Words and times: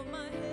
You're 0.00 0.12
my 0.12 0.18
help 0.22 0.49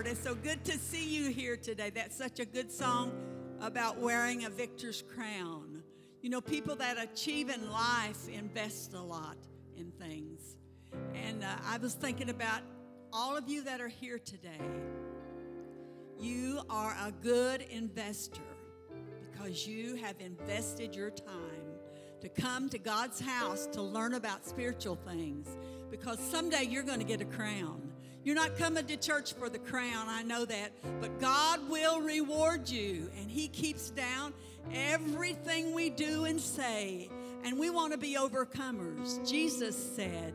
Lord. 0.00 0.12
It's 0.12 0.24
so 0.24 0.34
good 0.34 0.64
to 0.64 0.78
see 0.78 1.06
you 1.06 1.30
here 1.30 1.58
today. 1.58 1.90
That's 1.90 2.16
such 2.16 2.40
a 2.40 2.46
good 2.46 2.72
song 2.72 3.12
about 3.60 3.98
wearing 3.98 4.46
a 4.46 4.48
victor's 4.48 5.02
crown. 5.02 5.82
You 6.22 6.30
know, 6.30 6.40
people 6.40 6.74
that 6.76 6.96
achieve 6.98 7.50
in 7.50 7.70
life 7.70 8.26
invest 8.26 8.94
a 8.94 8.98
lot 8.98 9.36
in 9.76 9.90
things. 9.90 10.56
And 11.14 11.44
uh, 11.44 11.48
I 11.66 11.76
was 11.76 11.92
thinking 11.92 12.30
about 12.30 12.62
all 13.12 13.36
of 13.36 13.46
you 13.46 13.62
that 13.64 13.82
are 13.82 13.88
here 13.88 14.18
today. 14.18 14.62
You 16.18 16.62
are 16.70 16.96
a 17.06 17.12
good 17.12 17.60
investor 17.60 18.40
because 19.30 19.66
you 19.66 19.96
have 19.96 20.14
invested 20.18 20.96
your 20.96 21.10
time 21.10 21.74
to 22.22 22.30
come 22.30 22.70
to 22.70 22.78
God's 22.78 23.20
house 23.20 23.66
to 23.72 23.82
learn 23.82 24.14
about 24.14 24.46
spiritual 24.46 24.96
things 24.96 25.46
because 25.90 26.18
someday 26.20 26.62
you're 26.62 26.84
going 26.84 27.00
to 27.00 27.04
get 27.04 27.20
a 27.20 27.26
crown. 27.26 27.89
You're 28.22 28.34
not 28.34 28.58
coming 28.58 28.86
to 28.86 28.96
church 28.96 29.32
for 29.32 29.48
the 29.48 29.58
crown, 29.58 30.06
I 30.08 30.22
know 30.22 30.44
that, 30.44 30.72
but 31.00 31.18
God 31.20 31.68
will 31.70 32.00
reward 32.00 32.68
you, 32.68 33.10
and 33.18 33.30
He 33.30 33.48
keeps 33.48 33.90
down 33.90 34.34
everything 34.74 35.74
we 35.74 35.88
do 35.88 36.24
and 36.24 36.40
say, 36.40 37.08
and 37.44 37.58
we 37.58 37.70
want 37.70 37.92
to 37.92 37.98
be 37.98 38.16
overcomers. 38.16 39.28
Jesus 39.28 39.76
said, 39.96 40.34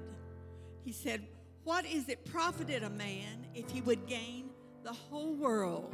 He 0.83 0.91
said, 0.91 1.27
What 1.63 1.85
is 1.85 2.09
it 2.09 2.25
profited 2.25 2.83
a 2.83 2.89
man 2.89 3.45
if 3.53 3.69
he 3.69 3.81
would 3.81 4.07
gain 4.07 4.49
the 4.83 4.93
whole 4.93 5.35
world? 5.35 5.93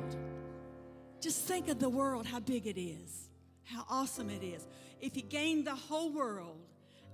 Just 1.19 1.43
think 1.43 1.67
of 1.67 1.79
the 1.79 1.89
world, 1.89 2.25
how 2.25 2.39
big 2.39 2.65
it 2.65 2.79
is, 2.79 3.29
how 3.63 3.85
awesome 3.89 4.29
it 4.29 4.43
is. 4.43 4.67
If 5.01 5.13
he 5.13 5.21
gained 5.21 5.67
the 5.67 5.75
whole 5.75 6.11
world 6.11 6.61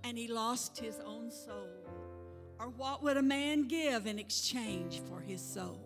and 0.03 0.17
he 0.17 0.27
lost 0.27 0.77
his 0.77 0.99
own 1.05 1.31
soul, 1.31 1.67
or 2.59 2.69
what 2.69 3.03
would 3.03 3.17
a 3.17 3.21
man 3.21 3.67
give 3.67 4.07
in 4.07 4.19
exchange 4.19 5.01
for 5.09 5.19
his 5.19 5.41
soul? 5.41 5.79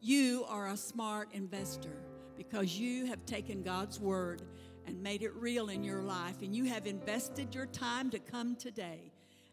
You 0.00 0.44
are 0.48 0.68
a 0.68 0.76
smart 0.76 1.28
investor 1.32 1.96
because 2.36 2.78
you 2.78 3.06
have 3.06 3.24
taken 3.24 3.62
God's 3.62 3.98
word 3.98 4.42
and 4.86 5.02
made 5.02 5.22
it 5.22 5.34
real 5.34 5.70
in 5.70 5.82
your 5.82 6.02
life, 6.02 6.42
and 6.42 6.54
you 6.54 6.64
have 6.64 6.86
invested 6.86 7.54
your 7.54 7.66
time 7.66 8.10
to 8.10 8.18
come 8.18 8.54
today 8.56 9.12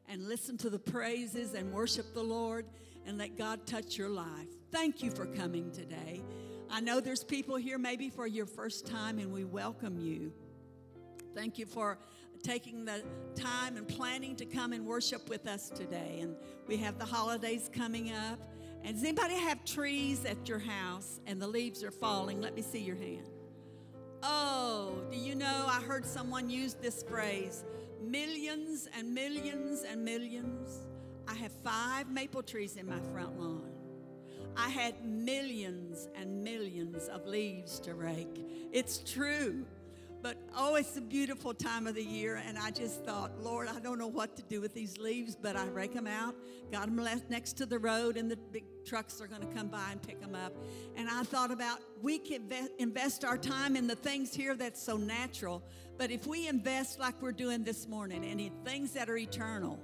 and 0.10 0.27
listen 0.27 0.58
to 0.58 0.70
the 0.70 0.79
praises 0.79 1.53
and 1.53 1.72
worship 1.72 2.13
the 2.13 2.24
Lord 2.24 2.65
and 3.05 3.17
let 3.17 3.38
God 3.38 3.65
touch 3.65 3.98
your 3.98 4.10
life. 4.10 4.50
Thank 4.72 5.01
you 5.01 5.10
for 5.10 5.25
coming 5.25 5.72
today. 5.72 6.22
I 6.70 6.81
know 6.81 7.00
there's 7.00 7.24
people 7.24 7.55
here 7.55 7.77
maybe 7.77 8.10
for 8.10 8.27
your 8.27 8.46
first 8.46 8.86
time, 8.86 9.20
and 9.20 9.31
we 9.31 9.46
welcome 9.46 10.00
you. 10.00 10.34
Thank 11.34 11.58
you 11.58 11.65
for 11.65 11.98
taking 12.41 12.86
the 12.86 13.03
time 13.36 13.77
and 13.77 13.88
planning 13.88 14.36
to 14.36 14.45
come 14.45 14.74
and 14.74 14.86
worship 14.86 15.29
with 15.29 15.48
us 15.48 15.69
today. 15.69 16.19
And 16.21 16.36
we 16.67 16.77
have 16.77 16.98
the 16.98 17.05
holidays 17.05 17.69
coming 17.74 18.12
up. 18.12 18.39
And 18.83 18.95
does 18.95 19.03
anybody 19.03 19.36
have 19.36 19.63
trees 19.63 20.25
at 20.25 20.50
your 20.50 20.60
house 20.60 21.19
and 21.27 21.41
the 21.41 21.48
leaves 21.48 21.83
are 21.83 21.91
falling? 21.91 22.41
Let 22.41 22.55
me 22.55 22.62
see 22.62 22.79
your 22.79 22.95
hand. 22.95 23.29
Oh, 24.24 25.01
do 25.12 25.17
you 25.17 25.36
know? 25.36 25.65
I 25.67 25.81
heard 25.81 26.05
someone 26.05 26.50
use 26.50 26.75
this 26.75 27.03
phrase 27.03 27.63
millions 28.01 28.88
and 28.98 29.13
millions 29.13 29.83
and 29.83 30.03
millions. 30.03 30.79
I 31.27 31.36
have 31.36 31.51
five 31.63 32.10
maple 32.10 32.41
trees 32.41 32.75
in 32.75 32.88
my 32.88 33.00
front 33.13 33.39
lawn. 33.39 33.69
I 34.57 34.69
had 34.69 35.05
millions 35.05 36.10
and 36.15 36.43
millions 36.43 37.07
of 37.07 37.25
leaves 37.25 37.79
to 37.81 37.93
rake. 37.95 38.45
It's 38.71 39.00
true. 39.00 39.65
But 40.22 40.38
oh, 40.56 40.75
it's 40.75 40.96
a 40.98 41.01
beautiful 41.01 41.51
time 41.51 41.88
of 41.88 41.96
the 41.96 42.04
year, 42.04 42.44
and 42.48 42.56
I 42.56 42.70
just 42.70 43.04
thought, 43.04 43.42
Lord, 43.42 43.68
I 43.68 43.80
don't 43.80 43.98
know 43.98 44.08
what 44.08 44.36
to 44.36 44.44
do 44.44 44.62
with 44.62 44.72
these 44.75 45.00
leaves, 45.00 45.36
but 45.36 45.56
I 45.56 45.66
rake 45.66 45.96
them 45.96 46.06
out, 46.06 46.36
got 46.72 46.86
them 46.86 46.98
left 46.98 47.30
next 47.32 47.54
to 47.54 47.66
the 47.66 47.80
road, 47.80 48.18
and 48.18 48.30
the 48.30 48.36
big 48.36 48.66
trucks 48.86 49.20
are 49.20 49.25
going 49.25 49.42
to 49.42 49.48
come 49.48 49.68
by 49.68 49.92
and 49.92 50.00
pick 50.00 50.22
them 50.22 50.36
up. 50.36 50.54
And 50.96 51.10
I 51.10 51.24
thought 51.24 51.50
about 51.50 51.80
we 52.04 52.20
can 52.20 52.44
invest 52.78 53.25
our 53.25 53.38
time 53.38 53.75
in 53.75 53.88
the 53.88 53.96
things 53.96 54.32
here 54.32 54.56
that's 54.56 54.82
so 54.82 54.96
natural, 54.96 55.63
but 55.98 56.12
if 56.12 56.28
we 56.28 56.48
invest 56.48 57.00
like 57.00 57.20
we're 57.20 57.32
doing 57.32 57.63
this 57.63 57.88
morning 57.88 58.24
and 58.24 58.40
in 58.40 58.51
things 58.63 58.92
that 58.92 59.10
are 59.10 59.18
eternal, 59.18 59.80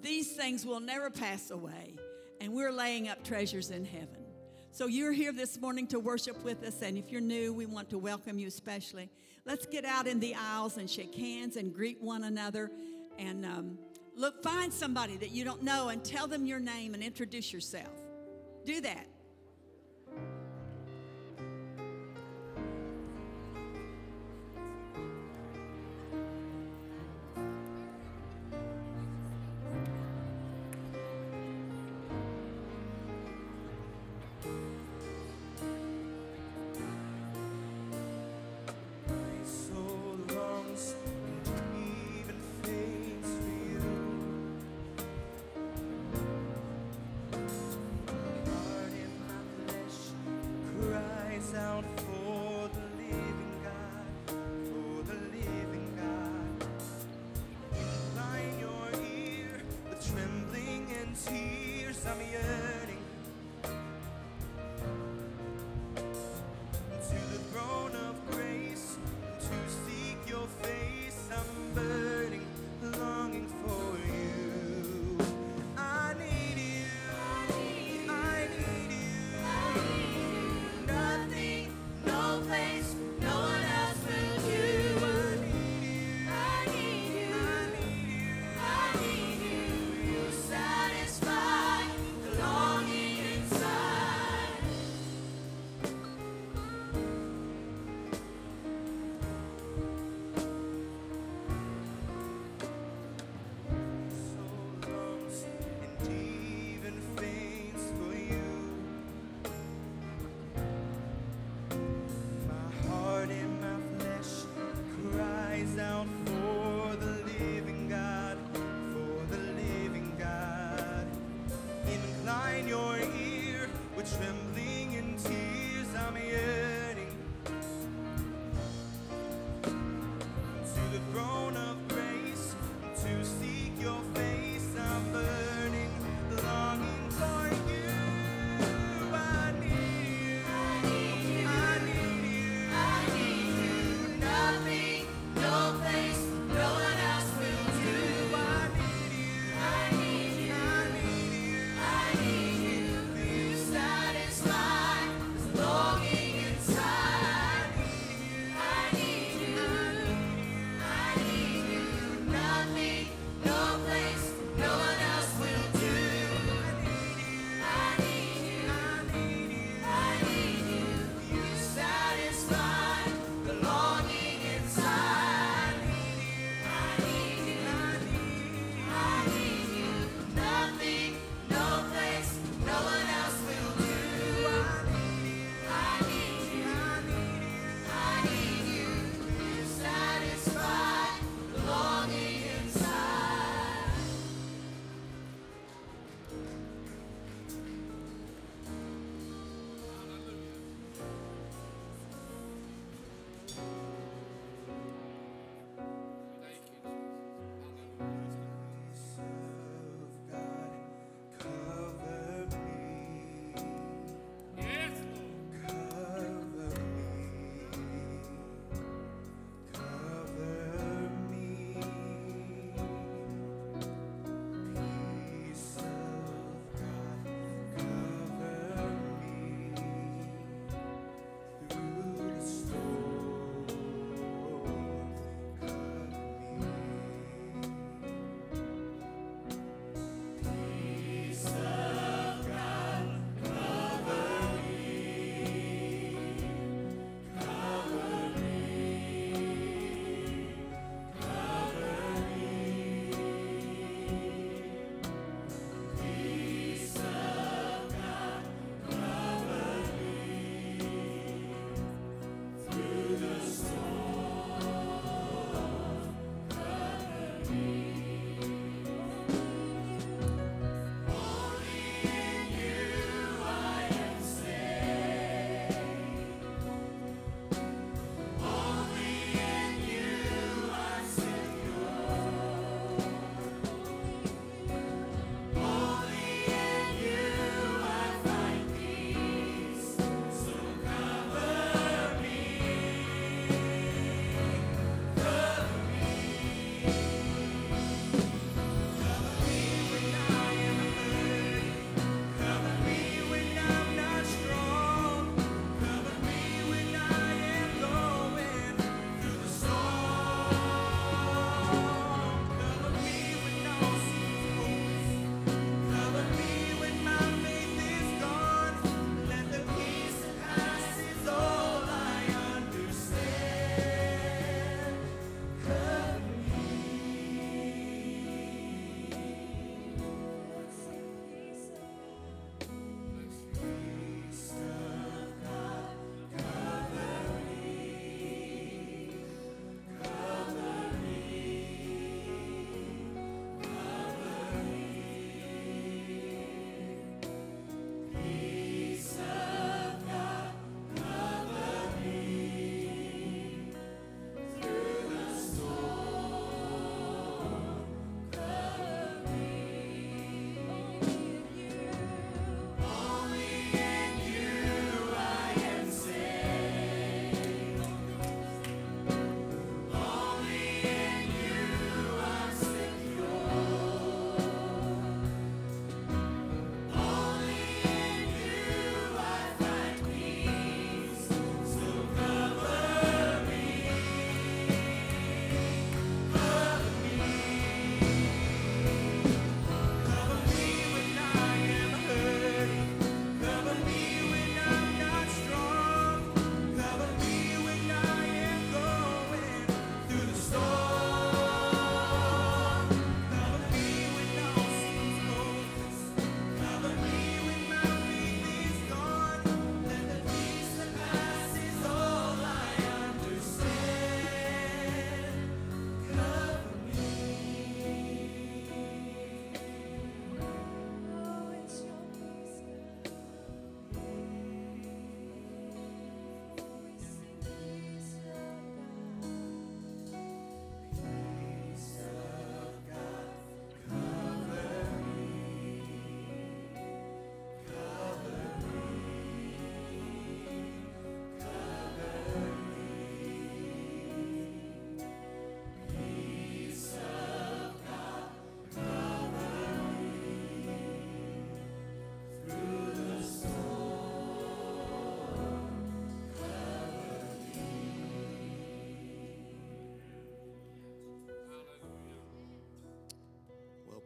these 0.00 0.36
things 0.36 0.64
will 0.64 0.80
never 0.80 1.10
pass 1.10 1.50
away, 1.50 1.96
and 2.40 2.52
we're 2.52 2.72
laying 2.72 3.08
up 3.08 3.24
treasures 3.24 3.70
in 3.70 3.84
heaven. 3.84 4.22
So 4.70 4.86
you're 4.86 5.12
here 5.12 5.32
this 5.32 5.60
morning 5.60 5.86
to 5.88 6.00
worship 6.00 6.44
with 6.44 6.62
us, 6.62 6.82
and 6.82 6.96
if 6.96 7.10
you're 7.10 7.20
new, 7.20 7.52
we 7.52 7.66
want 7.66 7.90
to 7.90 7.98
welcome 7.98 8.38
you 8.38 8.46
especially. 8.48 9.10
Let's 9.46 9.66
get 9.66 9.84
out 9.84 10.06
in 10.06 10.20
the 10.20 10.34
aisles 10.34 10.78
and 10.78 10.88
shake 10.88 11.14
hands 11.14 11.56
and 11.56 11.72
greet 11.72 12.02
one 12.02 12.24
another. 12.24 12.70
And 13.18 13.44
um, 13.44 13.78
look, 14.16 14.42
find 14.42 14.72
somebody 14.72 15.16
that 15.18 15.32
you 15.32 15.44
don't 15.44 15.62
know 15.62 15.88
and 15.90 16.02
tell 16.02 16.26
them 16.26 16.46
your 16.46 16.60
name 16.60 16.94
and 16.94 17.02
introduce 17.02 17.52
yourself. 17.52 17.92
Do 18.64 18.80
that. 18.80 19.06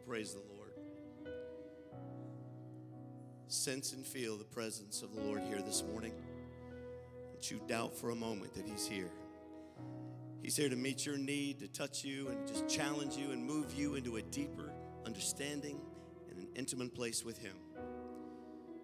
Praise 0.09 0.33
the 0.33 0.41
Lord. 0.55 0.71
Sense 3.47 3.93
and 3.93 4.03
feel 4.03 4.37
the 4.37 4.43
presence 4.43 5.03
of 5.03 5.13
the 5.13 5.21
Lord 5.21 5.43
here 5.43 5.61
this 5.61 5.83
morning. 5.83 6.13
Don't 7.31 7.51
you 7.51 7.61
doubt 7.67 7.95
for 7.95 8.09
a 8.09 8.15
moment 8.15 8.55
that 8.55 8.65
He's 8.65 8.87
here. 8.87 9.11
He's 10.41 10.57
here 10.57 10.67
to 10.67 10.75
meet 10.75 11.05
your 11.05 11.19
need, 11.19 11.59
to 11.59 11.67
touch 11.67 12.03
you, 12.03 12.27
and 12.29 12.47
just 12.47 12.67
challenge 12.67 13.17
you 13.17 13.29
and 13.29 13.45
move 13.45 13.71
you 13.71 13.93
into 13.93 14.15
a 14.15 14.23
deeper 14.23 14.73
understanding 15.05 15.79
and 16.31 16.39
an 16.39 16.47
intimate 16.55 16.95
place 16.95 17.23
with 17.23 17.37
Him. 17.37 17.57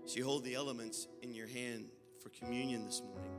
So 0.05 0.17
you 0.17 0.25
hold 0.25 0.43
the 0.43 0.53
elements 0.53 1.07
in 1.23 1.33
your 1.33 1.47
hand 1.47 1.89
for 2.21 2.29
communion 2.29 2.85
this 2.85 3.01
morning. 3.01 3.31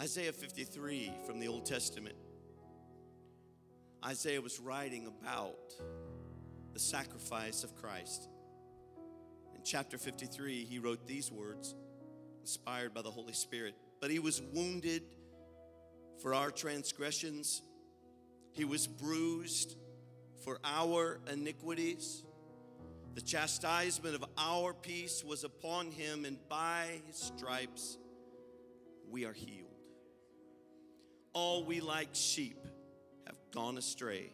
Isaiah 0.00 0.32
53 0.32 1.12
from 1.24 1.38
the 1.38 1.46
Old 1.46 1.64
Testament. 1.64 2.16
Isaiah 4.04 4.40
was 4.40 4.58
writing 4.58 5.06
about 5.06 5.74
the 6.72 6.80
sacrifice 6.80 7.62
of 7.62 7.76
Christ. 7.76 8.28
In 9.54 9.60
chapter 9.64 9.96
53, 9.96 10.64
he 10.64 10.78
wrote 10.80 11.06
these 11.06 11.30
words, 11.30 11.74
inspired 12.40 12.94
by 12.94 13.02
the 13.02 13.10
Holy 13.10 13.32
Spirit. 13.32 13.74
But 14.00 14.10
he 14.10 14.18
was 14.18 14.42
wounded 14.52 15.02
for 16.20 16.34
our 16.34 16.50
transgressions, 16.50 17.62
he 18.52 18.64
was 18.64 18.86
bruised 18.86 19.76
for 20.44 20.58
our 20.64 21.18
iniquities. 21.32 22.24
The 23.14 23.20
chastisement 23.20 24.14
of 24.14 24.24
our 24.38 24.72
peace 24.72 25.22
was 25.24 25.44
upon 25.44 25.90
him, 25.90 26.24
and 26.24 26.38
by 26.48 27.02
his 27.06 27.16
stripes 27.16 27.98
we 29.08 29.24
are 29.26 29.32
healed. 29.32 29.68
All 31.34 31.64
we 31.64 31.80
like 31.80 32.08
sheep 32.12 32.56
gone 33.52 33.76
astray. 33.76 34.32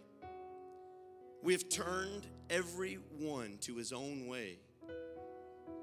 We 1.42 1.52
have 1.52 1.68
turned 1.68 2.26
every 2.48 2.98
one 3.18 3.58
to 3.62 3.76
his 3.76 3.92
own 3.92 4.28
way, 4.28 4.58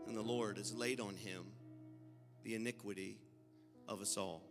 and 0.07 0.15
the 0.15 0.21
Lord 0.21 0.57
has 0.57 0.73
laid 0.73 0.99
on 0.99 1.15
him 1.15 1.43
the 2.43 2.55
iniquity 2.55 3.19
of 3.87 4.01
us 4.01 4.15
all. 4.17 4.41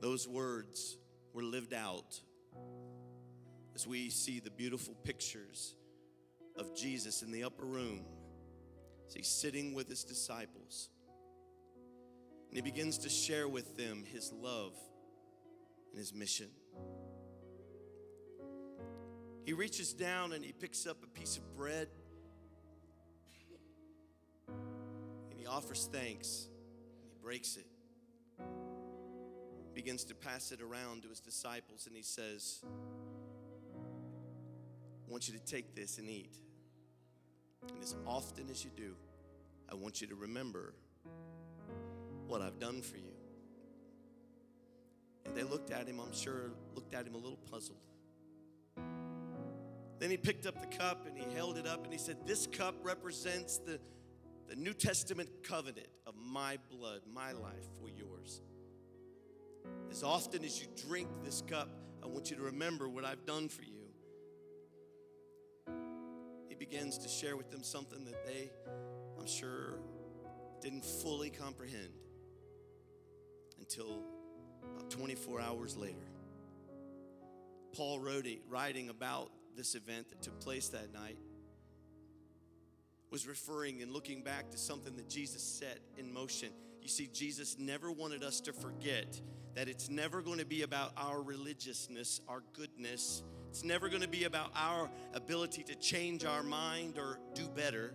Those 0.00 0.28
words 0.28 0.96
were 1.32 1.42
lived 1.42 1.74
out 1.74 2.20
as 3.74 3.86
we 3.86 4.08
see 4.10 4.38
the 4.38 4.50
beautiful 4.50 4.94
pictures 5.02 5.74
of 6.56 6.74
Jesus 6.76 7.22
in 7.22 7.32
the 7.32 7.42
upper 7.42 7.64
room 7.64 8.04
as 9.08 9.14
he's 9.14 9.28
sitting 9.28 9.74
with 9.74 9.88
his 9.88 10.04
disciples. 10.04 10.90
And 12.48 12.56
he 12.56 12.62
begins 12.62 12.98
to 12.98 13.08
share 13.08 13.48
with 13.48 13.76
them 13.76 14.04
his 14.06 14.32
love 14.32 14.74
his 15.98 16.14
mission. 16.14 16.48
He 19.44 19.52
reaches 19.52 19.92
down 19.92 20.32
and 20.32 20.44
he 20.44 20.52
picks 20.52 20.86
up 20.86 21.02
a 21.02 21.06
piece 21.06 21.36
of 21.36 21.54
bread 21.56 21.88
and 24.48 25.38
he 25.38 25.46
offers 25.46 25.88
thanks 25.92 26.48
and 27.02 27.10
he 27.10 27.16
breaks 27.22 27.56
it. 27.56 27.66
Begins 29.74 30.04
to 30.04 30.14
pass 30.14 30.52
it 30.52 30.62
around 30.62 31.02
to 31.02 31.08
his 31.08 31.20
disciples 31.20 31.86
and 31.86 31.96
he 31.96 32.02
says, 32.02 32.62
I 35.06 35.10
want 35.10 35.28
you 35.28 35.34
to 35.34 35.44
take 35.44 35.74
this 35.74 35.98
and 35.98 36.08
eat. 36.08 36.38
And 37.68 37.82
as 37.82 37.94
often 38.06 38.48
as 38.50 38.64
you 38.64 38.70
do, 38.76 38.94
I 39.70 39.74
want 39.74 40.00
you 40.00 40.06
to 40.06 40.14
remember 40.14 40.74
what 42.26 42.40
I've 42.40 42.58
done 42.58 42.80
for 42.80 42.96
you. 42.96 43.13
And 45.24 45.34
they 45.34 45.42
looked 45.42 45.70
at 45.70 45.86
him, 45.86 46.00
I'm 46.00 46.14
sure, 46.14 46.52
looked 46.74 46.94
at 46.94 47.06
him 47.06 47.14
a 47.14 47.18
little 47.18 47.38
puzzled. 47.50 47.84
Then 49.98 50.10
he 50.10 50.16
picked 50.16 50.46
up 50.46 50.60
the 50.60 50.76
cup 50.76 51.06
and 51.06 51.16
he 51.16 51.24
held 51.34 51.56
it 51.56 51.66
up 51.66 51.84
and 51.84 51.92
he 51.92 51.98
said, 51.98 52.26
This 52.26 52.46
cup 52.46 52.74
represents 52.82 53.58
the, 53.58 53.78
the 54.48 54.56
New 54.56 54.74
Testament 54.74 55.30
covenant 55.42 55.88
of 56.06 56.14
my 56.16 56.58
blood, 56.70 57.02
my 57.12 57.32
life 57.32 57.66
for 57.80 57.88
yours. 57.88 58.42
As 59.90 60.02
often 60.02 60.44
as 60.44 60.60
you 60.60 60.66
drink 60.88 61.08
this 61.24 61.42
cup, 61.42 61.70
I 62.02 62.06
want 62.06 62.30
you 62.30 62.36
to 62.36 62.42
remember 62.42 62.88
what 62.88 63.04
I've 63.04 63.24
done 63.24 63.48
for 63.48 63.62
you 63.62 63.84
he 66.54 66.64
begins 66.64 66.98
to 66.98 67.08
share 67.08 67.36
with 67.36 67.50
them 67.50 67.64
something 67.64 68.04
that 68.04 68.24
they, 68.24 68.48
I'm 69.18 69.26
sure, 69.26 69.80
didn't 70.60 70.84
fully 70.84 71.28
comprehend 71.28 71.90
until 73.58 74.04
about 74.72 74.90
24 74.90 75.40
hours 75.40 75.76
later. 75.76 76.06
Paul 77.72 78.00
wrote 78.00 78.26
it, 78.26 78.42
writing 78.48 78.88
about 78.88 79.30
this 79.56 79.74
event 79.74 80.08
that 80.10 80.22
took 80.22 80.40
place 80.40 80.68
that 80.68 80.92
night 80.92 81.18
was 83.10 83.26
referring 83.28 83.80
and 83.80 83.92
looking 83.92 84.22
back 84.22 84.50
to 84.50 84.58
something 84.58 84.96
that 84.96 85.08
Jesus 85.08 85.42
set 85.42 85.78
in 85.96 86.12
motion. 86.12 86.48
You 86.82 86.88
see, 86.88 87.08
Jesus 87.12 87.56
never 87.58 87.92
wanted 87.92 88.24
us 88.24 88.40
to 88.40 88.52
forget 88.52 89.20
that 89.54 89.68
it's 89.68 89.88
never 89.88 90.20
going 90.20 90.40
to 90.40 90.44
be 90.44 90.62
about 90.62 90.92
our 90.96 91.22
religiousness, 91.22 92.20
our 92.28 92.42
goodness, 92.54 93.22
it's 93.54 93.62
never 93.62 93.88
going 93.88 94.02
to 94.02 94.08
be 94.08 94.24
about 94.24 94.50
our 94.56 94.90
ability 95.12 95.62
to 95.62 95.76
change 95.76 96.24
our 96.24 96.42
mind 96.42 96.98
or 96.98 97.20
do 97.34 97.46
better. 97.46 97.94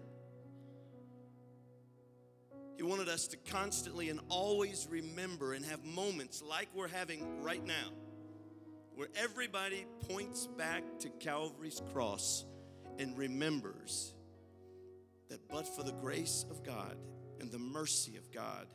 He 2.80 2.84
wanted 2.84 3.10
us 3.10 3.28
to 3.28 3.38
constantly 3.52 4.08
and 4.08 4.22
always 4.30 4.88
remember 4.90 5.52
and 5.52 5.66
have 5.66 5.84
moments 5.84 6.42
like 6.42 6.70
we're 6.74 6.88
having 6.88 7.44
right 7.44 7.62
now, 7.66 7.90
where 8.96 9.10
everybody 9.22 9.86
points 10.08 10.48
back 10.48 10.84
to 11.00 11.10
Calvary's 11.10 11.82
cross 11.92 12.46
and 12.98 13.18
remembers 13.18 14.14
that 15.28 15.46
but 15.50 15.68
for 15.68 15.84
the 15.84 15.92
grace 15.92 16.46
of 16.50 16.64
God 16.64 16.96
and 17.42 17.52
the 17.52 17.60
mercy 17.60 18.16
of 18.16 18.32
God, 18.32 18.66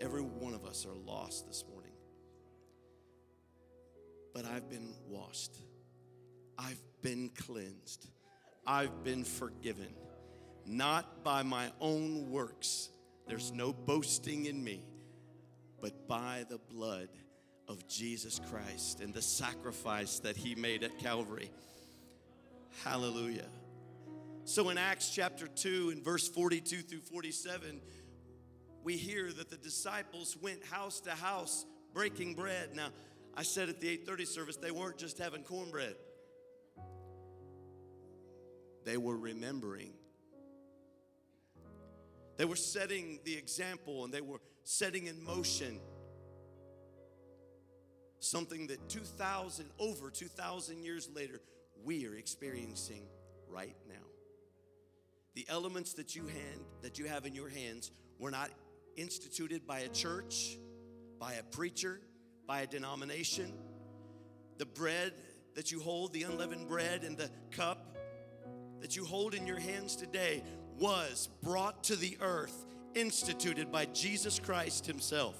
every 0.00 0.22
one 0.22 0.54
of 0.54 0.64
us 0.64 0.86
are 0.86 0.94
lost 0.94 1.46
this 1.46 1.62
morning. 1.70 1.92
But 4.32 4.46
I've 4.46 4.70
been 4.70 4.94
washed. 5.10 5.58
I've 6.56 6.80
been 7.02 7.28
cleansed. 7.36 8.08
I've 8.66 9.04
been 9.04 9.24
forgiven, 9.24 9.92
not 10.64 11.22
by 11.22 11.42
my 11.42 11.70
own 11.82 12.30
works. 12.30 12.88
There's 13.26 13.52
no 13.52 13.72
boasting 13.72 14.46
in 14.46 14.62
me, 14.62 14.84
but 15.80 16.06
by 16.06 16.44
the 16.48 16.58
blood 16.58 17.08
of 17.68 17.86
Jesus 17.88 18.40
Christ 18.50 19.00
and 19.00 19.14
the 19.14 19.22
sacrifice 19.22 20.18
that 20.20 20.36
he 20.36 20.54
made 20.54 20.82
at 20.82 20.98
Calvary. 20.98 21.50
Hallelujah. 22.82 23.48
So 24.44 24.68
in 24.68 24.76
Acts 24.76 25.10
chapter 25.10 25.46
2 25.46 25.90
and 25.90 26.04
verse 26.04 26.28
42 26.28 26.82
through 26.82 27.00
47, 27.00 27.80
we 28.82 28.96
hear 28.96 29.32
that 29.32 29.48
the 29.48 29.56
disciples 29.56 30.36
went 30.42 30.62
house 30.64 31.00
to 31.00 31.10
house 31.12 31.64
breaking 31.94 32.34
bread. 32.34 32.74
Now, 32.74 32.88
I 33.34 33.42
said 33.42 33.68
at 33.70 33.80
the 33.80 33.88
8:30 33.88 34.26
service 34.26 34.56
they 34.56 34.70
weren't 34.70 34.98
just 34.98 35.18
having 35.18 35.42
cornbread. 35.42 35.96
They 38.84 38.98
were 38.98 39.16
remembering. 39.16 39.94
They 42.36 42.44
were 42.44 42.56
setting 42.56 43.20
the 43.24 43.36
example 43.36 44.04
and 44.04 44.12
they 44.12 44.20
were 44.20 44.40
setting 44.64 45.06
in 45.06 45.22
motion 45.22 45.80
something 48.18 48.66
that 48.68 48.88
2,000, 48.88 49.66
over 49.78 50.10
2,000 50.10 50.82
years 50.82 51.08
later, 51.14 51.40
we 51.84 52.06
are 52.06 52.14
experiencing 52.14 53.06
right 53.48 53.76
now. 53.88 53.94
The 55.34 55.46
elements 55.48 55.94
that 55.94 56.16
you 56.16 56.26
hand 56.26 56.64
that 56.82 56.98
you 56.98 57.06
have 57.06 57.26
in 57.26 57.34
your 57.34 57.48
hands 57.48 57.90
were 58.18 58.30
not 58.30 58.50
instituted 58.96 59.66
by 59.66 59.80
a 59.80 59.88
church, 59.88 60.56
by 61.18 61.34
a 61.34 61.42
preacher, 61.42 62.00
by 62.46 62.62
a 62.62 62.66
denomination. 62.66 63.52
The 64.58 64.66
bread 64.66 65.12
that 65.54 65.70
you 65.70 65.80
hold, 65.80 66.12
the 66.12 66.22
unleavened 66.22 66.68
bread 66.68 67.02
and 67.04 67.16
the 67.16 67.30
cup 67.50 67.96
that 68.80 68.96
you 68.96 69.04
hold 69.04 69.34
in 69.34 69.46
your 69.46 69.58
hands 69.58 69.96
today 69.96 70.42
was 70.78 71.28
brought 71.42 71.84
to 71.84 71.96
the 71.96 72.16
earth, 72.20 72.66
instituted 72.94 73.70
by 73.70 73.86
Jesus 73.86 74.38
Christ 74.38 74.86
Himself. 74.86 75.36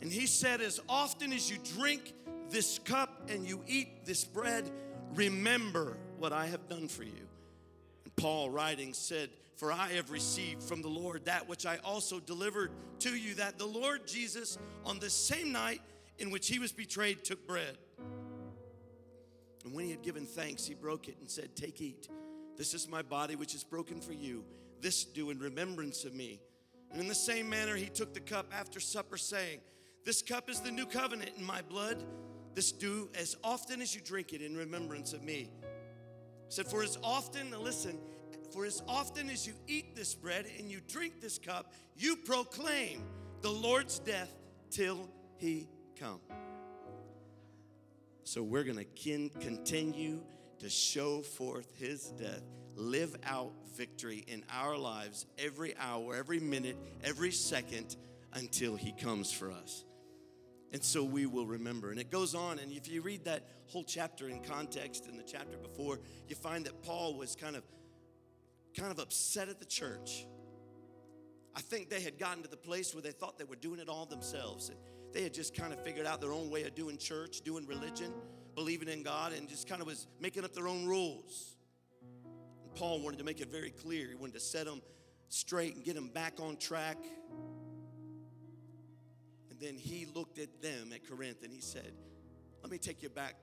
And 0.00 0.12
He 0.12 0.26
said, 0.26 0.60
As 0.60 0.80
often 0.88 1.32
as 1.32 1.50
you 1.50 1.58
drink 1.76 2.14
this 2.50 2.78
cup 2.80 3.28
and 3.28 3.46
you 3.46 3.62
eat 3.66 4.04
this 4.04 4.24
bread, 4.24 4.70
remember 5.14 5.96
what 6.18 6.32
I 6.32 6.46
have 6.46 6.68
done 6.68 6.88
for 6.88 7.02
you. 7.02 7.28
And 8.04 8.16
Paul, 8.16 8.50
writing, 8.50 8.94
said, 8.94 9.30
For 9.56 9.72
I 9.72 9.88
have 9.92 10.10
received 10.10 10.62
from 10.62 10.82
the 10.82 10.88
Lord 10.88 11.24
that 11.26 11.48
which 11.48 11.66
I 11.66 11.78
also 11.84 12.20
delivered 12.20 12.72
to 13.00 13.14
you, 13.14 13.34
that 13.34 13.58
the 13.58 13.66
Lord 13.66 14.06
Jesus, 14.06 14.58
on 14.84 14.98
the 14.98 15.10
same 15.10 15.52
night 15.52 15.80
in 16.18 16.30
which 16.30 16.48
he 16.48 16.58
was 16.58 16.72
betrayed, 16.72 17.24
took 17.24 17.46
bread. 17.46 17.78
And 19.64 19.74
when 19.74 19.84
he 19.84 19.90
had 19.90 20.02
given 20.02 20.26
thanks, 20.26 20.66
he 20.66 20.74
broke 20.74 21.08
it 21.08 21.16
and 21.20 21.30
said, 21.30 21.54
Take, 21.54 21.80
eat. 21.80 22.08
This 22.56 22.74
is 22.74 22.88
my 22.88 23.02
body, 23.02 23.36
which 23.36 23.54
is 23.54 23.64
broken 23.64 24.00
for 24.00 24.12
you. 24.12 24.44
This 24.80 25.04
do 25.04 25.30
in 25.30 25.38
remembrance 25.38 26.04
of 26.04 26.14
me. 26.14 26.40
And 26.90 27.00
in 27.00 27.08
the 27.08 27.14
same 27.14 27.48
manner, 27.48 27.76
he 27.76 27.86
took 27.86 28.12
the 28.12 28.20
cup 28.20 28.52
after 28.52 28.80
supper, 28.80 29.16
saying, 29.16 29.60
This 30.04 30.22
cup 30.22 30.50
is 30.50 30.60
the 30.60 30.70
new 30.70 30.86
covenant 30.86 31.30
in 31.38 31.44
my 31.44 31.62
blood. 31.62 32.02
This 32.54 32.72
do 32.72 33.08
as 33.18 33.36
often 33.42 33.80
as 33.80 33.94
you 33.94 34.00
drink 34.02 34.32
it 34.32 34.42
in 34.42 34.56
remembrance 34.56 35.12
of 35.12 35.22
me. 35.22 35.50
said, 36.48 36.66
For 36.66 36.82
as 36.82 36.98
often, 37.02 37.54
listen, 37.62 37.98
for 38.52 38.66
as 38.66 38.82
often 38.86 39.30
as 39.30 39.46
you 39.46 39.54
eat 39.66 39.96
this 39.96 40.14
bread 40.14 40.46
and 40.58 40.70
you 40.70 40.80
drink 40.86 41.20
this 41.20 41.38
cup, 41.38 41.72
you 41.96 42.16
proclaim 42.16 43.02
the 43.40 43.50
Lord's 43.50 43.98
death 43.98 44.34
till 44.70 45.08
he 45.38 45.68
come. 45.98 46.20
So 48.24 48.42
we're 48.42 48.64
going 48.64 48.78
to 48.78 49.30
continue 49.40 50.20
to 50.60 50.70
show 50.70 51.22
forth 51.22 51.72
his 51.78 52.10
death, 52.10 52.42
live 52.76 53.16
out 53.26 53.52
victory 53.76 54.24
in 54.28 54.44
our 54.52 54.76
lives 54.76 55.26
every 55.38 55.74
hour, 55.78 56.14
every 56.14 56.38
minute, 56.38 56.76
every 57.02 57.32
second 57.32 57.96
until 58.34 58.76
he 58.76 58.92
comes 58.92 59.32
for 59.32 59.50
us. 59.50 59.84
And 60.72 60.82
so 60.82 61.04
we 61.04 61.26
will 61.26 61.46
remember. 61.46 61.90
And 61.90 62.00
it 62.00 62.10
goes 62.10 62.34
on, 62.34 62.58
and 62.58 62.72
if 62.72 62.88
you 62.88 63.02
read 63.02 63.24
that 63.26 63.42
whole 63.66 63.84
chapter 63.84 64.28
in 64.28 64.40
context 64.40 65.06
in 65.06 65.16
the 65.16 65.22
chapter 65.22 65.58
before, 65.58 66.00
you 66.28 66.34
find 66.34 66.64
that 66.64 66.82
Paul 66.82 67.14
was 67.14 67.36
kind 67.36 67.56
of 67.56 67.64
kind 68.76 68.90
of 68.90 68.98
upset 68.98 69.50
at 69.50 69.58
the 69.58 69.66
church. 69.66 70.26
I 71.54 71.60
think 71.60 71.90
they 71.90 72.00
had 72.00 72.18
gotten 72.18 72.42
to 72.42 72.48
the 72.48 72.56
place 72.56 72.94
where 72.94 73.02
they 73.02 73.10
thought 73.10 73.36
they 73.38 73.44
were 73.44 73.56
doing 73.56 73.80
it 73.80 73.88
all 73.90 74.06
themselves. 74.06 74.70
And 74.70 74.78
they 75.12 75.22
had 75.22 75.34
just 75.34 75.54
kind 75.54 75.72
of 75.72 75.82
figured 75.84 76.06
out 76.06 76.20
their 76.20 76.32
own 76.32 76.50
way 76.50 76.62
of 76.64 76.74
doing 76.74 76.98
church, 76.98 77.42
doing 77.42 77.66
religion, 77.66 78.12
believing 78.54 78.88
in 78.88 79.02
God, 79.02 79.32
and 79.32 79.48
just 79.48 79.68
kind 79.68 79.80
of 79.80 79.86
was 79.86 80.06
making 80.20 80.44
up 80.44 80.54
their 80.54 80.68
own 80.68 80.86
rules. 80.86 81.56
And 82.64 82.74
Paul 82.74 83.00
wanted 83.00 83.18
to 83.18 83.24
make 83.24 83.40
it 83.40 83.50
very 83.50 83.70
clear. 83.70 84.08
He 84.08 84.14
wanted 84.14 84.34
to 84.34 84.40
set 84.40 84.66
them 84.66 84.82
straight 85.28 85.74
and 85.74 85.84
get 85.84 85.94
them 85.94 86.08
back 86.08 86.34
on 86.40 86.56
track 86.56 86.98
And 89.50 89.60
then 89.60 89.76
he 89.76 90.06
looked 90.14 90.38
at 90.38 90.62
them 90.62 90.92
at 90.94 91.08
Corinth 91.08 91.42
and 91.42 91.52
he 91.52 91.60
said, 91.60 91.92
Let 92.62 92.70
me 92.70 92.78
take 92.78 93.02
you 93.02 93.10
back 93.10 93.36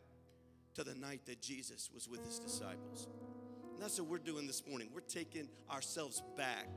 to 0.75 0.84
the 0.84 0.95
night 0.95 1.25
that 1.25 1.41
Jesus 1.41 1.89
was 1.93 2.08
with 2.08 2.25
his 2.25 2.39
disciples. 2.39 3.08
And 3.73 3.82
that's 3.82 3.99
what 3.99 4.10
we're 4.10 4.17
doing 4.19 4.47
this 4.47 4.63
morning. 4.67 4.89
We're 4.93 5.01
taking 5.01 5.47
ourselves 5.71 6.21
back 6.38 6.67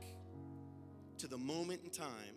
to 1.17 1.27
the 1.27 1.37
moment 1.37 1.81
in 1.83 1.89
time 1.89 2.35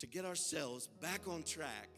to 0.00 0.06
get 0.06 0.24
ourselves 0.24 0.88
back 1.00 1.28
on 1.28 1.42
track 1.42 1.88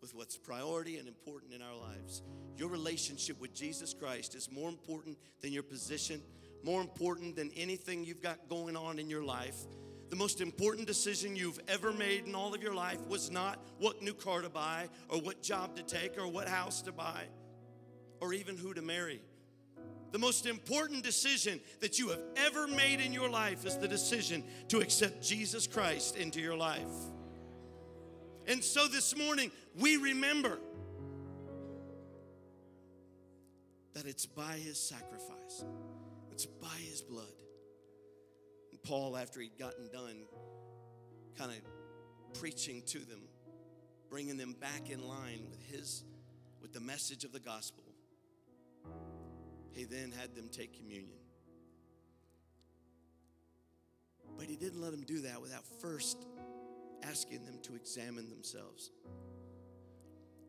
with 0.00 0.14
what's 0.14 0.36
priority 0.36 0.98
and 0.98 1.08
important 1.08 1.52
in 1.52 1.62
our 1.62 1.74
lives. 1.74 2.22
Your 2.56 2.68
relationship 2.68 3.40
with 3.40 3.54
Jesus 3.54 3.94
Christ 3.94 4.34
is 4.34 4.50
more 4.50 4.68
important 4.68 5.18
than 5.40 5.52
your 5.52 5.62
position, 5.62 6.22
more 6.62 6.80
important 6.80 7.36
than 7.36 7.50
anything 7.56 8.04
you've 8.04 8.22
got 8.22 8.48
going 8.48 8.76
on 8.76 8.98
in 8.98 9.08
your 9.08 9.24
life 9.24 9.56
the 10.08 10.16
most 10.16 10.40
important 10.40 10.86
decision 10.86 11.34
you've 11.34 11.60
ever 11.66 11.92
made 11.92 12.26
in 12.26 12.34
all 12.34 12.54
of 12.54 12.62
your 12.62 12.74
life 12.74 13.04
was 13.08 13.30
not 13.30 13.58
what 13.78 14.02
new 14.02 14.14
car 14.14 14.40
to 14.42 14.48
buy 14.48 14.88
or 15.08 15.18
what 15.20 15.42
job 15.42 15.76
to 15.76 15.82
take 15.82 16.16
or 16.16 16.28
what 16.28 16.48
house 16.48 16.82
to 16.82 16.92
buy 16.92 17.24
or 18.20 18.32
even 18.32 18.56
who 18.56 18.72
to 18.72 18.82
marry. 18.82 19.20
The 20.12 20.18
most 20.18 20.46
important 20.46 21.02
decision 21.02 21.60
that 21.80 21.98
you 21.98 22.08
have 22.08 22.22
ever 22.36 22.66
made 22.66 23.00
in 23.00 23.12
your 23.12 23.28
life 23.28 23.66
is 23.66 23.76
the 23.76 23.88
decision 23.88 24.44
to 24.68 24.78
accept 24.80 25.22
Jesus 25.22 25.66
Christ 25.66 26.16
into 26.16 26.40
your 26.40 26.56
life. 26.56 26.80
And 28.46 28.62
so 28.62 28.86
this 28.86 29.16
morning, 29.16 29.50
we 29.78 29.96
remember 29.96 30.58
that 33.94 34.06
it's 34.06 34.26
by 34.26 34.52
his 34.52 34.78
sacrifice, 34.78 35.64
it's 36.30 36.46
by 36.46 36.76
his 36.88 37.02
blood 37.02 37.32
And 38.76 38.82
Paul, 38.82 39.16
after 39.16 39.40
he'd 39.40 39.58
gotten 39.58 39.88
done 39.88 40.26
kind 41.38 41.50
of 41.50 42.38
preaching 42.38 42.82
to 42.88 42.98
them, 42.98 43.22
bringing 44.10 44.36
them 44.36 44.54
back 44.60 44.90
in 44.90 45.08
line 45.08 45.46
with 45.50 45.62
his, 45.70 46.04
with 46.60 46.74
the 46.74 46.80
message 46.80 47.24
of 47.24 47.32
the 47.32 47.40
gospel, 47.40 47.84
he 49.76 49.84
then 49.84 50.10
had 50.18 50.34
them 50.34 50.48
take 50.50 50.76
communion. 50.76 51.18
But 54.38 54.46
he 54.46 54.56
didn't 54.56 54.80
let 54.80 54.90
them 54.90 55.02
do 55.02 55.20
that 55.20 55.40
without 55.40 55.64
first 55.80 56.26
asking 57.02 57.44
them 57.44 57.58
to 57.62 57.74
examine 57.74 58.30
themselves. 58.30 58.90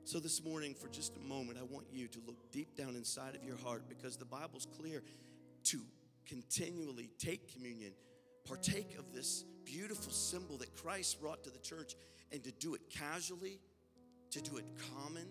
So, 0.05 0.19
this 0.19 0.41
morning, 0.41 0.73
for 0.73 0.87
just 0.87 1.17
a 1.17 1.19
moment, 1.19 1.57
I 1.59 1.63
want 1.63 1.87
you 1.91 2.07
to 2.07 2.19
look 2.25 2.51
deep 2.53 2.77
down 2.77 2.95
inside 2.95 3.35
of 3.35 3.43
your 3.43 3.57
heart 3.57 3.83
because 3.89 4.15
the 4.15 4.25
Bible's 4.25 4.65
clear 4.79 5.03
to 5.65 5.81
continually 6.25 7.09
take 7.19 7.53
communion 7.53 7.91
partake 8.45 8.95
of 8.97 9.13
this 9.13 9.43
beautiful 9.65 10.13
symbol 10.13 10.57
that 10.57 10.73
Christ 10.73 11.19
brought 11.19 11.43
to 11.43 11.49
the 11.49 11.59
church 11.59 11.95
and 12.31 12.41
to 12.45 12.51
do 12.53 12.75
it 12.75 12.81
casually, 12.89 13.59
to 14.31 14.41
do 14.41 14.55
it 14.55 14.65
common, 14.95 15.27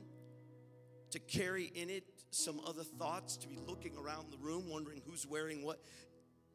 to 1.11 1.19
carry 1.21 1.73
in 1.75 1.89
it 1.89 2.05
some 2.37 2.61
other 2.67 2.83
thoughts, 2.83 3.37
to 3.39 3.49
be 3.49 3.59
looking 3.67 3.97
around 3.97 4.31
the 4.31 4.39
room 4.39 4.69
wondering 4.69 5.01
who's 5.07 5.27
wearing 5.27 5.65
what, 5.65 5.81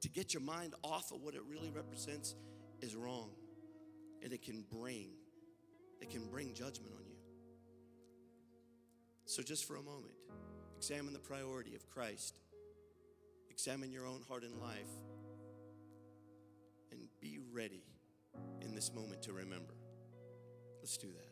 to 0.02 0.10
get 0.10 0.34
your 0.34 0.42
mind 0.42 0.76
off 0.84 1.12
of 1.12 1.22
what 1.22 1.36
it 1.36 1.42
really 1.50 1.70
represents 1.70 2.36
is 2.82 2.96
wrong. 2.96 3.30
And 4.24 4.32
it 4.34 4.44
can 4.44 4.64
bring, 4.72 5.10
it 6.00 6.10
can 6.10 6.28
bring 6.28 6.54
judgment 6.54 6.94
on 6.94 7.06
you. 7.08 7.16
So 9.26 9.42
just 9.42 9.66
for 9.66 9.78
a 9.78 9.82
moment, 9.82 10.14
examine 10.78 11.14
the 11.14 11.20
priority 11.20 11.76
of 11.76 11.88
Christ. 11.88 12.36
Examine 13.50 13.92
your 13.92 14.06
own 14.06 14.22
heart 14.28 14.44
and 14.44 14.60
life 14.60 14.90
And 16.92 17.02
be 17.20 17.40
ready 17.52 17.84
in 18.62 18.76
this 18.76 18.94
moment 18.94 19.22
to 19.24 19.34
remember. 19.34 19.74
Let's 20.82 20.98
do 20.98 21.08
that. 21.08 21.31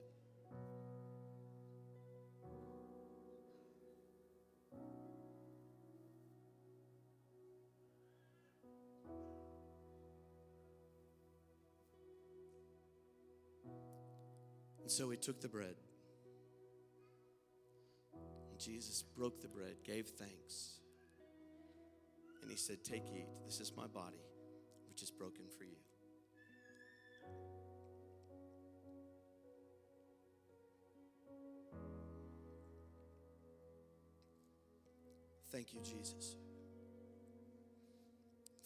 And 14.90 14.96
so 14.96 15.08
he 15.12 15.18
took 15.18 15.40
the 15.40 15.48
bread. 15.48 15.76
And 18.50 18.60
Jesus 18.60 19.04
broke 19.04 19.40
the 19.40 19.48
bread, 19.48 19.76
gave 19.86 20.08
thanks. 20.08 20.80
And 22.42 22.50
he 22.50 22.58
said, 22.58 22.84
Take, 22.84 23.04
eat. 23.14 23.28
This 23.46 23.60
is 23.60 23.72
my 23.78 23.86
body 23.86 24.26
which 24.90 25.04
is 25.04 25.12
broken 25.12 25.46
for 25.56 25.64
you. 25.64 25.76
Thank 35.52 35.72
you, 35.72 35.82
Jesus. 35.82 36.36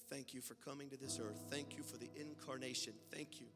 Thank 0.10 0.34
you 0.34 0.40
for 0.40 0.54
coming 0.54 0.90
to 0.90 0.96
this 0.96 1.20
earth. 1.22 1.44
Thank 1.50 1.76
you 1.76 1.84
for 1.84 1.98
the 1.98 2.10
incarnation. 2.16 2.94
Thank 3.12 3.42
you 3.42 3.48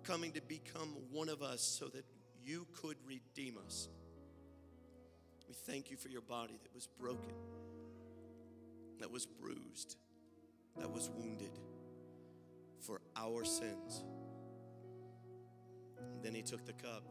for 0.00 0.12
coming 0.12 0.32
to 0.32 0.42
become 0.42 0.96
one 1.10 1.28
of 1.28 1.42
us 1.42 1.62
so 1.62 1.86
that 1.88 2.04
you 2.44 2.66
could 2.80 2.96
redeem 3.06 3.56
us. 3.66 3.88
We 5.48 5.54
thank 5.54 5.90
you 5.90 5.96
for 5.96 6.08
your 6.08 6.22
body 6.22 6.58
that 6.62 6.74
was 6.74 6.86
broken, 6.86 7.34
that 9.00 9.10
was 9.10 9.26
bruised 9.26 9.96
that 10.78 10.90
was 10.90 11.10
wounded 11.10 11.52
for 12.80 13.00
our 13.16 13.44
sins. 13.44 14.02
And 16.14 16.22
then 16.22 16.34
he 16.34 16.42
took 16.42 16.64
the 16.64 16.72
cup. 16.72 17.04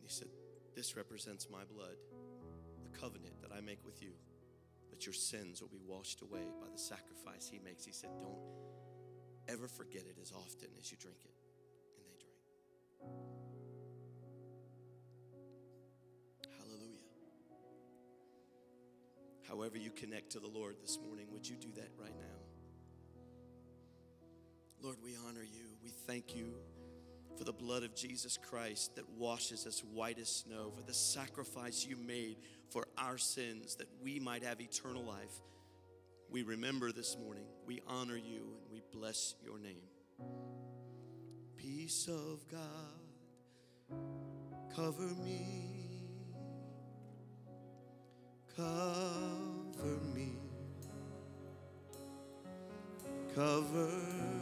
He 0.00 0.08
said, 0.08 0.28
This 0.74 0.96
represents 0.96 1.48
my 1.50 1.64
blood, 1.74 1.96
the 2.82 2.98
covenant 2.98 3.40
that 3.42 3.52
I 3.52 3.60
make 3.60 3.84
with 3.84 4.02
you, 4.02 4.12
that 4.90 5.06
your 5.06 5.12
sins 5.12 5.60
will 5.60 5.68
be 5.68 5.80
washed 5.86 6.22
away 6.22 6.46
by 6.60 6.68
the 6.72 6.78
sacrifice 6.78 7.48
he 7.50 7.58
makes. 7.58 7.84
He 7.84 7.92
said, 7.92 8.10
Don't 8.20 8.38
ever 9.52 9.68
forget 9.68 10.02
it 10.02 10.16
as 10.20 10.32
often 10.32 10.68
as 10.78 10.90
you 10.90 10.96
drink 11.00 11.18
it. 11.24 11.34
And 11.96 12.06
they 12.06 12.16
drank. 12.18 12.36
However, 19.48 19.76
you 19.76 19.90
connect 19.90 20.30
to 20.32 20.38
the 20.40 20.48
Lord 20.48 20.76
this 20.80 20.98
morning, 21.04 21.26
would 21.32 21.48
you 21.48 21.56
do 21.56 21.72
that 21.76 21.90
right 22.00 22.16
now? 22.18 22.38
Lord, 24.82 24.96
we 25.04 25.16
honor 25.28 25.42
you. 25.42 25.66
We 25.82 25.90
thank 25.90 26.34
you 26.34 26.54
for 27.36 27.44
the 27.44 27.52
blood 27.52 27.82
of 27.82 27.94
Jesus 27.94 28.38
Christ 28.38 28.96
that 28.96 29.08
washes 29.10 29.66
us 29.66 29.82
white 29.92 30.18
as 30.18 30.28
snow, 30.28 30.72
for 30.76 30.82
the 30.82 30.94
sacrifice 30.94 31.84
you 31.84 31.96
made 31.96 32.36
for 32.70 32.86
our 32.96 33.18
sins 33.18 33.74
that 33.76 33.88
we 34.02 34.20
might 34.20 34.42
have 34.42 34.60
eternal 34.60 35.02
life. 35.04 35.42
We 36.30 36.42
remember 36.42 36.92
this 36.92 37.16
morning. 37.18 37.44
We 37.66 37.80
honor 37.86 38.16
you 38.16 38.56
and 38.62 38.72
we 38.72 38.82
bless 38.92 39.34
your 39.44 39.58
name. 39.58 39.82
Peace 41.56 42.08
of 42.08 42.40
God, 42.50 43.98
cover 44.74 45.14
me 45.24 45.70
Cover 48.60 49.98
me. 50.14 50.32
Cover 53.34 54.39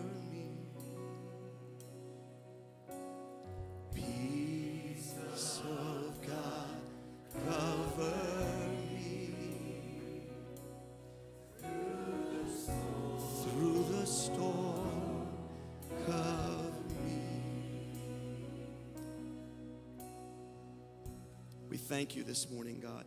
thank 21.88 22.14
you 22.14 22.22
this 22.22 22.51
morning, 22.51 22.81
God. 22.81 23.07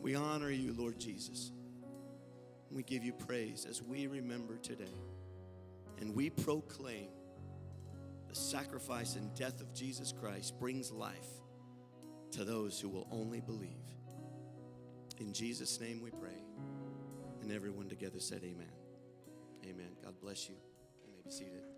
We 0.00 0.14
honor 0.14 0.50
you, 0.50 0.74
Lord 0.78 0.98
Jesus. 0.98 1.52
We 2.70 2.82
give 2.82 3.04
you 3.04 3.12
praise 3.12 3.66
as 3.68 3.82
we 3.82 4.06
remember 4.06 4.56
today. 4.56 4.96
And 6.00 6.14
we 6.14 6.30
proclaim 6.30 7.08
the 8.30 8.34
sacrifice 8.34 9.16
and 9.16 9.34
death 9.34 9.60
of 9.60 9.74
Jesus 9.74 10.10
Christ 10.10 10.58
brings 10.58 10.90
life 10.90 11.28
to 12.30 12.44
those 12.44 12.80
who 12.80 12.88
will 12.88 13.06
only 13.12 13.40
believe. 13.40 13.68
In 15.18 15.34
Jesus' 15.34 15.78
name 15.78 16.00
we 16.00 16.10
pray. 16.12 16.42
And 17.42 17.52
everyone 17.52 17.90
together 17.90 18.20
said, 18.20 18.40
Amen. 18.42 18.72
Amen. 19.64 19.90
God 20.02 20.14
bless 20.22 20.48
you. 20.48 20.54
You 21.04 21.12
may 21.12 21.20
be 21.22 21.30
seated. 21.30 21.69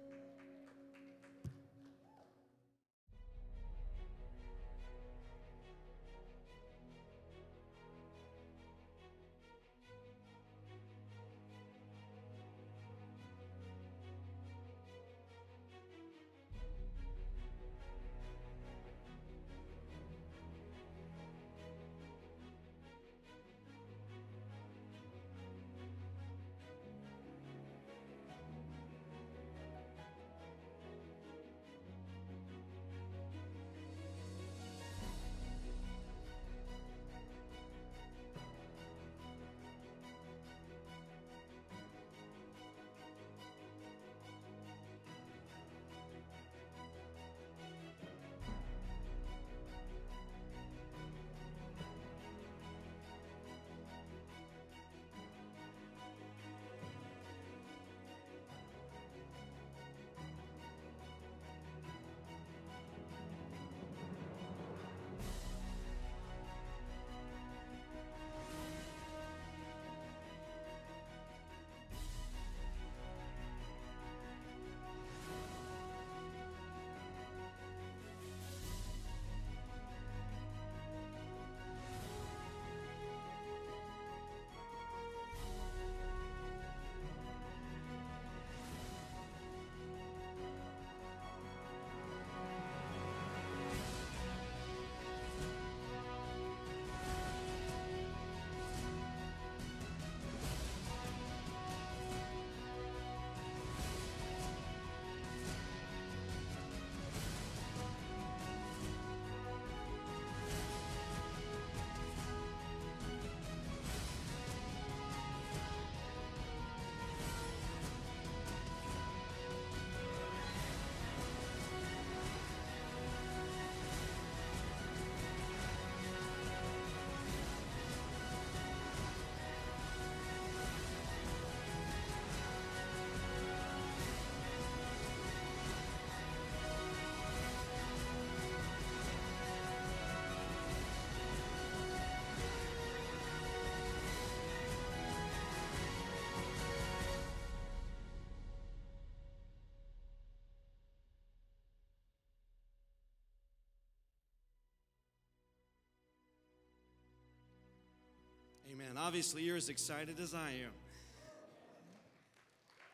Amen. 158.72 158.96
Obviously, 158.96 159.42
you're 159.42 159.58
as 159.58 159.68
excited 159.68 160.18
as 160.18 160.32
I 160.32 160.48
am. 160.48 160.72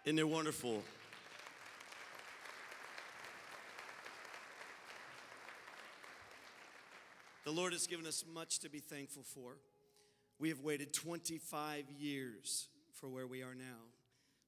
Isn't 0.05 0.19
it 0.19 0.29
wonderful? 0.29 0.83
The 7.45 7.53
Lord 7.53 7.73
has 7.75 7.87
given 7.87 8.07
us 8.07 8.25
much 8.35 8.59
to 8.61 8.69
be 8.69 8.81
thankful 8.81 9.23
for. 9.23 9.59
We 10.41 10.49
have 10.49 10.63
waited 10.63 10.93
25 10.93 11.85
years 11.97 12.67
for 12.95 13.09
where 13.09 13.29
we 13.29 13.43
are 13.43 13.55
now. 13.55 13.87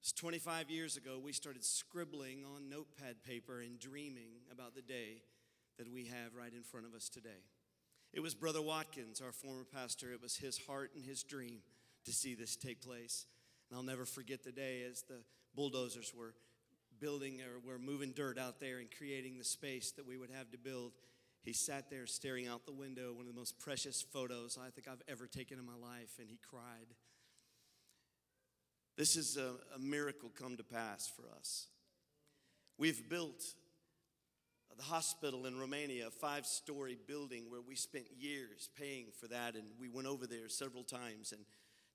It's 0.00 0.12
25 0.12 0.68
years 0.68 0.96
ago 0.96 1.20
we 1.22 1.32
started 1.32 1.62
scribbling 1.64 2.44
on 2.44 2.68
notepad 2.68 3.22
paper 3.22 3.60
and 3.60 3.78
dreaming 3.78 4.30
about 4.50 4.74
the 4.74 4.82
day 4.82 5.22
that 5.78 5.88
we 5.88 6.06
have 6.06 6.34
right 6.36 6.52
in 6.52 6.64
front 6.64 6.86
of 6.86 6.94
us 6.94 7.08
today. 7.08 7.44
It 8.12 8.20
was 8.20 8.34
Brother 8.34 8.60
Watkins, 8.60 9.20
our 9.20 9.32
former 9.32 9.64
pastor, 9.64 10.12
it 10.12 10.20
was 10.20 10.36
his 10.36 10.58
heart 10.58 10.90
and 10.96 11.04
his 11.04 11.22
dream 11.22 11.60
to 12.04 12.12
see 12.12 12.34
this 12.34 12.56
take 12.56 12.82
place. 12.82 13.26
And 13.68 13.76
I'll 13.76 13.84
never 13.84 14.04
forget 14.04 14.42
the 14.42 14.52
day 14.52 14.82
as 14.82 15.02
the 15.02 15.22
bulldozers 15.54 16.12
were 16.16 16.34
building 17.00 17.40
or 17.40 17.60
were 17.64 17.78
moving 17.78 18.12
dirt 18.12 18.38
out 18.38 18.58
there 18.60 18.78
and 18.78 18.88
creating 18.90 19.38
the 19.38 19.44
space 19.44 19.92
that 19.92 20.06
we 20.06 20.16
would 20.16 20.30
have 20.30 20.50
to 20.50 20.58
build. 20.58 20.92
He 21.42 21.52
sat 21.52 21.88
there 21.88 22.06
staring 22.06 22.48
out 22.48 22.66
the 22.66 22.72
window, 22.72 23.12
one 23.12 23.26
of 23.26 23.32
the 23.32 23.38
most 23.38 23.58
precious 23.58 24.02
photos 24.02 24.58
I 24.60 24.70
think 24.70 24.88
I've 24.88 25.02
ever 25.08 25.26
taken 25.26 25.58
in 25.58 25.64
my 25.64 25.76
life, 25.80 26.18
and 26.18 26.28
he 26.28 26.38
cried. 26.48 26.94
This 28.96 29.16
is 29.16 29.36
a, 29.36 29.54
a 29.74 29.78
miracle 29.78 30.30
come 30.38 30.56
to 30.56 30.64
pass 30.64 31.08
for 31.08 31.22
us. 31.38 31.68
We've 32.76 33.08
built 33.08 33.42
the 34.76 34.82
hospital 34.82 35.46
in 35.46 35.58
Romania, 35.58 36.08
a 36.08 36.10
five 36.10 36.46
story 36.46 36.96
building 37.06 37.44
where 37.48 37.60
we 37.60 37.74
spent 37.74 38.06
years 38.18 38.70
paying 38.78 39.06
for 39.18 39.26
that, 39.28 39.54
and 39.54 39.64
we 39.78 39.88
went 39.88 40.08
over 40.08 40.26
there 40.26 40.48
several 40.48 40.84
times. 40.84 41.32
And 41.32 41.42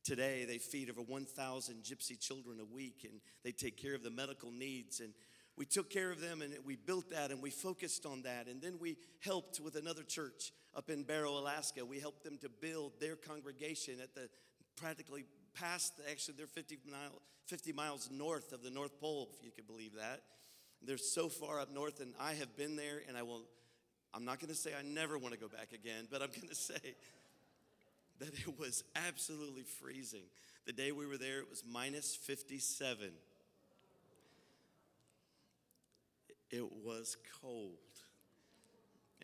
today 0.04 0.46
they 0.46 0.58
feed 0.58 0.90
over 0.90 1.02
1,000 1.02 1.84
gypsy 1.84 2.20
children 2.20 2.60
a 2.60 2.66
week, 2.66 3.08
and 3.10 3.22
they 3.44 3.52
take 3.52 3.78
care 3.78 3.96
of 3.96 4.04
the 4.04 4.12
medical 4.12 4.52
needs. 4.52 5.00
And 5.00 5.14
we 5.58 5.66
took 5.66 5.90
care 5.90 6.12
of 6.12 6.20
them 6.20 6.42
and 6.42 6.54
we 6.66 6.76
built 6.76 7.10
that 7.12 7.32
and 7.32 7.42
we 7.42 7.50
focused 7.50 8.06
on 8.06 8.24
that. 8.24 8.48
And 8.48 8.62
then 8.62 8.78
we 8.80 8.98
helped 9.22 9.60
with 9.62 9.76
another 9.76 10.04
church 10.04 10.52
up 10.76 10.90
in 10.90 11.04
Barrow, 11.04 11.38
Alaska. 11.38 11.86
We 11.86 12.00
helped 12.00 12.24
them 12.24 12.38
to 12.40 12.50
build 12.50 13.00
their 13.00 13.16
congregation 13.16 13.96
at 14.02 14.14
the 14.14 14.30
practically 14.76 15.24
past, 15.54 15.94
actually, 16.12 16.36
they're 16.38 16.48
50, 16.48 16.80
mile, 16.92 17.22
50 17.48 17.72
miles 17.72 18.10
north 18.12 18.52
of 18.52 18.62
the 18.62 18.70
North 18.70 19.00
Pole, 19.00 19.30
if 19.38 19.46
you 19.46 19.52
could 19.52 19.68
believe 19.68 19.94
that. 19.96 20.22
They're 20.86 20.98
so 20.98 21.30
far 21.30 21.60
up 21.60 21.74
north, 21.74 22.00
and 22.00 22.14
I 22.20 22.34
have 22.34 22.56
been 22.56 22.76
there, 22.76 23.02
and 23.08 23.18
I 23.18 23.24
will, 23.24 23.44
I'm 24.14 24.26
not 24.26 24.40
going 24.40 24.50
to 24.50 24.56
say 24.56 24.72
I 24.78 24.84
never 24.84 25.18
want 25.18 25.34
to 25.34 25.40
go 25.40 25.48
back 25.48 25.74
again, 25.74 26.08
but 26.12 26.22
I'm 26.22 26.30
going 26.30 26.48
to 26.50 26.56
say 26.56 26.96
that 28.20 28.30
it 28.30 28.60
was 28.60 28.84
absolutely 29.08 29.64
freezing. 29.64 30.24
The 30.66 30.74
day 30.74 30.92
we 30.92 31.06
were 31.06 31.18
there, 31.18 31.40
it 31.40 31.50
was 31.50 31.64
minus 31.70 32.16
57. 32.16 33.12
It 36.52 36.72
was 36.84 37.18
cold. 37.42 37.78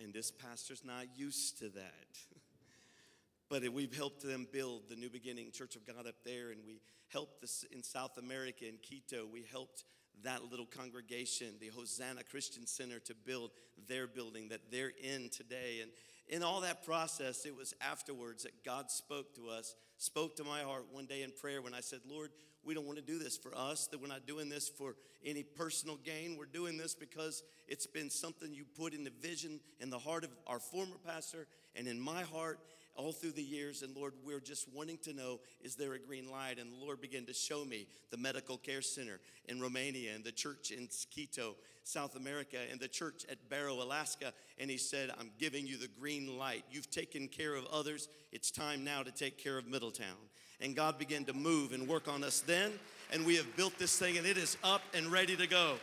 And 0.03 0.13
this 0.13 0.31
pastor's 0.31 0.83
not 0.83 1.05
used 1.15 1.59
to 1.59 1.69
that. 1.69 2.17
but 3.49 3.67
we've 3.71 3.95
helped 3.95 4.23
them 4.23 4.47
build 4.51 4.83
the 4.89 4.95
New 4.95 5.09
Beginning 5.09 5.51
Church 5.51 5.75
of 5.75 5.85
God 5.85 6.07
up 6.07 6.15
there, 6.25 6.49
and 6.49 6.61
we 6.65 6.81
helped 7.09 7.41
this 7.41 7.65
in 7.71 7.83
South 7.83 8.17
America, 8.17 8.67
in 8.67 8.75
Quito. 8.81 9.27
We 9.31 9.45
helped 9.51 9.83
that 10.23 10.49
little 10.49 10.65
congregation, 10.65 11.55
the 11.59 11.69
Hosanna 11.69 12.23
Christian 12.23 12.67
Center, 12.67 12.99
to 12.99 13.13
build 13.13 13.51
their 13.87 14.07
building 14.07 14.49
that 14.49 14.71
they're 14.71 14.91
in 15.01 15.29
today. 15.29 15.79
And 15.81 15.91
in 16.27 16.43
all 16.43 16.61
that 16.61 16.85
process, 16.85 17.45
it 17.45 17.55
was 17.55 17.73
afterwards 17.81 18.43
that 18.43 18.63
God 18.63 18.89
spoke 18.89 19.35
to 19.35 19.49
us, 19.49 19.75
spoke 19.97 20.35
to 20.37 20.43
my 20.43 20.61
heart 20.61 20.85
one 20.91 21.05
day 21.05 21.23
in 21.23 21.31
prayer 21.31 21.61
when 21.61 21.73
I 21.73 21.81
said, 21.81 21.99
Lord, 22.09 22.29
we 22.63 22.73
don't 22.73 22.85
want 22.85 22.99
to 22.99 23.03
do 23.03 23.17
this 23.17 23.37
for 23.37 23.55
us, 23.55 23.87
that 23.87 23.99
we're 23.99 24.07
not 24.07 24.27
doing 24.27 24.47
this 24.47 24.69
for 24.69 24.95
any 25.25 25.43
personal 25.43 25.97
gain. 26.03 26.37
We're 26.37 26.45
doing 26.45 26.77
this 26.77 26.93
because 26.93 27.43
it's 27.67 27.87
been 27.87 28.09
something 28.09 28.53
you 28.53 28.65
put 28.77 28.93
in 28.93 29.03
the 29.03 29.11
vision 29.21 29.59
in 29.79 29.89
the 29.89 29.97
heart 29.97 30.23
of 30.23 30.29
our 30.45 30.59
former 30.59 30.97
pastor 31.05 31.47
and 31.75 31.87
in 31.87 31.99
my 31.99 32.21
heart 32.21 32.59
all 32.95 33.11
through 33.11 33.31
the 33.31 33.43
years. 33.43 33.81
And 33.81 33.95
Lord, 33.95 34.13
we're 34.23 34.39
just 34.39 34.67
wanting 34.73 34.97
to 35.03 35.13
know 35.13 35.39
is 35.61 35.75
there 35.75 35.93
a 35.93 35.99
green 35.99 36.29
light? 36.29 36.59
And 36.59 36.71
the 36.71 36.83
Lord 36.83 37.01
began 37.01 37.25
to 37.25 37.33
show 37.33 37.65
me 37.65 37.87
the 38.09 38.17
medical 38.17 38.57
care 38.57 38.81
center 38.81 39.19
in 39.47 39.61
Romania 39.61 40.13
and 40.15 40.23
the 40.23 40.31
church 40.31 40.71
in 40.71 40.87
Quito, 41.13 41.55
South 41.83 42.15
America, 42.15 42.57
and 42.69 42.79
the 42.79 42.87
church 42.87 43.25
at 43.29 43.49
Barrow, 43.49 43.81
Alaska. 43.81 44.33
And 44.57 44.69
He 44.69 44.77
said, 44.77 45.11
I'm 45.19 45.31
giving 45.39 45.65
you 45.65 45.77
the 45.77 45.89
green 45.99 46.37
light. 46.37 46.63
You've 46.71 46.91
taken 46.91 47.27
care 47.27 47.55
of 47.55 47.65
others. 47.67 48.07
It's 48.31 48.51
time 48.51 48.83
now 48.83 49.03
to 49.03 49.11
take 49.11 49.37
care 49.37 49.57
of 49.57 49.67
Middletown. 49.67 50.17
And 50.59 50.75
God 50.75 50.99
began 50.99 51.25
to 51.25 51.33
move 51.33 51.73
and 51.73 51.87
work 51.87 52.07
on 52.07 52.23
us 52.23 52.41
then. 52.41 52.71
And 53.11 53.25
we 53.25 53.35
have 53.35 53.55
built 53.57 53.77
this 53.77 53.97
thing, 53.97 54.17
and 54.17 54.27
it 54.27 54.37
is 54.37 54.57
up 54.63 54.81
and 54.93 55.07
ready 55.07 55.35
to 55.35 55.47
go. 55.47 55.75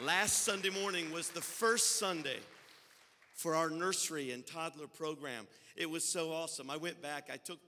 Last 0.00 0.42
Sunday 0.42 0.70
morning 0.70 1.12
was 1.12 1.28
the 1.28 1.40
first 1.40 2.00
Sunday 2.00 2.38
for 3.34 3.54
our 3.54 3.68
nursery 3.68 4.30
and 4.30 4.46
toddler 4.46 4.86
program. 4.86 5.46
It 5.76 5.90
was 5.90 6.04
so 6.04 6.32
awesome. 6.32 6.70
I 6.70 6.76
went 6.76 7.02
back, 7.02 7.30
I 7.32 7.36
took 7.36 7.58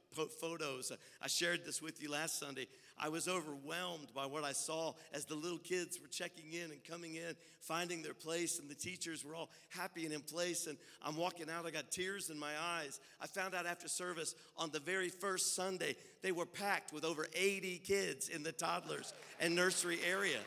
photos. 0.41 0.93
I 1.21 1.27
shared 1.27 1.65
this 1.65 1.83
with 1.83 2.01
you 2.01 2.11
last 2.11 2.39
Sunday. 2.39 2.69
I 2.99 3.11
was 3.11 3.29
overwhelmed 3.29 4.15
by 4.15 4.25
what 4.25 4.45
I 4.45 4.53
saw 4.53 4.95
as 5.13 5.27
the 5.27 5.35
little 5.35 5.59
kids 5.59 6.01
were 6.01 6.09
checking 6.09 6.53
in 6.53 6.71
and 6.71 6.83
coming 6.85 7.17
in, 7.17 7.35
finding 7.61 8.03
their 8.03 8.15
place, 8.15 8.59
and 8.59 8.71
the 8.71 8.75
teachers 8.75 9.23
were 9.23 9.35
all 9.35 9.51
happy 9.69 10.07
and 10.07 10.15
in 10.15 10.23
place. 10.23 10.67
And 10.67 10.79
I'm 11.05 11.17
walking 11.17 11.51
out, 11.51 11.67
I 11.67 11.71
got 11.71 11.91
tears 11.91 12.31
in 12.31 12.39
my 12.39 12.53
eyes. 12.59 13.01
I 13.21 13.27
found 13.27 13.55
out 13.55 13.67
after 13.67 13.89
service 13.89 14.35
on 14.57 14.71
the 14.71 14.81
very 14.81 15.11
first 15.11 15.55
Sunday, 15.55 15.97
they 16.23 16.33
were 16.33 16.47
packed 16.47 16.93
with 16.93 17.05
over 17.05 17.27
80 17.35 17.79
kids 17.79 18.29
in 18.29 18.43
the 18.43 18.53
toddlers 18.53 19.13
and 19.41 19.55
nursery 19.55 19.99
area. 20.09 20.39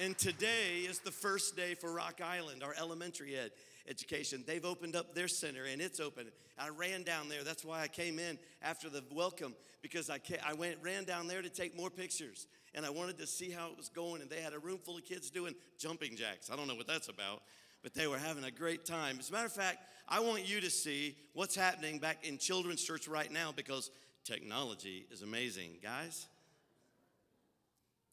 And 0.00 0.18
today 0.18 0.80
is 0.88 0.98
the 0.98 1.12
first 1.12 1.56
day 1.56 1.74
for 1.74 1.92
Rock 1.92 2.20
Island, 2.20 2.64
our 2.64 2.74
elementary 2.76 3.36
ed 3.36 3.52
education. 3.88 4.42
They've 4.44 4.64
opened 4.64 4.96
up 4.96 5.14
their 5.14 5.28
center 5.28 5.64
and 5.64 5.80
it's 5.80 6.00
open. 6.00 6.26
I 6.58 6.70
ran 6.70 7.04
down 7.04 7.28
there. 7.28 7.44
That's 7.44 7.64
why 7.64 7.82
I 7.82 7.88
came 7.88 8.18
in 8.18 8.38
after 8.60 8.88
the 8.88 9.04
welcome 9.12 9.54
because 9.82 10.10
I, 10.10 10.18
came, 10.18 10.38
I 10.44 10.54
went 10.54 10.78
ran 10.82 11.04
down 11.04 11.28
there 11.28 11.42
to 11.42 11.48
take 11.48 11.76
more 11.76 11.90
pictures 11.90 12.48
and 12.74 12.84
I 12.84 12.90
wanted 12.90 13.18
to 13.18 13.26
see 13.26 13.50
how 13.50 13.68
it 13.68 13.76
was 13.76 13.88
going. 13.88 14.20
And 14.20 14.28
they 14.28 14.40
had 14.40 14.52
a 14.52 14.58
room 14.58 14.78
full 14.78 14.96
of 14.96 15.04
kids 15.04 15.30
doing 15.30 15.54
jumping 15.78 16.16
jacks. 16.16 16.50
I 16.52 16.56
don't 16.56 16.66
know 16.66 16.74
what 16.74 16.88
that's 16.88 17.08
about, 17.08 17.42
but 17.84 17.94
they 17.94 18.08
were 18.08 18.18
having 18.18 18.42
a 18.42 18.50
great 18.50 18.84
time. 18.84 19.18
As 19.20 19.30
a 19.30 19.32
matter 19.32 19.46
of 19.46 19.52
fact, 19.52 19.78
I 20.08 20.18
want 20.18 20.48
you 20.48 20.60
to 20.60 20.70
see 20.70 21.14
what's 21.34 21.54
happening 21.54 22.00
back 22.00 22.26
in 22.26 22.38
children's 22.38 22.82
church 22.82 23.06
right 23.06 23.30
now 23.30 23.52
because 23.54 23.92
technology 24.24 25.06
is 25.12 25.22
amazing, 25.22 25.76
guys. 25.80 26.26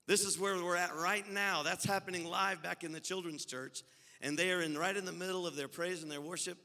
This 0.07 0.25
is 0.25 0.39
where 0.39 0.55
we're 0.63 0.75
at 0.75 0.95
right 0.95 1.29
now. 1.31 1.63
That's 1.63 1.85
happening 1.85 2.25
live 2.25 2.61
back 2.61 2.83
in 2.83 2.91
the 2.91 2.99
children's 2.99 3.45
church. 3.45 3.83
And 4.21 4.37
they 4.37 4.51
are 4.51 4.61
in 4.61 4.77
right 4.77 4.95
in 4.95 5.05
the 5.05 5.11
middle 5.11 5.47
of 5.47 5.55
their 5.55 5.67
praise 5.67 6.03
and 6.03 6.11
their 6.11 6.21
worship. 6.21 6.57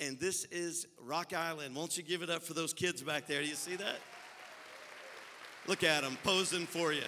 And 0.00 0.18
this 0.18 0.44
is 0.46 0.86
Rock 1.00 1.32
Island. 1.32 1.74
Won't 1.74 1.96
you 1.96 2.02
give 2.02 2.22
it 2.22 2.30
up 2.30 2.42
for 2.42 2.54
those 2.54 2.72
kids 2.72 3.02
back 3.02 3.26
there? 3.26 3.42
Do 3.42 3.48
you 3.48 3.54
see 3.54 3.76
that? 3.76 3.96
Look 5.66 5.82
at 5.82 6.02
them 6.02 6.18
posing 6.22 6.66
for 6.66 6.92
you. 6.92 7.04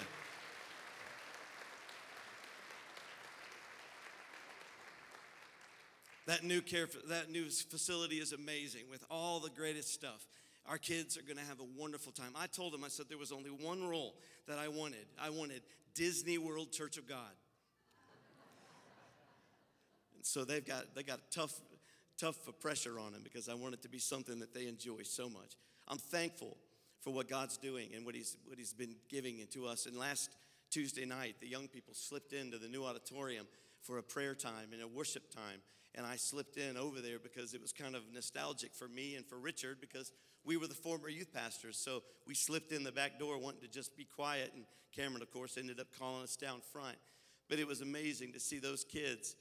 That 6.25 6.43
new 6.43 6.61
care, 6.61 6.87
that 7.07 7.31
new 7.31 7.49
facility 7.49 8.15
is 8.15 8.33
amazing 8.33 8.89
with 8.89 9.05
all 9.09 9.39
the 9.39 9.49
greatest 9.49 9.93
stuff. 9.93 10.25
Our 10.67 10.77
kids 10.77 11.17
are 11.17 11.21
going 11.21 11.37
to 11.37 11.45
have 11.45 11.59
a 11.59 11.79
wonderful 11.79 12.11
time. 12.11 12.31
I 12.35 12.47
told 12.47 12.73
them, 12.73 12.83
I 12.83 12.89
said 12.89 13.05
there 13.07 13.17
was 13.17 13.31
only 13.31 13.49
one 13.49 13.87
role 13.87 14.15
that 14.47 14.59
I 14.59 14.67
wanted. 14.67 15.05
I 15.19 15.29
wanted 15.29 15.61
Disney 15.95 16.37
World 16.37 16.71
Church 16.71 16.97
of 16.97 17.07
God. 17.07 17.31
And 20.15 20.25
so 20.25 20.43
they've 20.43 20.65
got 20.65 20.93
they 20.95 21.03
got 21.03 21.19
tough 21.31 21.53
tough 22.17 22.37
pressure 22.59 22.99
on 22.99 23.13
them 23.13 23.21
because 23.23 23.47
I 23.47 23.53
want 23.53 23.75
it 23.75 23.81
to 23.83 23.89
be 23.89 23.99
something 23.99 24.39
that 24.39 24.53
they 24.53 24.67
enjoy 24.67 25.03
so 25.03 25.29
much. 25.29 25.55
I'm 25.87 25.99
thankful 25.99 26.57
for 27.01 27.13
what 27.13 27.29
God's 27.29 27.57
doing 27.57 27.89
and 27.95 28.05
what 28.05 28.15
He's 28.15 28.35
what 28.45 28.57
He's 28.57 28.73
been 28.73 28.95
giving 29.09 29.39
to 29.51 29.67
us. 29.67 29.85
And 29.85 29.97
last 29.97 30.31
Tuesday 30.69 31.05
night, 31.05 31.35
the 31.39 31.47
young 31.47 31.67
people 31.67 31.93
slipped 31.93 32.33
into 32.33 32.57
the 32.57 32.67
new 32.67 32.83
auditorium 32.83 33.47
for 33.81 33.99
a 33.99 34.03
prayer 34.03 34.35
time 34.35 34.73
and 34.73 34.81
a 34.81 34.87
worship 34.87 35.33
time. 35.33 35.61
And 35.95 36.05
I 36.05 36.17
slipped 36.17 36.57
in 36.57 36.77
over 36.77 36.99
there 36.99 37.19
because 37.19 37.53
it 37.53 37.61
was 37.61 37.71
kind 37.71 37.95
of 37.95 38.03
nostalgic 38.13 38.73
for 38.73 38.87
me 38.87 39.15
and 39.15 39.25
for 39.25 39.37
Richard 39.37 39.77
because 39.79 40.11
we 40.47 40.55
were 40.55 40.65
the 40.65 40.73
former 40.73 41.09
youth 41.09 41.33
pastors, 41.33 41.77
so 41.77 42.01
we 42.25 42.33
slipped 42.33 42.71
in 42.71 42.85
the 42.85 42.91
back 42.91 43.19
door 43.19 43.37
wanting 43.37 43.59
to 43.59 43.67
just 43.67 43.97
be 43.97 44.05
quiet. 44.05 44.51
And 44.55 44.63
Cameron, 44.95 45.21
of 45.21 45.29
course, 45.29 45.57
ended 45.57 45.79
up 45.81 45.87
calling 45.99 46.23
us 46.23 46.37
down 46.37 46.61
front. 46.71 46.95
But 47.49 47.59
it 47.59 47.67
was 47.67 47.81
amazing 47.81 48.31
to 48.31 48.39
see 48.39 48.57
those 48.57 48.85
kids 48.85 49.35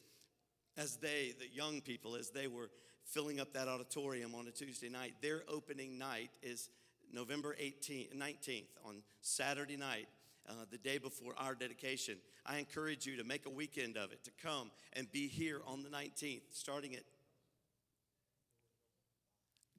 as 0.76 0.96
they, 0.96 1.32
the 1.38 1.46
young 1.46 1.80
people, 1.80 2.16
as 2.16 2.30
they 2.30 2.48
were 2.48 2.70
filling 3.04 3.38
up 3.38 3.52
that 3.52 3.68
auditorium 3.68 4.34
on 4.34 4.48
a 4.48 4.50
Tuesday 4.50 4.88
night. 4.88 5.14
Their 5.22 5.44
opening 5.48 5.96
night 5.96 6.30
is 6.42 6.70
November 7.12 7.54
18th, 7.54 8.16
19th, 8.16 8.66
on 8.84 8.96
Saturday 9.20 9.76
night. 9.76 10.08
Uh, 10.48 10.52
the 10.70 10.78
day 10.78 10.96
before 10.96 11.34
our 11.38 11.56
dedication. 11.56 12.18
I 12.44 12.58
encourage 12.58 13.04
you 13.04 13.16
to 13.16 13.24
make 13.24 13.46
a 13.46 13.50
weekend 13.50 13.96
of 13.96 14.12
it, 14.12 14.22
to 14.22 14.30
come 14.40 14.70
and 14.92 15.10
be 15.10 15.26
here 15.26 15.60
on 15.66 15.82
the 15.82 15.88
19th, 15.88 16.42
starting 16.52 16.94
at 16.94 17.02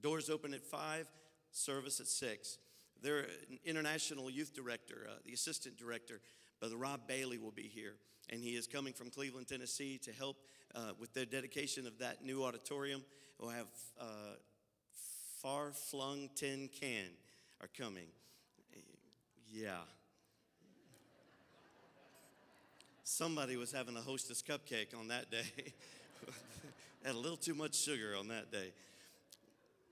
Doors 0.02 0.30
open 0.30 0.54
at 0.54 0.64
5, 0.64 1.08
service 1.52 2.00
at 2.00 2.08
6. 2.08 2.58
Their 3.02 3.28
international 3.66 4.30
youth 4.30 4.54
director, 4.54 5.08
uh, 5.10 5.16
the 5.26 5.34
assistant 5.34 5.78
director, 5.78 6.20
Brother 6.60 6.78
Rob 6.78 7.02
Bailey, 7.08 7.38
will 7.38 7.52
be 7.52 7.64
here. 7.64 7.96
And 8.30 8.42
he 8.42 8.52
is 8.52 8.68
coming 8.68 8.94
from 8.94 9.10
Cleveland, 9.10 9.48
Tennessee 9.48 10.00
to 10.04 10.12
help 10.12 10.38
uh, 10.76 10.92
with 11.00 11.14
the 11.14 11.26
dedication 11.26 11.88
of 11.88 12.00
that 12.00 12.24
new 12.24 12.44
auditorium. 12.44 13.04
We'll 13.40 13.52
have 13.52 13.68
uh, 14.00 14.06
Far 15.42 15.72
Flung 15.72 16.30
Tin 16.36 16.70
Can 16.80 17.10
are 17.62 17.70
coming. 17.78 18.08
Yeah. 19.52 19.78
Somebody 23.04 23.56
was 23.56 23.72
having 23.72 23.96
a 23.96 24.02
hostess 24.02 24.44
cupcake 24.44 24.98
on 24.98 25.08
that 25.08 25.32
day. 25.32 25.46
Had 27.06 27.16
a 27.16 27.18
little 27.18 27.38
too 27.38 27.54
much 27.54 27.76
sugar 27.76 28.16
on 28.20 28.28
that 28.28 28.52
day. 28.52 28.74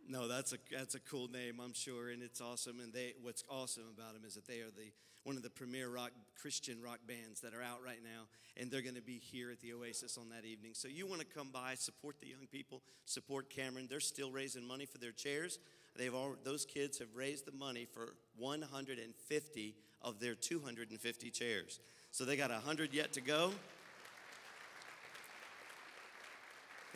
No, 0.07 0.27
that's 0.27 0.53
a 0.53 0.57
that's 0.71 0.93
a 0.93 0.99
cool 0.99 1.27
name, 1.27 1.59
I'm 1.63 1.73
sure, 1.73 2.09
and 2.09 2.21
it's 2.21 2.39
awesome. 2.39 2.79
And 2.79 2.93
they, 2.93 3.13
what's 3.21 3.43
awesome 3.49 3.85
about 3.97 4.13
them 4.13 4.23
is 4.25 4.35
that 4.35 4.45
they 4.45 4.59
are 4.59 4.71
the 4.75 4.91
one 5.23 5.35
of 5.35 5.41
the 5.41 5.49
premier 5.49 5.89
rock 5.89 6.11
Christian 6.39 6.79
rock 6.81 6.99
bands 7.07 7.41
that 7.41 7.55
are 7.55 7.61
out 7.61 7.79
right 7.83 8.03
now, 8.03 8.27
and 8.55 8.69
they're 8.69 8.83
going 8.83 8.95
to 8.95 9.01
be 9.01 9.17
here 9.17 9.49
at 9.49 9.59
the 9.61 9.73
Oasis 9.73 10.17
on 10.17 10.29
that 10.29 10.45
evening. 10.45 10.73
So 10.75 10.87
you 10.87 11.07
want 11.07 11.21
to 11.21 11.27
come 11.27 11.49
by, 11.51 11.73
support 11.73 12.17
the 12.21 12.27
young 12.27 12.45
people, 12.51 12.83
support 13.05 13.49
Cameron. 13.49 13.87
They're 13.89 13.99
still 13.99 14.29
raising 14.29 14.63
money 14.63 14.85
for 14.85 14.99
their 14.99 15.11
chairs. 15.11 15.57
They've 15.97 16.13
all 16.13 16.35
those 16.43 16.65
kids 16.65 16.99
have 16.99 17.15
raised 17.15 17.45
the 17.45 17.53
money 17.53 17.85
for 17.85 18.13
150 18.37 19.75
of 20.03 20.19
their 20.19 20.35
250 20.35 21.31
chairs. 21.31 21.79
So 22.11 22.25
they 22.25 22.37
got 22.37 22.51
100 22.51 22.93
yet 22.93 23.11
to 23.13 23.21
go. 23.21 23.51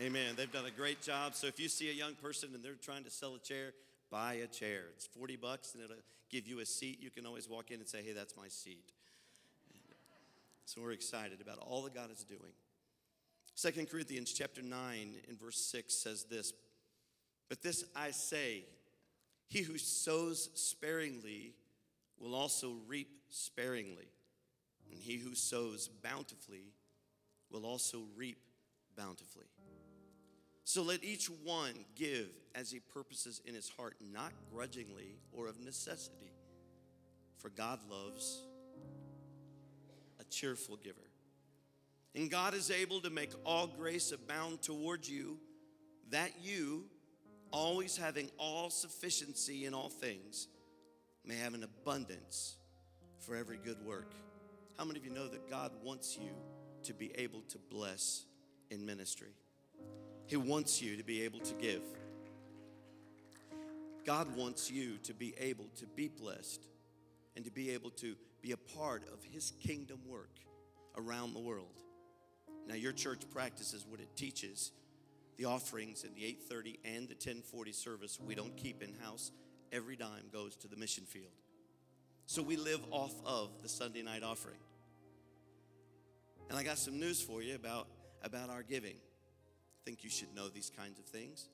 Amen. 0.02 0.36
They've 0.38 0.50
done 0.50 0.66
a 0.66 0.72
great 0.72 1.02
job. 1.02 1.36
So 1.36 1.48
if 1.48 1.60
you 1.60 1.68
see 1.68 1.90
a 1.90 1.94
young 1.94 2.14
person 2.14 2.52
and 2.54 2.64
they're 2.64 2.76
trying 2.76 3.04
to 3.04 3.10
sell 3.10 3.36
a 3.36 3.40
chair, 3.40 3.74
buy 4.10 4.36
a 4.36 4.48
chair. 4.48 4.84
It's 4.96 5.06
40 5.06 5.36
bucks 5.36 5.74
and 5.74 5.84
it'll 5.84 5.98
give 6.30 6.48
you 6.48 6.62
a 6.62 6.66
seat. 6.66 7.00
You 7.02 7.10
can 7.10 7.26
always 7.26 7.50
walk 7.50 7.70
in 7.70 7.82
and 7.82 7.88
say, 7.88 8.02
hey, 8.02 8.14
that's 8.14 8.38
my 8.38 8.48
seat. 8.48 8.94
So 10.64 10.82
we're 10.82 10.94
excited 10.94 11.42
about 11.42 11.58
all 11.58 11.82
that 11.82 11.94
God 11.94 12.12
is 12.12 12.24
doing. 12.24 12.54
Second 13.56 13.90
Corinthians 13.90 14.32
chapter 14.32 14.62
9 14.62 15.16
in 15.28 15.36
verse 15.36 15.60
6 15.66 15.94
says 15.94 16.24
this 16.30 16.54
But 17.50 17.62
this 17.62 17.84
I 17.94 18.12
say, 18.12 18.64
he 19.50 19.64
who 19.64 19.78
sows 19.78 20.50
sparingly 20.54 21.56
will 22.18 22.36
also 22.36 22.76
reap 22.88 23.10
sparingly, 23.30 24.08
and 24.90 25.02
he 25.02 25.18
who 25.18 25.36
sows 25.36 25.90
bountifully 26.02 26.72
will 27.52 27.66
also 27.66 28.04
reap 28.16 28.38
bountifully. 28.96 29.48
So 30.70 30.84
let 30.84 31.04
each 31.04 31.32
one 31.44 31.74
give 31.96 32.30
as 32.54 32.70
he 32.70 32.80
purposes 32.80 33.42
in 33.44 33.56
his 33.56 33.68
heart, 33.70 33.96
not 34.14 34.32
grudgingly 34.54 35.18
or 35.32 35.48
of 35.48 35.60
necessity, 35.60 36.32
for 37.38 37.50
God 37.50 37.80
loves 37.90 38.44
a 40.20 40.24
cheerful 40.26 40.78
giver. 40.78 41.10
And 42.14 42.30
God 42.30 42.54
is 42.54 42.70
able 42.70 43.02
to 43.02 43.10
make 43.10 43.32
all 43.48 43.66
grace 43.66 44.12
abound 44.12 44.62
towards 44.62 45.10
you, 45.10 45.40
that 46.12 46.34
you, 46.40 46.86
always 47.50 47.98
having 47.98 48.30
all 48.38 48.70
sufficiency 48.70 49.66
in 49.66 49.74
all 49.74 49.90
things, 49.90 50.50
may 51.26 51.38
have 51.38 51.56
an 51.56 51.64
abundance 51.64 52.58
for 53.18 53.36
every 53.36 53.58
good 53.58 53.84
work. 53.84 54.14
How 54.78 54.86
many 54.86 55.00
of 55.00 55.06
you 55.06 55.14
know 55.14 55.30
that 55.30 55.50
God 55.50 55.72
wants 55.84 56.16
you 56.16 56.30
to 56.84 56.94
be 56.94 57.12
able 57.16 57.42
to 57.50 57.58
bless 57.58 58.28
in 58.70 58.86
ministry. 58.86 59.30
He 60.30 60.38
wants 60.38 60.80
you 60.80 60.96
to 60.96 61.04
be 61.04 61.24
able 61.24 61.40
to 61.40 61.56
give. 61.56 61.82
God 64.06 64.36
wants 64.36 64.70
you 64.70 64.98
to 65.00 65.14
be 65.16 65.34
able 65.40 65.66
to 65.78 65.88
be 65.88 66.08
blessed 66.08 66.68
and 67.36 67.44
to 67.46 67.52
be 67.52 67.72
able 67.72 67.90
to 67.92 68.16
be 68.40 68.52
a 68.52 68.58
part 68.58 69.02
of 69.12 69.24
His 69.24 69.54
kingdom 69.60 69.98
work 70.08 70.30
around 70.96 71.34
the 71.34 71.40
world. 71.40 71.82
Now, 72.68 72.76
your 72.76 72.92
church 72.92 73.24
practices 73.32 73.88
what 73.90 74.00
it 74.00 74.16
teaches. 74.16 74.72
The 75.38 75.46
offerings 75.46 76.04
in 76.04 76.14
the 76.14 76.24
8:30 76.26 76.78
and 76.86 77.10
the 77.10 77.16
10:40 77.16 77.74
service 77.74 78.20
we 78.20 78.36
don't 78.36 78.56
keep 78.56 78.84
in 78.84 78.94
house. 79.00 79.32
Every 79.72 79.96
dime 79.96 80.30
goes 80.32 80.56
to 80.58 80.68
the 80.68 80.76
mission 80.76 81.06
field. 81.06 81.34
So 82.28 82.44
we 82.44 82.56
live 82.56 82.82
off 82.92 83.16
of 83.26 83.64
the 83.64 83.70
Sunday 83.70 84.04
night 84.04 84.22
offering. 84.22 84.60
And 86.50 86.58
I 86.58 86.62
got 86.62 86.78
some 86.78 87.00
news 87.00 87.20
for 87.20 87.42
you 87.42 87.56
about, 87.56 87.88
about 88.22 88.52
our 88.52 88.62
giving. 88.62 88.98
Think 89.90 90.04
you 90.04 90.10
should 90.12 90.36
know 90.36 90.50
these 90.50 90.72
kinds 90.78 91.00
of 91.00 91.06
things. 91.06 91.50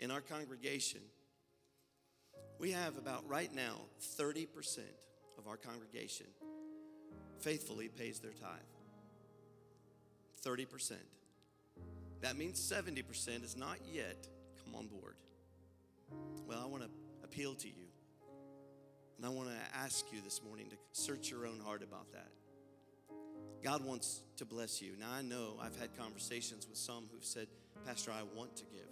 In 0.00 0.10
our 0.10 0.20
congregation, 0.20 1.02
we 2.58 2.72
have 2.72 2.98
about 2.98 3.28
right 3.28 3.54
now 3.54 3.82
30% 4.18 4.48
of 5.38 5.46
our 5.46 5.56
congregation 5.56 6.26
faithfully 7.38 7.86
pays 7.86 8.18
their 8.18 8.32
tithe. 8.32 8.58
30%. 10.44 10.94
That 12.22 12.36
means 12.36 12.58
70% 12.60 13.44
is 13.44 13.56
not 13.56 13.76
yet 13.88 14.26
come 14.64 14.74
on 14.74 14.88
board. 14.88 15.14
Well, 16.48 16.60
I 16.60 16.66
want 16.66 16.82
to 16.82 16.90
appeal 17.22 17.54
to 17.54 17.68
you. 17.68 17.86
And 19.16 19.24
I 19.24 19.28
want 19.28 19.48
to 19.48 19.78
ask 19.78 20.06
you 20.10 20.20
this 20.24 20.42
morning 20.42 20.70
to 20.70 20.76
search 20.90 21.30
your 21.30 21.46
own 21.46 21.60
heart 21.60 21.84
about 21.84 22.10
that. 22.14 22.32
God 23.62 23.84
wants 23.84 24.22
to 24.38 24.44
bless 24.44 24.80
you. 24.80 24.92
Now, 24.98 25.12
I 25.12 25.22
know 25.22 25.54
I've 25.60 25.78
had 25.78 25.96
conversations 25.96 26.66
with 26.66 26.78
some 26.78 27.04
who've 27.12 27.24
said, 27.24 27.46
Pastor, 27.86 28.12
I 28.12 28.22
want 28.36 28.56
to 28.56 28.64
give. 28.64 28.88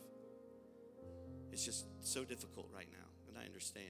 It's 1.52 1.64
just 1.64 1.86
so 2.00 2.24
difficult 2.24 2.68
right 2.74 2.88
now, 2.90 3.06
and 3.28 3.36
I 3.38 3.44
understand. 3.44 3.86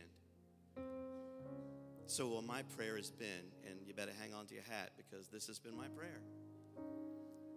So, 2.07 2.29
well, 2.29 2.43
my 2.43 2.63
prayer 2.77 2.97
has 2.97 3.11
been, 3.11 3.53
and 3.67 3.87
you 3.87 3.95
better 3.95 4.13
hang 4.19 4.33
on 4.33 4.47
to 4.47 4.55
your 4.55 4.65
hat 4.65 4.93
because 4.97 5.29
this 5.29 5.47
has 5.47 5.59
been 5.59 5.77
my 5.77 5.89
prayer. 5.89 6.21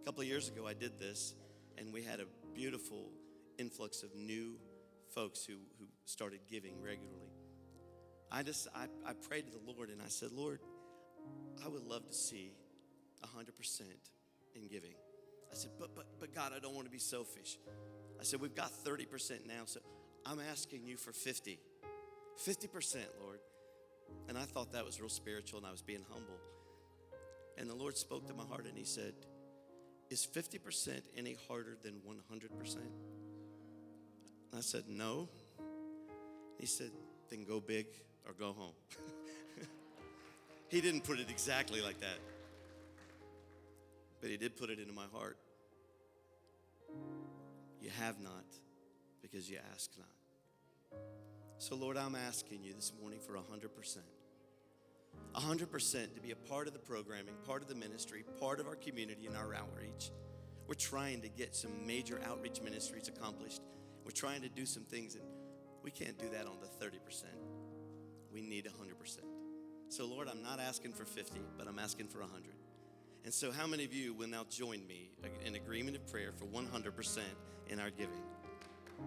A 0.01 0.05
couple 0.05 0.21
of 0.21 0.27
years 0.27 0.49
ago, 0.49 0.67
I 0.67 0.73
did 0.73 0.99
this, 0.99 1.35
and 1.77 1.93
we 1.93 2.03
had 2.03 2.19
a 2.19 2.25
beautiful 2.53 3.09
influx 3.57 4.03
of 4.03 4.13
new 4.15 4.55
folks 5.13 5.45
who, 5.45 5.53
who 5.79 5.85
started 6.05 6.39
giving 6.49 6.81
regularly. 6.81 7.31
I 8.31 8.43
just, 8.43 8.67
I, 8.75 8.87
I 9.05 9.13
prayed 9.13 9.45
to 9.45 9.51
the 9.51 9.71
Lord, 9.71 9.89
and 9.89 10.01
I 10.01 10.07
said, 10.07 10.31
Lord, 10.31 10.59
I 11.63 11.67
would 11.67 11.83
love 11.83 12.07
to 12.07 12.13
see 12.13 12.53
100% 13.23 13.81
in 14.55 14.67
giving. 14.67 14.95
I 15.51 15.55
said, 15.55 15.71
but, 15.79 15.95
but, 15.95 16.05
but 16.19 16.33
God, 16.33 16.53
I 16.55 16.59
don't 16.59 16.73
want 16.73 16.85
to 16.85 16.91
be 16.91 16.99
selfish. 16.99 17.57
I 18.19 18.23
said, 18.23 18.39
we've 18.39 18.55
got 18.55 18.71
30% 18.85 19.47
now, 19.47 19.63
so 19.65 19.79
I'm 20.25 20.39
asking 20.39 20.85
you 20.85 20.97
for 20.97 21.11
50. 21.11 21.59
50%, 22.45 22.95
Lord. 23.21 23.39
And 24.27 24.37
I 24.37 24.43
thought 24.43 24.73
that 24.73 24.85
was 24.85 24.99
real 24.99 25.09
spiritual 25.09 25.59
and 25.59 25.67
I 25.67 25.71
was 25.71 25.81
being 25.81 26.05
humble. 26.09 26.37
And 27.57 27.69
the 27.69 27.75
Lord 27.75 27.97
spoke 27.97 28.27
to 28.27 28.33
my 28.33 28.43
heart 28.43 28.65
and 28.65 28.77
He 28.77 28.85
said, 28.85 29.13
Is 30.09 30.25
50% 30.25 31.01
any 31.17 31.37
harder 31.47 31.77
than 31.83 32.01
100%? 32.07 32.75
And 32.75 32.85
I 34.55 34.61
said, 34.61 34.83
No. 34.87 35.29
He 36.59 36.65
said, 36.65 36.91
Then 37.29 37.43
go 37.43 37.59
big 37.59 37.87
or 38.27 38.33
go 38.33 38.53
home. 38.53 38.73
he 40.69 40.81
didn't 40.81 41.03
put 41.03 41.19
it 41.19 41.29
exactly 41.29 41.81
like 41.81 41.99
that, 41.99 42.19
but 44.21 44.29
He 44.29 44.37
did 44.37 44.55
put 44.55 44.69
it 44.69 44.79
into 44.79 44.93
my 44.93 45.05
heart. 45.11 45.37
You 47.81 47.89
have 47.99 48.21
not 48.21 48.45
because 49.21 49.49
you 49.49 49.57
ask 49.73 49.89
not. 49.97 50.99
So, 51.57 51.75
Lord, 51.75 51.97
I'm 51.97 52.15
asking 52.15 52.63
you 52.63 52.73
this 52.73 52.91
morning 52.99 53.19
for 53.19 53.33
100%. 53.33 53.97
100% 55.35 56.15
to 56.15 56.21
be 56.21 56.31
a 56.31 56.35
part 56.35 56.67
of 56.67 56.73
the 56.73 56.79
programming, 56.79 57.35
part 57.45 57.61
of 57.61 57.67
the 57.67 57.75
ministry, 57.75 58.23
part 58.39 58.59
of 58.59 58.67
our 58.67 58.75
community 58.75 59.27
and 59.27 59.35
our 59.35 59.53
outreach. 59.53 60.11
We're 60.67 60.73
trying 60.73 61.21
to 61.21 61.29
get 61.29 61.55
some 61.55 61.71
major 61.85 62.19
outreach 62.27 62.61
ministries 62.61 63.07
accomplished. 63.07 63.61
We're 64.03 64.11
trying 64.11 64.41
to 64.41 64.49
do 64.49 64.65
some 64.65 64.83
things, 64.83 65.15
and 65.15 65.23
we 65.83 65.91
can't 65.91 66.17
do 66.17 66.29
that 66.29 66.47
on 66.47 66.57
the 66.61 66.85
30%. 66.85 67.25
We 68.33 68.41
need 68.41 68.65
100%. 68.65 69.19
So, 69.89 70.05
Lord, 70.05 70.27
I'm 70.29 70.41
not 70.41 70.59
asking 70.59 70.93
for 70.93 71.05
50, 71.05 71.39
but 71.57 71.67
I'm 71.67 71.79
asking 71.79 72.07
for 72.07 72.19
100. 72.21 72.53
And 73.23 73.33
so, 73.33 73.51
how 73.51 73.67
many 73.67 73.85
of 73.85 73.93
you 73.93 74.13
will 74.13 74.27
now 74.27 74.45
join 74.49 74.85
me 74.87 75.11
in 75.45 75.55
agreement 75.55 75.95
of 75.95 76.07
prayer 76.07 76.31
for 76.35 76.45
100% 76.45 77.19
in 77.69 77.79
our 77.79 77.91
giving? 77.91 78.23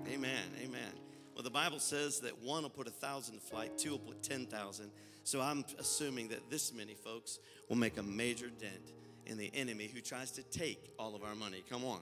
Amen. 0.07 0.43
Amen. 0.63 0.93
Well, 1.35 1.43
the 1.43 1.51
Bible 1.51 1.81
says 1.81 2.21
that 2.21 2.41
one 2.41 2.63
will 2.63 2.71
put 2.71 2.87
a 2.87 2.93
thousand 2.93 3.35
to 3.35 3.41
flight, 3.41 3.77
two 3.77 3.91
will 3.91 3.99
put 3.99 4.23
10,000. 4.23 4.91
So 5.25 5.41
I'm 5.41 5.65
assuming 5.79 6.29
that 6.29 6.49
this 6.49 6.73
many 6.73 6.95
folks 6.95 7.39
will 7.69 7.77
make 7.77 7.99
a 7.99 8.03
major 8.03 8.51
dent 8.51 8.93
in 9.27 9.37
the 9.37 9.51
enemy 9.55 9.91
who 9.93 10.01
tries 10.01 10.31
to 10.33 10.43
take 10.43 10.93
all 10.99 11.17
of 11.17 11.25
our 11.25 11.35
money. 11.35 11.65
Come 11.69 11.85
on. 11.85 12.01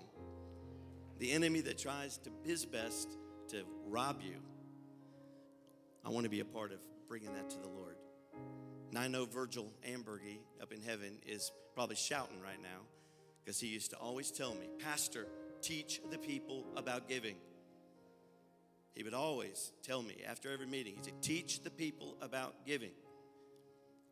The 1.18 1.32
enemy 1.32 1.60
that 1.62 1.78
tries 1.78 2.18
to 2.18 2.30
his 2.44 2.66
best 2.66 3.16
to 3.48 3.62
rob 3.86 4.20
you. 4.22 4.36
I 6.04 6.10
want 6.10 6.24
to 6.24 6.30
be 6.30 6.40
a 6.40 6.44
part 6.44 6.72
of 6.72 6.78
bringing 7.08 7.32
that 7.34 7.48
to 7.50 7.58
the 7.58 7.68
Lord. 7.68 7.96
Now 8.92 9.00
I 9.00 9.08
know 9.08 9.24
Virgil 9.24 9.72
Ambergy 9.88 10.38
up 10.60 10.70
in 10.70 10.82
heaven 10.82 11.18
is 11.26 11.50
probably 11.74 11.96
shouting 11.96 12.40
right 12.42 12.60
now 12.62 12.82
because 13.42 13.58
he 13.58 13.68
used 13.68 13.90
to 13.90 13.96
always 13.96 14.30
tell 14.30 14.54
me, 14.54 14.68
Pastor, 14.84 15.26
teach 15.62 16.02
the 16.10 16.18
people 16.18 16.66
about 16.76 17.08
giving. 17.08 17.36
He 18.94 19.02
would 19.02 19.14
always 19.14 19.72
tell 19.82 20.02
me 20.02 20.18
after 20.28 20.52
every 20.52 20.66
meeting, 20.66 20.94
he 20.96 21.02
said, 21.02 21.22
Teach 21.22 21.62
the 21.62 21.70
people 21.70 22.18
about 22.20 22.66
giving. 22.66 22.92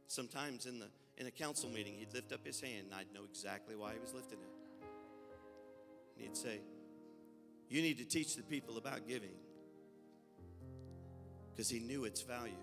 Sometimes 0.07 0.65
in, 0.65 0.79
the, 0.79 0.89
in 1.19 1.27
a 1.27 1.31
council 1.31 1.69
meeting, 1.69 1.95
he'd 1.99 2.15
lift 2.15 2.33
up 2.33 2.45
his 2.45 2.59
hand 2.59 2.87
and 2.87 2.95
I'd 2.95 3.13
know 3.15 3.25
exactly 3.29 3.77
why 3.77 3.93
he 3.93 3.99
was 3.99 4.15
lifting 4.15 4.39
it. 4.39 4.87
And 6.17 6.25
he'd 6.25 6.37
say, 6.39 6.61
You 7.69 7.83
need 7.83 7.99
to 7.99 8.07
teach 8.07 8.35
the 8.35 8.43
people 8.43 8.79
about 8.79 9.07
giving 9.07 9.37
because 11.53 11.69
he 11.69 11.81
knew 11.81 12.07
its 12.07 12.23
value. 12.23 12.55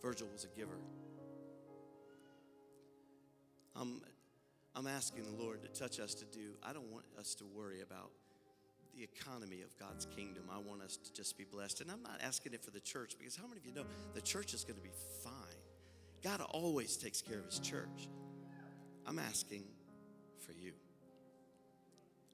Virgil 0.00 0.28
was 0.32 0.44
a 0.44 0.58
giver. 0.58 0.78
I'm, 3.76 4.02
I'm 4.74 4.86
asking 4.86 5.24
the 5.24 5.42
Lord 5.42 5.62
to 5.62 5.68
touch 5.68 6.00
us 6.00 6.14
to 6.14 6.24
do, 6.26 6.52
I 6.62 6.72
don't 6.72 6.90
want 6.90 7.04
us 7.18 7.34
to 7.36 7.44
worry 7.44 7.82
about 7.82 8.10
the 8.94 9.02
economy 9.04 9.62
of 9.62 9.76
God's 9.78 10.06
kingdom. 10.06 10.44
I 10.52 10.58
want 10.58 10.82
us 10.82 10.96
to 10.96 11.12
just 11.12 11.38
be 11.38 11.44
blessed. 11.44 11.80
And 11.80 11.90
I'm 11.90 12.02
not 12.02 12.20
asking 12.22 12.54
it 12.54 12.64
for 12.64 12.70
the 12.70 12.80
church 12.80 13.14
because 13.18 13.36
how 13.36 13.46
many 13.46 13.58
of 13.58 13.66
you 13.66 13.72
know 13.72 13.84
the 14.14 14.20
church 14.20 14.52
is 14.52 14.64
going 14.64 14.76
to 14.76 14.82
be 14.82 14.92
fine? 15.22 15.32
God 16.22 16.40
always 16.50 16.96
takes 16.96 17.22
care 17.22 17.38
of 17.38 17.46
his 17.46 17.60
church. 17.60 18.08
I'm 19.06 19.18
asking 19.18 19.64
for 20.44 20.52
you. 20.52 20.72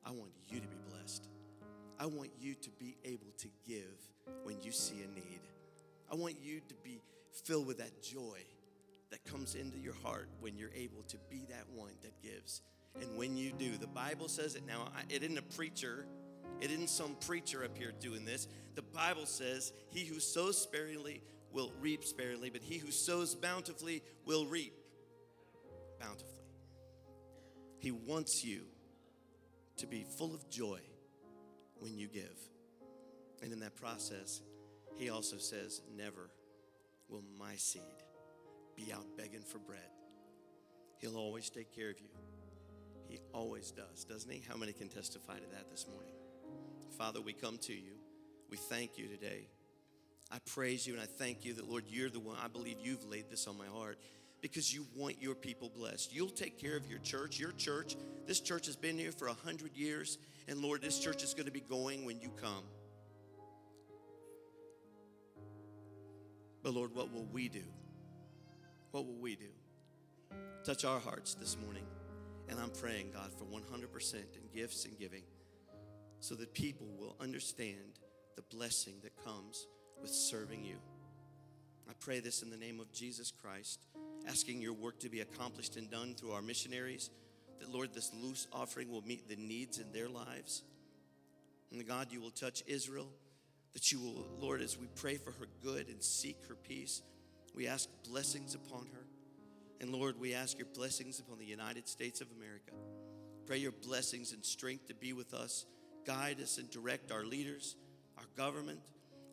I 0.04 0.10
want 0.10 0.30
you 0.48 0.60
to 0.60 0.66
be 0.66 0.76
blessed. 0.90 1.28
I 1.98 2.06
want 2.06 2.30
you 2.38 2.54
to 2.54 2.70
be 2.78 2.96
able 3.04 3.32
to 3.38 3.48
give 3.66 3.96
when 4.44 4.60
you 4.62 4.72
see 4.72 5.02
a 5.02 5.14
need. 5.14 5.40
I 6.10 6.14
want 6.14 6.36
you 6.42 6.60
to 6.68 6.74
be 6.82 7.00
filled 7.44 7.66
with 7.66 7.78
that 7.78 8.02
joy 8.02 8.40
that 9.10 9.24
comes 9.24 9.54
into 9.54 9.78
your 9.78 9.94
heart 10.02 10.28
when 10.40 10.56
you're 10.56 10.74
able 10.74 11.02
to 11.08 11.16
be 11.30 11.46
that 11.48 11.64
one 11.74 11.92
that 12.02 12.20
gives. 12.22 12.62
And 13.00 13.16
when 13.16 13.36
you 13.36 13.52
do, 13.52 13.76
the 13.76 13.86
Bible 13.86 14.28
says 14.28 14.54
it 14.54 14.66
now, 14.66 14.88
it 15.08 15.22
isn't 15.22 15.38
a 15.38 15.42
preacher 15.42 16.06
it 16.60 16.70
isn't 16.70 16.88
some 16.88 17.16
preacher 17.26 17.64
up 17.64 17.76
here 17.76 17.92
doing 18.00 18.24
this. 18.24 18.48
The 18.74 18.82
Bible 18.82 19.26
says, 19.26 19.72
He 19.90 20.04
who 20.04 20.20
sows 20.20 20.58
sparingly 20.58 21.22
will 21.52 21.72
reap 21.80 22.04
sparingly, 22.04 22.50
but 22.50 22.62
he 22.62 22.78
who 22.78 22.90
sows 22.90 23.34
bountifully 23.34 24.02
will 24.24 24.46
reap 24.46 24.72
bountifully. 26.00 26.32
He 27.78 27.90
wants 27.90 28.44
you 28.44 28.62
to 29.76 29.86
be 29.86 30.04
full 30.16 30.34
of 30.34 30.48
joy 30.48 30.80
when 31.78 31.98
you 31.98 32.08
give. 32.08 32.38
And 33.42 33.52
in 33.52 33.60
that 33.60 33.76
process, 33.76 34.40
He 34.96 35.10
also 35.10 35.36
says, 35.36 35.82
Never 35.94 36.30
will 37.08 37.22
my 37.38 37.56
seed 37.56 37.82
be 38.76 38.92
out 38.92 39.04
begging 39.16 39.40
for 39.40 39.58
bread. 39.58 39.80
He'll 40.98 41.16
always 41.16 41.50
take 41.50 41.74
care 41.74 41.90
of 41.90 42.00
you. 42.00 42.08
He 43.08 43.18
always 43.32 43.70
does, 43.70 44.04
doesn't 44.04 44.30
he? 44.30 44.42
How 44.48 44.56
many 44.56 44.72
can 44.72 44.88
testify 44.88 45.34
to 45.34 45.50
that 45.52 45.70
this 45.70 45.86
morning? 45.90 46.12
Father, 46.98 47.20
we 47.20 47.32
come 47.32 47.58
to 47.58 47.72
you. 47.72 47.92
We 48.50 48.56
thank 48.56 48.98
you 48.98 49.06
today. 49.08 49.48
I 50.30 50.38
praise 50.46 50.86
you 50.86 50.94
and 50.94 51.02
I 51.02 51.06
thank 51.06 51.44
you 51.44 51.54
that, 51.54 51.68
Lord, 51.68 51.84
you're 51.86 52.10
the 52.10 52.20
one. 52.20 52.36
I 52.42 52.48
believe 52.48 52.76
you've 52.80 53.04
laid 53.04 53.30
this 53.30 53.46
on 53.46 53.56
my 53.56 53.66
heart 53.66 53.98
because 54.40 54.74
you 54.74 54.86
want 54.96 55.20
your 55.20 55.34
people 55.34 55.70
blessed. 55.74 56.14
You'll 56.14 56.28
take 56.28 56.60
care 56.60 56.76
of 56.76 56.86
your 56.86 56.98
church. 56.98 57.38
Your 57.38 57.52
church, 57.52 57.96
this 58.26 58.40
church 58.40 58.66
has 58.66 58.76
been 58.76 58.98
here 58.98 59.12
for 59.12 59.28
a 59.28 59.34
hundred 59.34 59.76
years, 59.76 60.18
and 60.48 60.60
Lord, 60.60 60.82
this 60.82 60.98
church 60.98 61.22
is 61.22 61.34
going 61.34 61.46
to 61.46 61.52
be 61.52 61.60
going 61.60 62.04
when 62.04 62.20
you 62.20 62.30
come. 62.40 62.64
But 66.62 66.74
Lord, 66.74 66.94
what 66.94 67.12
will 67.12 67.26
we 67.32 67.48
do? 67.48 67.62
What 68.96 69.04
will 69.04 69.20
we 69.20 69.36
do? 69.36 69.50
Touch 70.64 70.86
our 70.86 70.98
hearts 70.98 71.34
this 71.34 71.58
morning 71.62 71.84
And 72.48 72.58
I'm 72.58 72.70
praying, 72.70 73.10
God, 73.12 73.30
for 73.30 73.44
100% 73.44 74.14
in 74.14 74.58
gifts 74.58 74.86
and 74.86 74.98
giving 74.98 75.22
so 76.20 76.34
that 76.36 76.54
people 76.54 76.86
will 76.98 77.14
understand 77.20 78.00
the 78.36 78.42
blessing 78.56 78.94
that 79.02 79.22
comes 79.22 79.66
with 80.00 80.10
serving 80.10 80.64
you. 80.64 80.76
I 81.86 81.92
pray 82.00 82.20
this 82.20 82.40
in 82.40 82.48
the 82.48 82.56
name 82.56 82.80
of 82.80 82.90
Jesus 82.90 83.30
Christ, 83.30 83.80
asking 84.26 84.62
your 84.62 84.72
work 84.72 84.98
to 85.00 85.10
be 85.10 85.20
accomplished 85.20 85.76
and 85.76 85.90
done 85.90 86.14
through 86.14 86.32
our 86.32 86.40
missionaries, 86.40 87.10
that, 87.58 87.70
Lord, 87.70 87.92
this 87.92 88.14
loose 88.14 88.46
offering 88.50 88.90
will 88.90 89.02
meet 89.02 89.28
the 89.28 89.36
needs 89.36 89.78
in 89.78 89.92
their 89.92 90.08
lives. 90.08 90.62
And 91.70 91.86
God, 91.86 92.06
you 92.12 92.22
will 92.22 92.30
touch 92.30 92.62
Israel, 92.66 93.10
that 93.74 93.92
you 93.92 94.00
will, 94.00 94.26
Lord, 94.40 94.62
as 94.62 94.78
we 94.78 94.86
pray 94.94 95.16
for 95.16 95.32
her 95.32 95.48
good 95.62 95.88
and 95.88 96.02
seek 96.02 96.38
her 96.48 96.54
peace, 96.54 97.02
we 97.56 97.66
ask 97.66 97.88
blessings 98.08 98.54
upon 98.54 98.86
her. 98.92 99.06
And 99.80 99.90
Lord, 99.90 100.20
we 100.20 100.34
ask 100.34 100.58
your 100.58 100.68
blessings 100.74 101.18
upon 101.18 101.38
the 101.38 101.46
United 101.46 101.88
States 101.88 102.20
of 102.20 102.28
America. 102.36 102.72
Pray 103.46 103.58
your 103.58 103.72
blessings 103.72 104.32
and 104.32 104.44
strength 104.44 104.88
to 104.88 104.94
be 104.94 105.12
with 105.12 105.34
us. 105.34 105.66
Guide 106.04 106.40
us 106.40 106.58
and 106.58 106.70
direct 106.70 107.10
our 107.10 107.24
leaders, 107.24 107.76
our 108.18 108.24
government. 108.36 108.80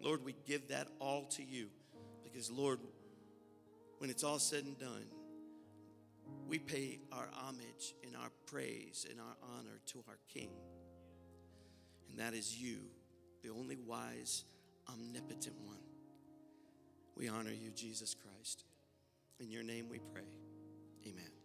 Lord, 0.02 0.24
we 0.24 0.36
give 0.46 0.70
that 0.70 0.88
all 1.00 1.26
to 1.32 1.44
you 1.44 1.68
because, 2.24 2.50
Lord, 2.50 2.80
when 4.00 4.10
it's 4.10 4.24
all 4.24 4.40
said 4.40 4.64
and 4.64 4.78
done, 4.78 5.06
we 6.48 6.60
pay 6.60 7.00
our 7.12 7.28
homage 7.34 7.94
and 8.06 8.16
our 8.16 8.32
praise 8.46 9.06
and 9.10 9.20
our 9.20 9.36
honor 9.58 9.80
to 9.88 10.04
our 10.08 10.18
King. 10.34 10.50
And 12.10 12.20
that 12.20 12.34
is 12.34 12.58
you, 12.58 12.78
the 13.44 13.50
only 13.50 13.76
wise, 13.76 14.46
omnipotent 14.90 15.56
one. 15.66 15.83
We 17.18 17.30
honor 17.30 17.52
you, 17.52 17.72
Jesus 17.76 18.16
Christ. 18.16 18.64
In 19.40 19.50
your 19.50 19.64
name 19.64 19.88
we 19.90 20.00
pray. 20.00 20.24
Amen. 21.06 21.43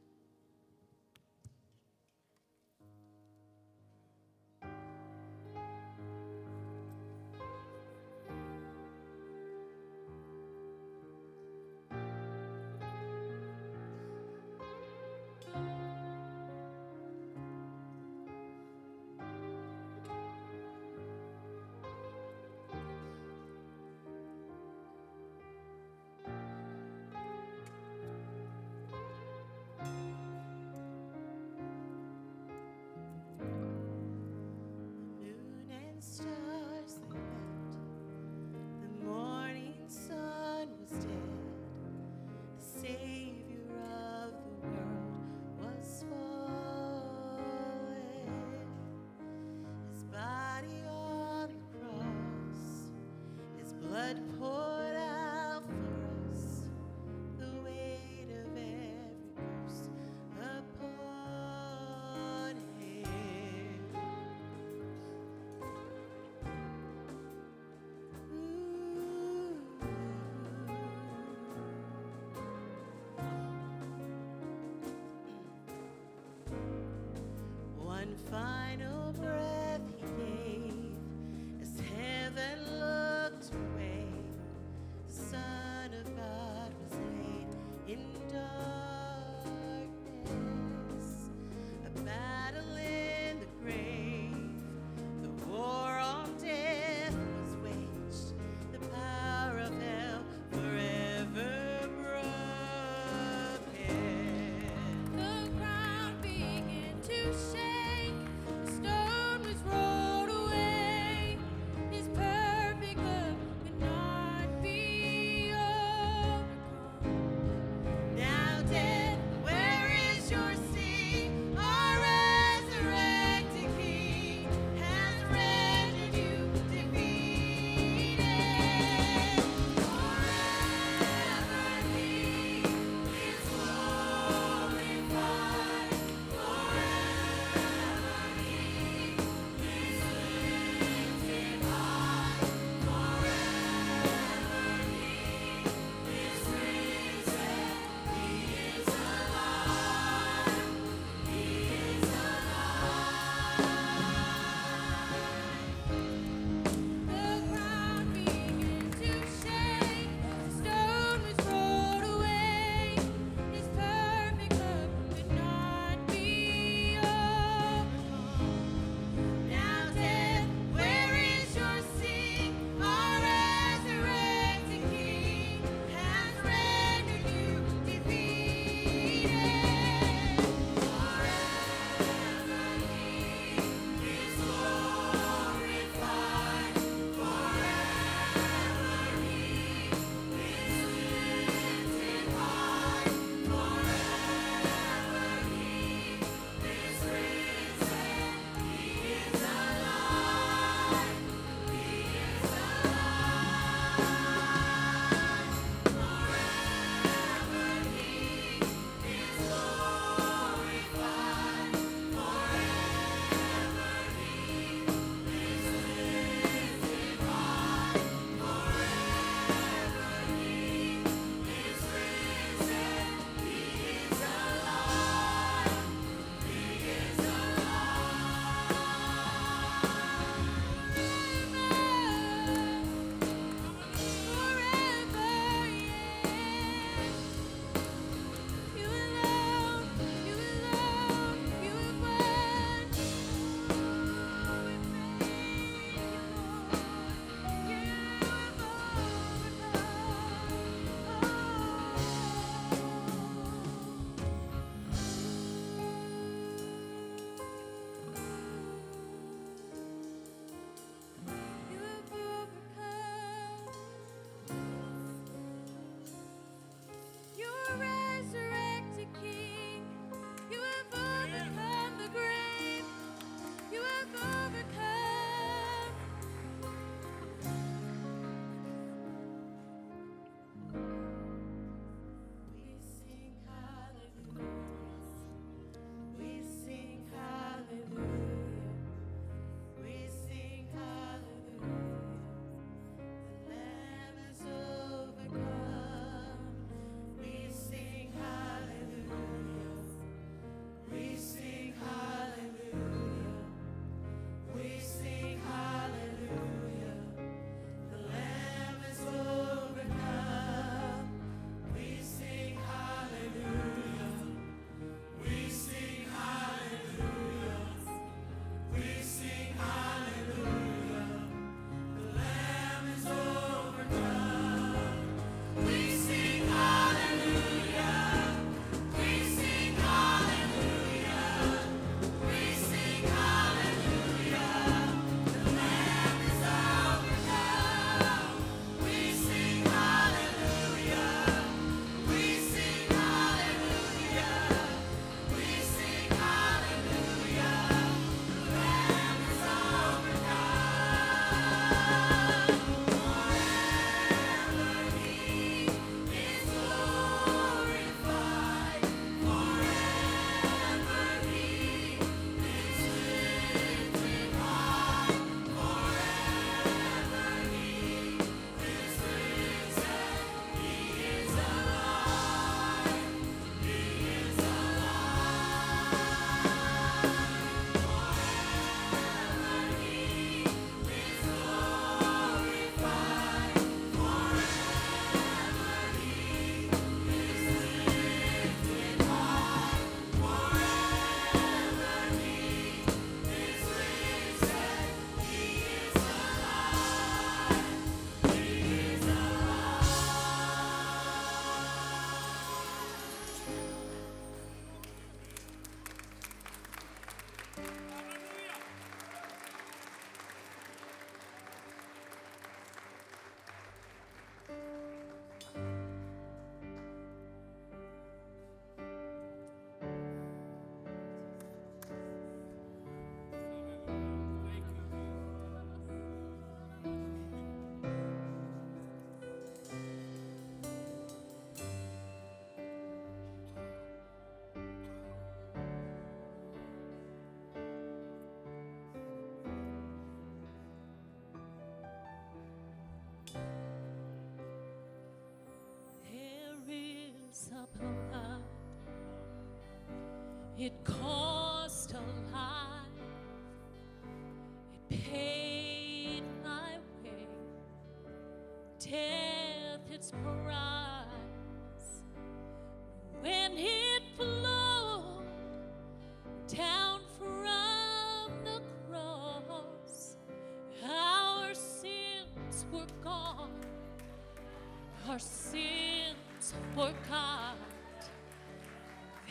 Our 475.09 475.19
sins 475.19 476.53
forgot. 476.75 477.57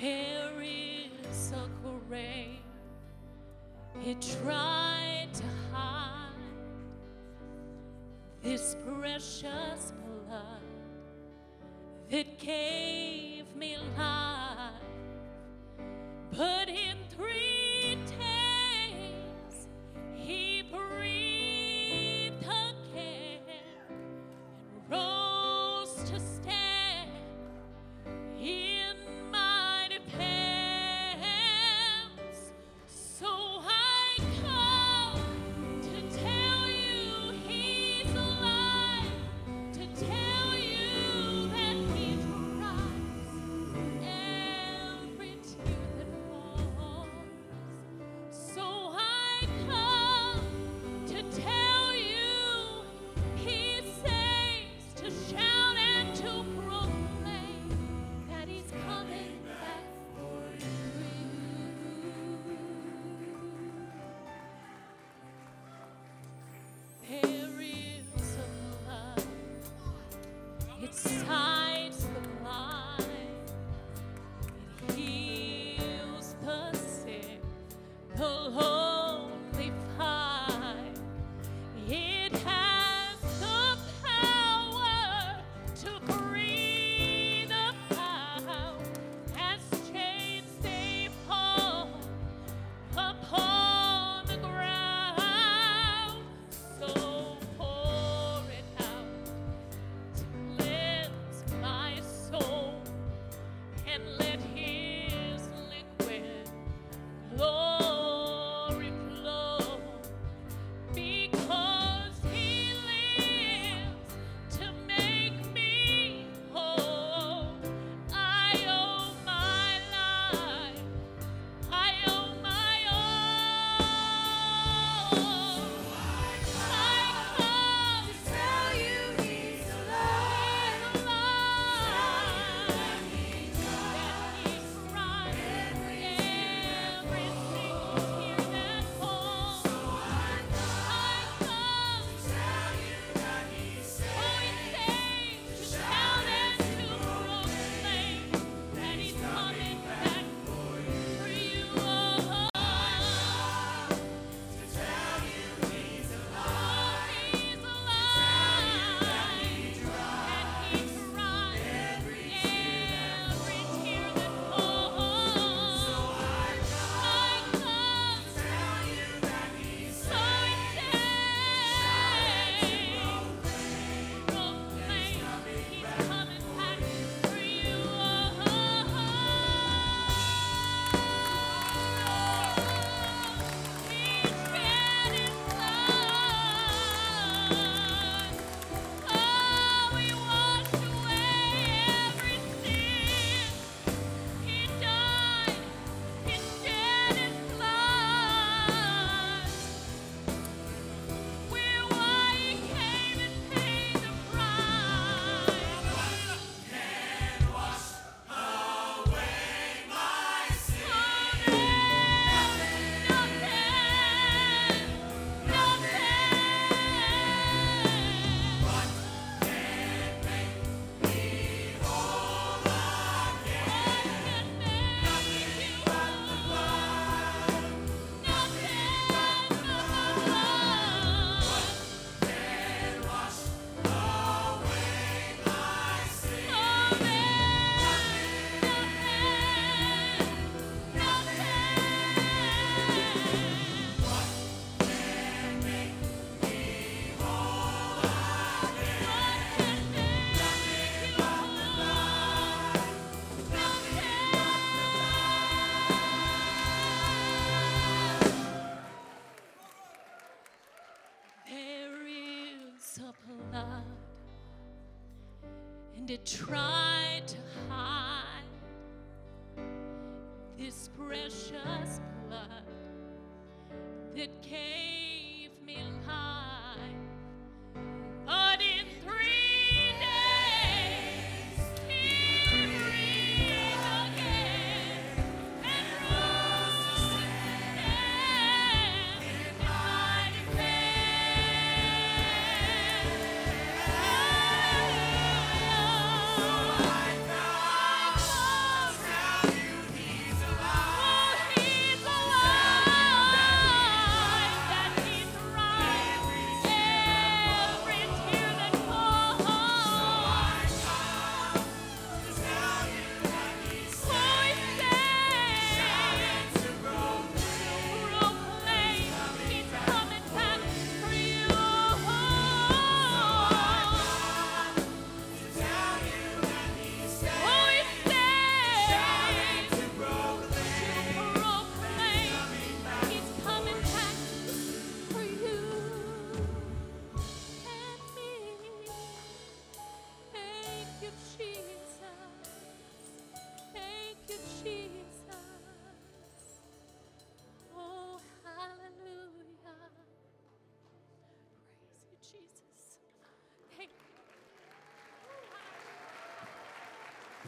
There 0.02 0.60
is 0.60 1.54
a 1.54 1.70
grave. 2.10 2.62
It 4.04 4.20
tried 4.42 4.77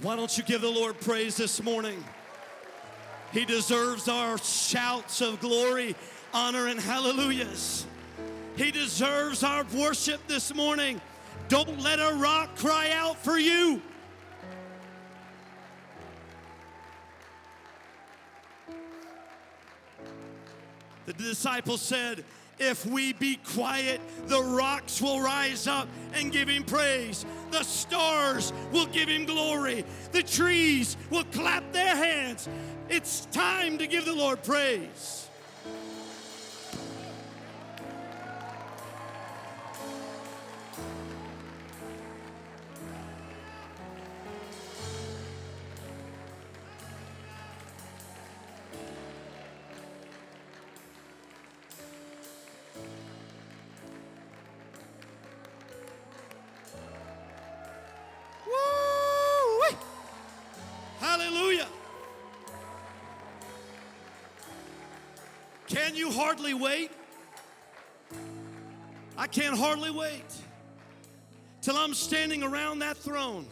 Why 0.02 0.16
don't 0.16 0.38
you 0.38 0.44
give 0.46 0.62
the 0.62 0.70
Lord 0.70 0.98
praise 1.02 1.36
this 1.36 1.62
morning? 1.62 2.02
He 3.34 3.44
deserves 3.44 4.08
our 4.08 4.38
shouts 4.38 5.20
of 5.20 5.42
glory, 5.42 5.94
honor, 6.34 6.68
and 6.68 6.80
hallelujahs. 6.80 7.86
He 8.56 8.72
deserves 8.72 9.44
our 9.44 9.66
worship 9.76 10.26
this 10.28 10.56
morning. 10.56 11.02
Don't 11.50 11.82
let 11.82 12.00
a 12.00 12.16
rock 12.16 12.56
cry 12.56 12.92
out 12.94 13.18
for 13.18 13.38
you. 13.38 13.82
The 21.08 21.14
disciples 21.14 21.82
said, 21.82 22.24
If 22.60 22.86
we 22.86 23.14
be 23.14 23.38
quiet, 23.38 24.02
the 24.28 24.42
rocks 24.42 25.02
will 25.02 25.22
rise 25.22 25.66
up 25.66 25.88
and 26.14 26.32
give 26.32 26.50
him 26.50 26.64
praise. 26.64 27.26
The 27.52 27.64
stars 27.64 28.52
will 28.74 28.88
give 28.88 29.08
him 29.08 29.26
glory. 29.26 29.86
The 30.12 30.24
trees 30.24 30.98
will 31.10 31.24
clap 31.26 31.72
their 31.72 31.96
hands. 31.96 32.50
It's 32.90 33.26
time 33.28 33.78
to 33.78 33.88
give 33.88 34.06
the 34.06 34.14
Lord 34.14 34.44
praise. 34.44 35.29
Can 65.90 65.98
you 65.98 66.12
hardly 66.12 66.54
wait? 66.54 66.92
I 69.18 69.26
can't 69.26 69.58
hardly 69.58 69.90
wait 69.90 70.24
till 71.64 71.76
I'm 71.76 71.96
standing 71.96 72.44
around 72.44 72.78
that 72.80 72.96
throne. 72.96 73.48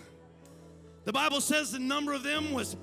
The 1.05 1.11
Bible 1.11 1.41
says 1.41 1.71
the 1.71 1.79
number 1.79 2.13
of 2.13 2.21
them 2.21 2.51
was 2.51 2.75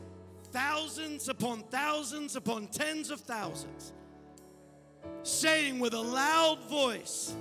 thousands 0.50 1.28
upon 1.28 1.60
thousands 1.70 2.34
upon 2.34 2.66
tens 2.66 3.12
of 3.12 3.20
thousands, 3.20 3.92
saying 5.22 5.78
with 5.78 5.94
a 5.94 6.00
loud 6.00 6.58
voice, 6.68 7.32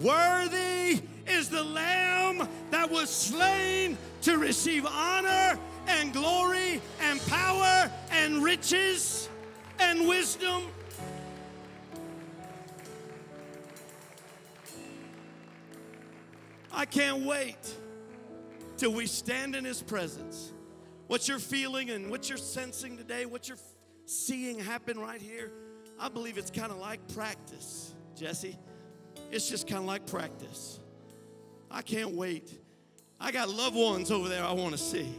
Worthy 0.00 1.02
is 1.26 1.50
the 1.50 1.64
Lamb 1.64 2.48
that 2.70 2.90
was 2.90 3.10
slain 3.10 3.98
to 4.22 4.38
receive 4.38 4.86
honor 4.86 5.58
and 5.86 6.14
glory 6.14 6.80
and 7.02 7.20
power 7.26 7.92
and 8.10 8.42
riches 8.42 9.28
and 9.78 10.08
wisdom. 10.08 10.62
I 16.78 16.84
can't 16.84 17.26
wait 17.26 17.58
till 18.76 18.92
we 18.92 19.06
stand 19.06 19.56
in 19.56 19.64
His 19.64 19.82
presence. 19.82 20.52
What 21.08 21.26
you're 21.26 21.40
feeling 21.40 21.90
and 21.90 22.08
what 22.08 22.28
you're 22.28 22.38
sensing 22.38 22.96
today, 22.96 23.26
what 23.26 23.48
you're 23.48 23.58
seeing 24.04 24.60
happen 24.60 24.96
right 24.96 25.20
here, 25.20 25.50
I 25.98 26.08
believe 26.08 26.38
it's 26.38 26.52
kind 26.52 26.70
of 26.70 26.78
like 26.78 27.00
practice, 27.12 27.96
Jesse. 28.14 28.56
It's 29.32 29.48
just 29.48 29.66
kind 29.66 29.80
of 29.80 29.86
like 29.86 30.06
practice. 30.06 30.78
I 31.68 31.82
can't 31.82 32.12
wait. 32.12 32.56
I 33.18 33.32
got 33.32 33.48
loved 33.48 33.74
ones 33.74 34.12
over 34.12 34.28
there 34.28 34.44
I 34.44 34.52
want 34.52 34.70
to 34.70 34.78
see. 34.78 35.12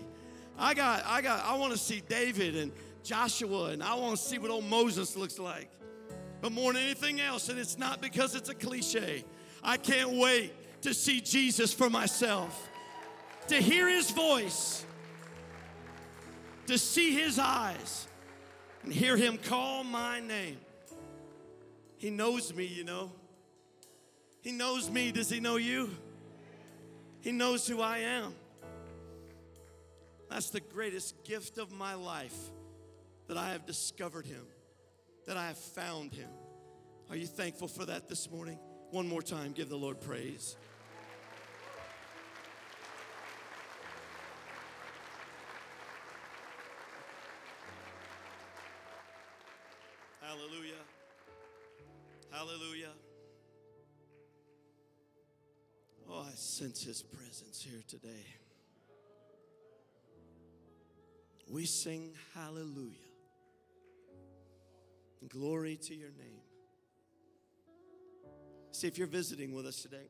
I 0.58 0.74
got, 0.74 1.04
I 1.06 1.22
got, 1.22 1.44
I 1.44 1.58
want 1.58 1.74
to 1.74 1.78
see 1.78 2.02
David 2.08 2.56
and 2.56 2.72
Joshua, 3.04 3.72
and 3.72 3.84
I 3.84 3.96
want 3.96 4.18
to 4.18 4.24
see 4.24 4.38
what 4.38 4.50
old 4.50 4.64
Moses 4.64 5.18
looks 5.18 5.38
like. 5.38 5.70
But 6.40 6.54
more 6.54 6.72
than 6.72 6.84
anything 6.84 7.20
else, 7.20 7.50
and 7.50 7.60
it's 7.60 7.78
not 7.78 8.00
because 8.00 8.34
it's 8.34 8.48
a 8.48 8.56
cliche, 8.56 9.26
I 9.62 9.76
can't 9.76 10.12
wait 10.12 10.54
to 10.82 10.94
see 10.94 11.22
Jesus 11.22 11.74
for 11.74 11.90
myself, 11.90 12.70
to 13.48 13.56
hear 13.56 13.88
his 13.90 14.12
voice, 14.12 14.86
to 16.68 16.78
see 16.78 17.14
his 17.14 17.40
eyes, 17.40 18.08
and 18.84 18.94
hear 18.94 19.18
him 19.18 19.38
call 19.38 19.84
my 19.84 20.20
name. 20.20 20.58
He 21.98 22.10
knows 22.10 22.54
me, 22.54 22.66
you 22.66 22.84
know. 22.84 23.12
He 24.42 24.54
knows 24.54 24.90
me. 24.90 25.12
Does 25.12 25.30
he 25.30 25.42
know 25.42 25.58
you? 25.58 25.90
He 27.20 27.34
knows 27.34 27.68
who 27.68 27.82
I 27.82 28.00
am. 28.00 28.34
That's 30.30 30.50
the 30.50 30.62
greatest 30.62 31.24
gift 31.26 31.58
of 31.58 31.72
my 31.72 31.96
life 31.96 32.38
that 33.28 33.36
I 33.36 33.50
have 33.50 33.66
discovered 33.66 34.26
him, 34.26 34.46
that 35.26 35.36
I 35.36 35.48
have 35.48 35.58
found 35.58 36.14
him. 36.14 36.30
Are 37.10 37.18
you 37.18 37.28
thankful 37.28 37.68
for 37.68 37.86
that 37.86 38.08
this 38.08 38.32
morning? 38.32 38.60
One 38.92 39.08
more 39.08 39.22
time, 39.22 39.52
give 39.52 39.70
the 39.70 39.76
Lord 39.76 40.00
praise. 40.00 40.56
Hallelujah. 50.30 50.84
Hallelujah. 52.30 52.92
Oh, 56.08 56.24
I 56.28 56.36
sense 56.36 56.84
his 56.84 57.02
presence 57.02 57.66
here 57.68 57.82
today. 57.88 58.28
We 61.50 61.66
sing 61.66 62.12
hallelujah. 62.36 62.94
Glory 65.30 65.78
to 65.78 65.96
your 65.96 66.12
name. 66.12 66.44
See, 68.72 68.86
if 68.86 69.00
you're 69.00 69.08
visiting 69.08 69.56
with 69.56 69.66
us 69.66 69.82
today, 69.82 70.10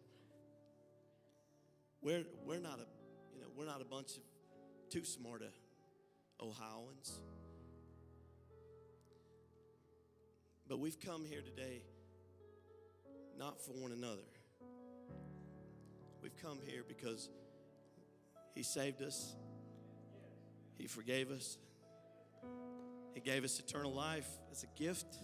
we're, 2.02 2.26
we're 2.46 2.60
not 2.60 2.80
a 2.80 2.86
you 3.34 3.40
know 3.40 3.48
we're 3.56 3.66
not 3.66 3.82
a 3.82 3.86
bunch 3.86 4.18
of 4.18 4.24
too 4.90 5.06
smart 5.06 5.44
Ohioans. 6.42 7.22
But 10.70 10.78
we've 10.78 11.00
come 11.00 11.26
here 11.26 11.42
today 11.42 11.82
not 13.40 13.60
for 13.60 13.72
one 13.72 13.92
another. 13.92 14.22
We've 16.22 16.36
come 16.38 16.60
here 16.64 16.84
because 16.88 17.30
He 18.54 18.62
saved 18.62 19.02
us, 19.02 19.36
He 20.78 20.86
forgave 20.86 21.32
us, 21.32 21.58
He 23.16 23.20
gave 23.20 23.44
us 23.44 23.60
eternal 23.60 23.92
life 23.92 24.30
as 24.52 24.64
a 24.64 24.68
gift. 24.80 25.18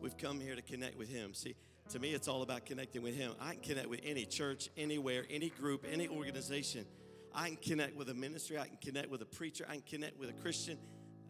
We've 0.00 0.18
come 0.18 0.40
here 0.40 0.56
to 0.56 0.62
connect 0.62 0.98
with 0.98 1.10
Him. 1.10 1.32
See, 1.32 1.54
to 1.90 2.00
me, 2.00 2.12
it's 2.12 2.26
all 2.26 2.42
about 2.42 2.66
connecting 2.66 3.02
with 3.02 3.14
Him. 3.14 3.34
I 3.40 3.52
can 3.52 3.62
connect 3.62 3.88
with 3.88 4.00
any 4.02 4.24
church, 4.24 4.68
anywhere, 4.76 5.24
any 5.30 5.50
group, 5.50 5.86
any 5.88 6.08
organization. 6.08 6.86
I 7.32 7.48
can 7.48 7.56
connect 7.58 7.96
with 7.96 8.08
a 8.08 8.14
ministry. 8.14 8.58
I 8.58 8.66
can 8.66 8.78
connect 8.82 9.10
with 9.10 9.22
a 9.22 9.26
preacher. 9.26 9.64
I 9.68 9.74
can 9.74 9.82
connect 9.82 10.18
with 10.18 10.30
a 10.30 10.40
Christian. 10.42 10.76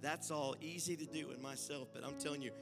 That's 0.00 0.30
all 0.30 0.54
easy 0.60 0.96
to 0.96 1.04
do 1.04 1.32
in 1.32 1.42
myself. 1.42 1.88
But 1.92 2.04
I'm 2.04 2.18
telling 2.18 2.42
you, 2.42 2.52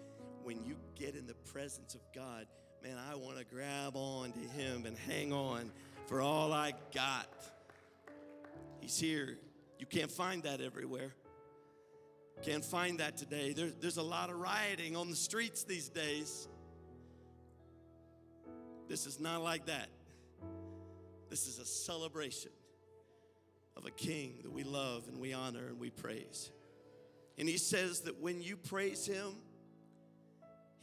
when 0.45 0.62
you 0.64 0.76
get 0.95 1.16
in 1.16 1.26
the 1.26 1.34
presence 1.34 1.95
of 1.95 2.01
God, 2.14 2.47
man, 2.82 2.97
I 3.11 3.16
want 3.16 3.38
to 3.38 3.45
grab 3.45 3.97
on 3.97 4.32
to 4.32 4.38
Him 4.38 4.84
and 4.86 4.97
hang 4.97 5.32
on 5.32 5.70
for 6.07 6.20
all 6.20 6.53
I 6.53 6.74
got. 6.95 7.28
He's 8.80 8.99
here. 8.99 9.38
You 9.78 9.86
can't 9.86 10.11
find 10.11 10.42
that 10.42 10.61
everywhere. 10.61 11.14
Can't 12.42 12.64
find 12.64 13.01
that 13.01 13.16
today. 13.16 13.53
There, 13.53 13.70
there's 13.80 13.97
a 13.97 14.03
lot 14.03 14.28
of 14.28 14.38
rioting 14.38 14.97
on 14.97 15.09
the 15.09 15.16
streets 15.16 15.64
these 15.64 15.88
days. 15.88 16.47
This 18.88 19.07
is 19.07 19.18
not 19.18 19.42
like 19.42 19.66
that. 19.66 19.88
This 21.30 21.47
is 21.47 21.59
a 21.59 21.64
celebration 21.64 22.51
of 23.76 23.86
a 23.86 23.90
king 23.90 24.34
that 24.42 24.53
we 24.53 24.62
love 24.62 25.09
and 25.09 25.18
we 25.18 25.32
honor 25.32 25.66
and 25.68 25.80
we 25.80 25.90
praise. 25.90 26.51
And 27.38 27.49
he 27.49 27.57
says 27.57 28.01
that 28.03 28.20
when 28.20 28.42
you 28.42 28.57
praise 28.57 29.07
him, 29.07 29.36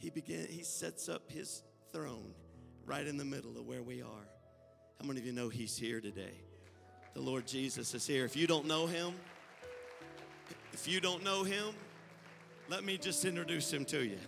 he 0.02 0.10
begin 0.10 0.46
he 0.50 0.64
sets 0.64 1.08
up 1.08 1.30
his 1.30 1.62
throne 1.92 2.34
right 2.84 3.06
in 3.06 3.16
the 3.16 3.24
middle 3.24 3.56
of 3.56 3.66
where 3.68 3.82
we 3.82 4.02
are. 4.02 4.26
How 5.00 5.06
many 5.06 5.20
of 5.20 5.26
you 5.26 5.32
know 5.32 5.48
he's 5.48 5.78
here 5.78 6.00
today? 6.00 6.34
The 7.14 7.20
Lord 7.20 7.46
Jesus 7.46 7.94
is 7.94 8.04
here. 8.04 8.24
If 8.24 8.34
you 8.34 8.48
don't 8.48 8.66
know 8.66 8.86
him, 8.86 9.14
if 10.72 10.88
you 10.88 11.00
don't 11.00 11.22
know 11.22 11.44
him, 11.44 11.66
let 12.68 12.82
me 12.82 12.98
just 12.98 13.24
introduce 13.24 13.72
him 13.72 13.84
to 13.86 14.04
you 14.04 14.18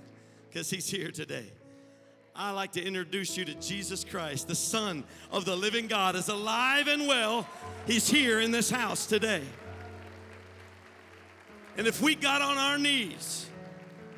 because 0.49 0.70
he's 0.70 0.89
here 0.89 1.11
today. 1.11 1.51
I 2.37 2.53
like 2.53 2.70
to 2.72 2.83
introduce 2.83 3.37
you 3.37 3.45
to 3.45 3.55
Jesus 3.55 4.05
Christ, 4.05 4.47
the 4.47 4.55
Son 4.55 5.03
of 5.33 5.45
the 5.45 5.57
living 5.57 5.89
God, 5.89 6.14
is 6.14 6.29
alive 6.29 6.87
and 6.87 7.09
well. 7.09 7.49
He's 7.87 8.09
here 8.09 8.41
in 8.41 8.53
this 8.53 8.70
house 8.70 9.07
today. 9.07 9.43
And 11.77 11.89
if 11.89 12.01
we 12.01 12.14
got 12.14 12.43
on 12.43 12.59
our 12.59 12.79
knees, 12.79 13.49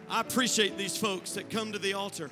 I 0.09 0.20
appreciate 0.20 0.78
these 0.78 0.96
folks 0.96 1.32
that 1.32 1.50
come 1.50 1.72
to 1.72 1.78
the 1.78 1.94
altar. 1.94 2.30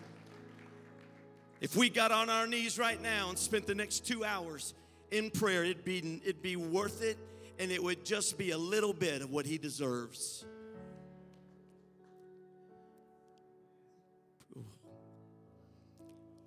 If 1.61 1.75
we 1.75 1.91
got 1.91 2.13
on 2.13 2.31
our 2.31 2.47
knees 2.47 2.79
right 2.79 3.01
now 3.03 3.31
and 3.31 3.39
spent 3.39 3.67
the 3.67 3.75
next 3.75 4.07
two 4.07 4.25
hours 4.25 4.75
in 5.11 5.31
prayer, 5.31 5.65
it'd 5.65 5.85
be, 5.85 6.21
it'd 6.25 6.43
be 6.43 6.55
worth 6.57 7.03
it 7.03 7.19
and 7.59 7.73
it 7.73 7.83
would 7.83 8.05
just 8.05 8.39
be 8.39 8.53
a 8.53 8.59
little 8.59 8.93
bit 8.93 9.23
of 9.23 9.31
what 9.31 9.45
he 9.45 9.59
deserves. 9.59 10.45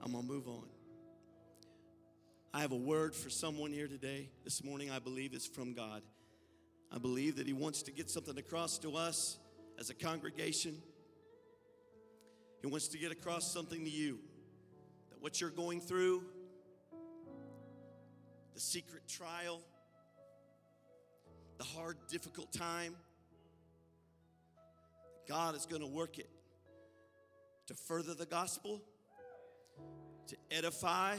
I'm 0.01 0.13
gonna 0.13 0.25
move 0.25 0.47
on. 0.47 0.63
I 2.53 2.61
have 2.61 2.71
a 2.71 2.77
word 2.77 3.13
for 3.13 3.29
someone 3.29 3.73
here 3.73 3.87
today. 3.87 4.29
This 4.45 4.63
morning, 4.63 4.89
I 4.89 4.99
believe 4.99 5.33
it's 5.33 5.45
from 5.45 5.73
God. 5.73 6.01
I 6.89 6.97
believe 6.97 7.35
that 7.35 7.45
He 7.45 7.51
wants 7.51 7.81
to 7.83 7.91
get 7.91 8.09
something 8.09 8.37
across 8.37 8.77
to 8.79 8.95
us 8.95 9.37
as 9.77 9.89
a 9.89 9.93
congregation. 9.93 10.81
He 12.61 12.67
wants 12.67 12.87
to 12.89 12.97
get 12.97 13.11
across 13.11 13.51
something 13.51 13.83
to 13.83 13.89
you 13.89 14.19
that 15.09 15.21
what 15.21 15.39
you're 15.39 15.49
going 15.49 15.79
through, 15.79 16.23
the 18.53 18.59
secret 18.59 19.03
trial, 19.07 19.61
the 21.57 21.63
hard, 21.63 21.97
difficult 22.09 22.51
time, 22.51 22.95
God 25.27 25.55
is 25.55 25.65
going 25.65 25.81
to 25.81 25.87
work 25.87 26.19
it 26.19 26.29
to 27.67 27.73
further 27.73 28.13
the 28.13 28.25
gospel, 28.25 28.81
to 30.27 30.35
edify 30.51 31.17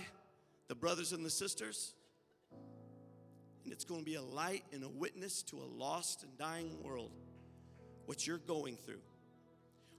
the 0.68 0.74
brothers 0.74 1.12
and 1.12 1.24
the 1.24 1.30
sisters. 1.30 1.94
And 3.64 3.72
it's 3.72 3.84
going 3.84 4.00
to 4.00 4.04
be 4.04 4.14
a 4.14 4.22
light 4.22 4.64
and 4.72 4.82
a 4.82 4.88
witness 4.88 5.42
to 5.44 5.56
a 5.56 5.68
lost 5.76 6.22
and 6.22 6.36
dying 6.38 6.82
world. 6.82 7.12
What 8.06 8.26
you're 8.26 8.38
going 8.38 8.76
through. 8.76 9.02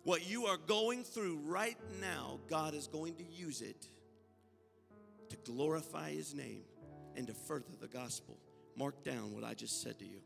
What 0.10 0.28
you 0.28 0.48
are 0.48 0.58
going 0.58 1.04
through 1.04 1.38
right 1.46 1.78
now, 2.02 2.40
God 2.50 2.74
is 2.74 2.88
going 2.88 3.14
to 3.18 3.24
use 3.24 3.62
it 3.62 3.88
to 5.30 5.38
glorify 5.46 6.10
His 6.10 6.34
name 6.34 6.64
and 7.16 7.28
to 7.28 7.34
further 7.36 7.76
the 7.80 7.88
gospel. 7.88 8.36
Mark 8.76 9.04
down 9.04 9.36
what 9.36 9.44
I 9.44 9.54
just 9.54 9.84
said 9.84 10.00
to 10.00 10.06
you. 10.06 10.22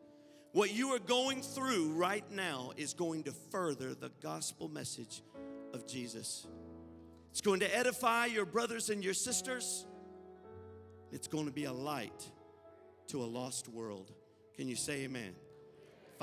What 0.53 0.73
you 0.73 0.91
are 0.91 0.99
going 0.99 1.41
through 1.41 1.95
right 1.95 2.23
now 2.31 2.71
is 2.77 2.93
going 2.93 3.23
to 3.23 3.33
further 3.51 3.93
the 3.93 4.09
gospel 4.21 4.69
message 4.69 5.21
of 5.73 5.85
Jesus. 5.85 6.47
It's 7.31 7.41
going 7.41 7.59
to 7.59 7.77
edify 7.77 8.27
your 8.27 8.45
brothers 8.45 8.89
and 8.89 9.03
your 9.03 9.13
sisters. 9.13 9.85
It's 11.11 11.27
going 11.27 11.47
to 11.47 11.51
be 11.51 11.65
a 11.65 11.73
light 11.73 12.31
to 13.07 13.21
a 13.21 13.25
lost 13.25 13.67
world. 13.67 14.13
Can 14.55 14.69
you 14.69 14.77
say 14.77 15.03
amen? 15.03 15.35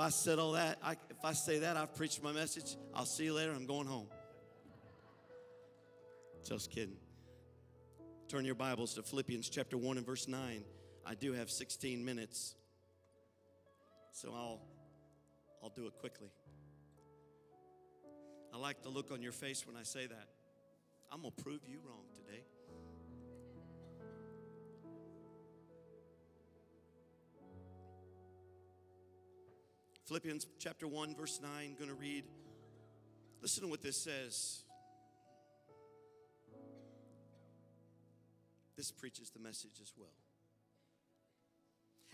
I 0.01 0.09
said 0.09 0.39
all 0.39 0.53
that, 0.53 0.79
I, 0.83 0.93
if 1.09 1.23
I 1.23 1.33
say 1.33 1.59
that, 1.59 1.77
I've 1.77 1.95
preached 1.95 2.23
my 2.23 2.31
message. 2.31 2.75
I'll 2.93 3.05
see 3.05 3.25
you 3.25 3.33
later. 3.33 3.51
I'm 3.51 3.65
going 3.65 3.87
home. 3.87 4.07
Just 6.43 6.71
kidding. 6.71 6.97
Turn 8.27 8.43
your 8.43 8.55
Bibles 8.55 8.95
to 8.95 9.03
Philippians 9.03 9.49
chapter 9.49 9.77
1 9.77 9.97
and 9.97 10.05
verse 10.05 10.27
9. 10.27 10.63
I 11.05 11.15
do 11.15 11.33
have 11.33 11.49
16 11.51 12.03
minutes. 12.03 12.55
So 14.11 14.33
I'll 14.33 14.61
I'll 15.63 15.69
do 15.69 15.85
it 15.85 15.93
quickly. 15.99 16.29
I 18.53 18.57
like 18.57 18.81
the 18.81 18.89
look 18.89 19.11
on 19.11 19.21
your 19.21 19.31
face 19.31 19.65
when 19.67 19.75
I 19.75 19.83
say 19.83 20.07
that. 20.07 20.27
I'm 21.11 21.21
going 21.21 21.33
to 21.37 21.43
prove 21.43 21.61
you 21.67 21.79
wrong 21.85 22.05
Philippians 30.11 30.45
chapter 30.59 30.89
1 30.89 31.15
verse 31.15 31.39
9 31.41 31.75
going 31.79 31.89
to 31.89 31.95
read 31.95 32.25
Listen 33.41 33.63
to 33.63 33.69
what 33.69 33.81
this 33.81 33.95
says. 33.95 34.63
This 38.75 38.91
preaches 38.91 39.29
the 39.29 39.39
message 39.39 39.79
as 39.81 39.93
well. 39.97 40.11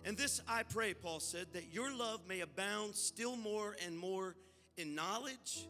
And 0.05 0.15
this 0.15 0.41
I 0.47 0.61
pray, 0.61 0.93
Paul 0.93 1.19
said, 1.19 1.47
that 1.53 1.73
your 1.73 1.91
love 1.91 2.21
may 2.29 2.41
abound 2.41 2.95
still 2.95 3.35
more 3.35 3.75
and 3.83 3.97
more 3.97 4.35
in 4.77 4.93
knowledge 4.93 5.67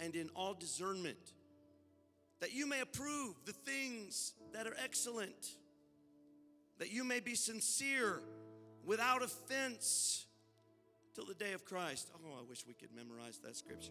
and 0.00 0.16
in 0.16 0.30
all 0.34 0.54
discernment, 0.54 1.32
that 2.40 2.52
you 2.52 2.66
may 2.66 2.80
approve 2.80 3.36
the 3.44 3.52
things 3.52 4.34
that 4.52 4.66
are 4.66 4.74
excellent, 4.82 5.46
that 6.78 6.90
you 6.90 7.04
may 7.04 7.20
be 7.20 7.36
sincere 7.36 8.20
without 8.84 9.22
offense 9.22 10.24
till 11.18 11.26
the 11.26 11.34
day 11.34 11.52
of 11.52 11.64
Christ. 11.64 12.12
Oh, 12.14 12.38
I 12.38 12.48
wish 12.48 12.64
we 12.64 12.74
could 12.74 12.94
memorize 12.94 13.40
that 13.42 13.56
scripture. 13.56 13.90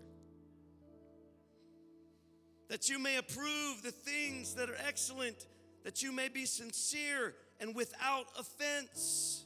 That 2.69 2.87
you 2.87 2.99
may 2.99 3.17
approve 3.17 3.81
the 3.83 3.91
things 3.91 4.53
that 4.53 4.69
are 4.69 4.77
excellent, 4.87 5.45
that 5.83 6.01
you 6.01 6.13
may 6.13 6.29
be 6.29 6.45
sincere 6.45 7.33
and 7.59 7.75
without 7.75 8.27
offense 8.39 9.43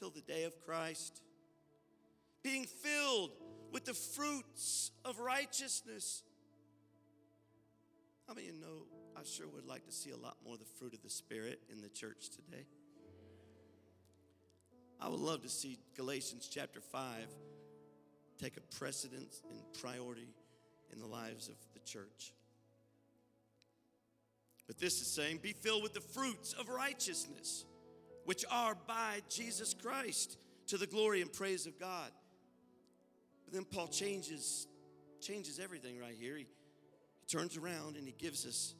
till 0.00 0.10
the 0.10 0.22
day 0.22 0.42
of 0.42 0.60
Christ, 0.66 1.22
being 2.42 2.64
filled 2.64 3.30
with 3.72 3.84
the 3.84 3.94
fruits 3.94 4.90
of 5.04 5.20
righteousness. 5.20 6.24
How 8.26 8.34
many 8.34 8.48
of 8.48 8.54
you 8.56 8.60
know 8.60 8.86
I 9.16 9.20
sure 9.22 9.46
would 9.46 9.66
like 9.66 9.86
to 9.86 9.92
see 9.92 10.10
a 10.10 10.16
lot 10.16 10.38
more 10.44 10.54
of 10.54 10.58
the 10.58 10.66
fruit 10.76 10.92
of 10.92 11.04
the 11.04 11.10
Spirit 11.10 11.60
in 11.70 11.82
the 11.82 11.88
church 11.88 12.30
today? 12.30 12.66
I 15.04 15.08
would 15.08 15.18
love 15.18 15.42
to 15.42 15.48
see 15.48 15.80
Galatians 15.96 16.48
chapter 16.48 16.80
5 16.80 17.02
take 18.40 18.56
a 18.56 18.76
precedence 18.76 19.42
and 19.50 19.58
priority 19.80 20.28
in 20.92 21.00
the 21.00 21.06
lives 21.06 21.48
of 21.48 21.56
the 21.74 21.80
church. 21.80 22.32
But 24.68 24.78
this 24.78 25.00
is 25.00 25.08
saying, 25.08 25.40
be 25.42 25.52
filled 25.52 25.82
with 25.82 25.92
the 25.92 26.00
fruits 26.00 26.52
of 26.52 26.68
righteousness 26.68 27.64
which 28.26 28.44
are 28.48 28.76
by 28.86 29.22
Jesus 29.28 29.74
Christ 29.74 30.38
to 30.68 30.78
the 30.78 30.86
glory 30.86 31.20
and 31.20 31.32
praise 31.32 31.66
of 31.66 31.80
God. 31.80 32.10
But 33.44 33.54
then 33.54 33.64
Paul 33.64 33.88
changes 33.88 34.68
changes 35.20 35.60
everything 35.60 36.00
right 36.00 36.14
here. 36.18 36.36
He, 36.36 36.46
he 37.20 37.26
turns 37.26 37.56
around 37.56 37.96
and 37.96 38.06
he 38.06 38.14
gives 38.18 38.44
us 38.44 38.74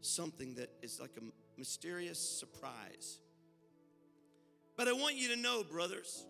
something 0.00 0.54
that 0.54 0.70
is 0.82 1.00
like 1.00 1.10
a 1.16 1.58
mysterious 1.58 2.18
surprise. 2.18 3.18
But 4.78 4.86
I 4.86 4.92
want 4.92 5.16
you 5.16 5.34
to 5.34 5.36
know, 5.36 5.64
brothers, 5.64 6.24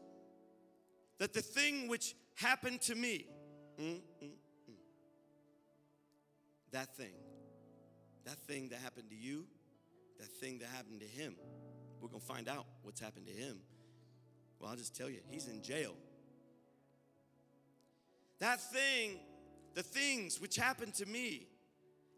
that 1.18 1.34
the 1.34 1.42
thing 1.42 1.86
which 1.86 2.14
happened 2.34 2.80
to 2.82 2.94
me, 2.94 3.26
mm, 3.78 3.84
mm, 3.84 4.00
mm, 4.22 4.74
that 6.72 6.96
thing, 6.96 7.12
that 8.24 8.38
thing 8.38 8.70
that 8.70 8.78
happened 8.78 9.10
to 9.10 9.16
you, 9.16 9.44
that 10.18 10.28
thing 10.28 10.60
that 10.60 10.68
happened 10.74 11.00
to 11.00 11.06
him, 11.06 11.36
we're 12.00 12.08
to 12.08 12.18
find 12.18 12.48
out 12.48 12.64
what's 12.82 13.00
happened 13.00 13.26
to 13.26 13.32
him. 13.32 13.60
Well, 14.58 14.70
I'll 14.70 14.76
just 14.76 14.96
tell 14.96 15.10
you, 15.10 15.20
he's 15.28 15.46
in 15.46 15.62
jail. 15.62 15.92
That 18.38 18.62
thing 18.62 19.18
the 19.74 19.82
things 19.82 20.40
which 20.40 20.56
happened 20.56 20.94
to 20.94 21.06
me 21.06 21.46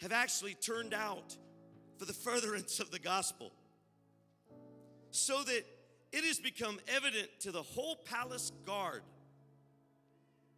have 0.00 0.12
actually 0.12 0.54
turned 0.54 0.94
out 0.94 1.36
for 1.98 2.04
the 2.04 2.12
furtherance 2.12 2.78
of 2.78 2.92
the 2.92 3.00
gospel, 3.00 3.50
so 5.10 5.42
that 5.42 5.66
it 6.12 6.24
has 6.24 6.38
become 6.38 6.78
evident 6.88 7.28
to 7.40 7.52
the 7.52 7.62
whole 7.62 7.96
palace 7.96 8.52
guard, 8.66 9.02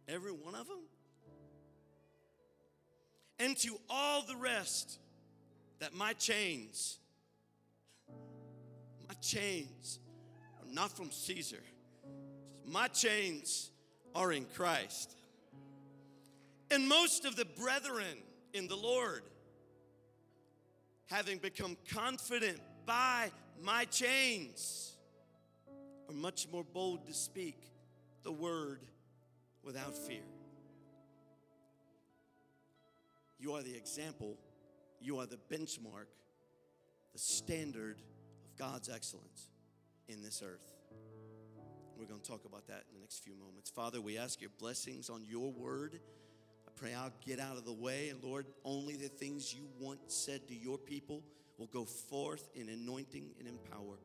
every 0.07 0.31
one 0.31 0.55
of 0.55 0.67
them, 0.67 0.81
and 3.39 3.57
to 3.57 3.77
all 3.89 4.23
the 4.23 4.35
rest 4.35 4.99
that 5.79 5.93
my 5.93 6.13
chains, 6.13 6.97
my 9.07 9.15
chains 9.21 9.99
are 10.59 10.73
not 10.73 10.95
from 10.95 11.11
Caesar. 11.11 11.61
My 12.65 12.87
chains 12.87 13.69
are 14.15 14.31
in 14.31 14.45
Christ. 14.45 15.15
And 16.71 16.87
most 16.87 17.25
of 17.25 17.35
the 17.35 17.45
brethren 17.45 18.17
in 18.53 18.67
the 18.67 18.75
Lord, 18.75 19.23
having 21.09 21.37
become 21.37 21.77
confident 21.93 22.59
by 22.85 23.31
my 23.61 23.85
chains, 23.85 24.92
are 26.13 26.17
much 26.17 26.47
more 26.51 26.63
bold 26.63 27.07
to 27.07 27.13
speak 27.13 27.71
the 28.23 28.31
word 28.31 28.85
without 29.63 29.95
fear. 29.95 30.23
You 33.39 33.53
are 33.53 33.61
the 33.61 33.75
example, 33.75 34.37
you 35.01 35.19
are 35.19 35.25
the 35.25 35.39
benchmark, 35.51 36.07
the 37.11 37.19
standard 37.19 37.97
of 38.45 38.57
God's 38.57 38.89
excellence 38.89 39.49
in 40.07 40.21
this 40.21 40.41
earth. 40.43 40.71
We're 41.97 42.05
going 42.05 42.21
to 42.21 42.29
talk 42.29 42.45
about 42.45 42.67
that 42.67 42.83
in 42.89 42.95
the 42.95 43.01
next 43.01 43.23
few 43.23 43.35
moments. 43.35 43.69
Father, 43.69 44.01
we 44.01 44.17
ask 44.17 44.41
your 44.41 44.51
blessings 44.59 45.09
on 45.09 45.23
your 45.25 45.51
word. 45.51 45.99
I 46.67 46.71
pray 46.75 46.93
I'll 46.93 47.13
get 47.25 47.39
out 47.39 47.57
of 47.57 47.65
the 47.65 47.73
way, 47.73 48.09
and 48.09 48.23
Lord, 48.23 48.47
only 48.63 48.95
the 48.95 49.09
things 49.09 49.53
you 49.53 49.67
want 49.79 49.99
said 50.07 50.47
to 50.47 50.55
your 50.55 50.77
people 50.77 51.23
will 51.57 51.67
go 51.67 51.85
forth 51.85 52.49
in 52.55 52.69
anointing 52.69 53.31
and 53.39 53.47
in 53.47 53.57
power. 53.71 53.97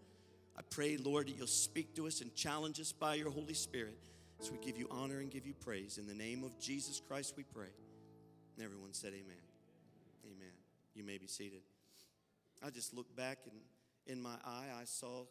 I 0.58 0.62
pray, 0.70 0.96
Lord, 0.96 1.28
that 1.28 1.36
you'll 1.38 1.46
speak 1.46 1.94
to 1.94 2.08
us 2.08 2.20
and 2.20 2.34
challenge 2.34 2.80
us 2.80 2.90
by 2.90 3.14
your 3.14 3.30
Holy 3.30 3.54
Spirit 3.54 3.96
as 4.40 4.50
we 4.50 4.58
give 4.58 4.76
you 4.76 4.88
honor 4.90 5.20
and 5.20 5.30
give 5.30 5.46
you 5.46 5.54
praise. 5.54 5.98
In 5.98 6.08
the 6.08 6.14
name 6.14 6.42
of 6.42 6.58
Jesus 6.58 7.00
Christ, 7.06 7.34
we 7.36 7.44
pray. 7.44 7.70
And 8.56 8.64
everyone 8.64 8.92
said, 8.92 9.12
Amen. 9.12 9.44
Amen. 10.24 10.52
You 10.96 11.04
may 11.04 11.16
be 11.16 11.28
seated. 11.28 11.60
I 12.60 12.70
just 12.70 12.92
looked 12.92 13.14
back, 13.14 13.38
and 13.44 13.54
in 14.08 14.20
my 14.20 14.34
eye, 14.44 14.66
I 14.80 14.84
saw 14.84 15.26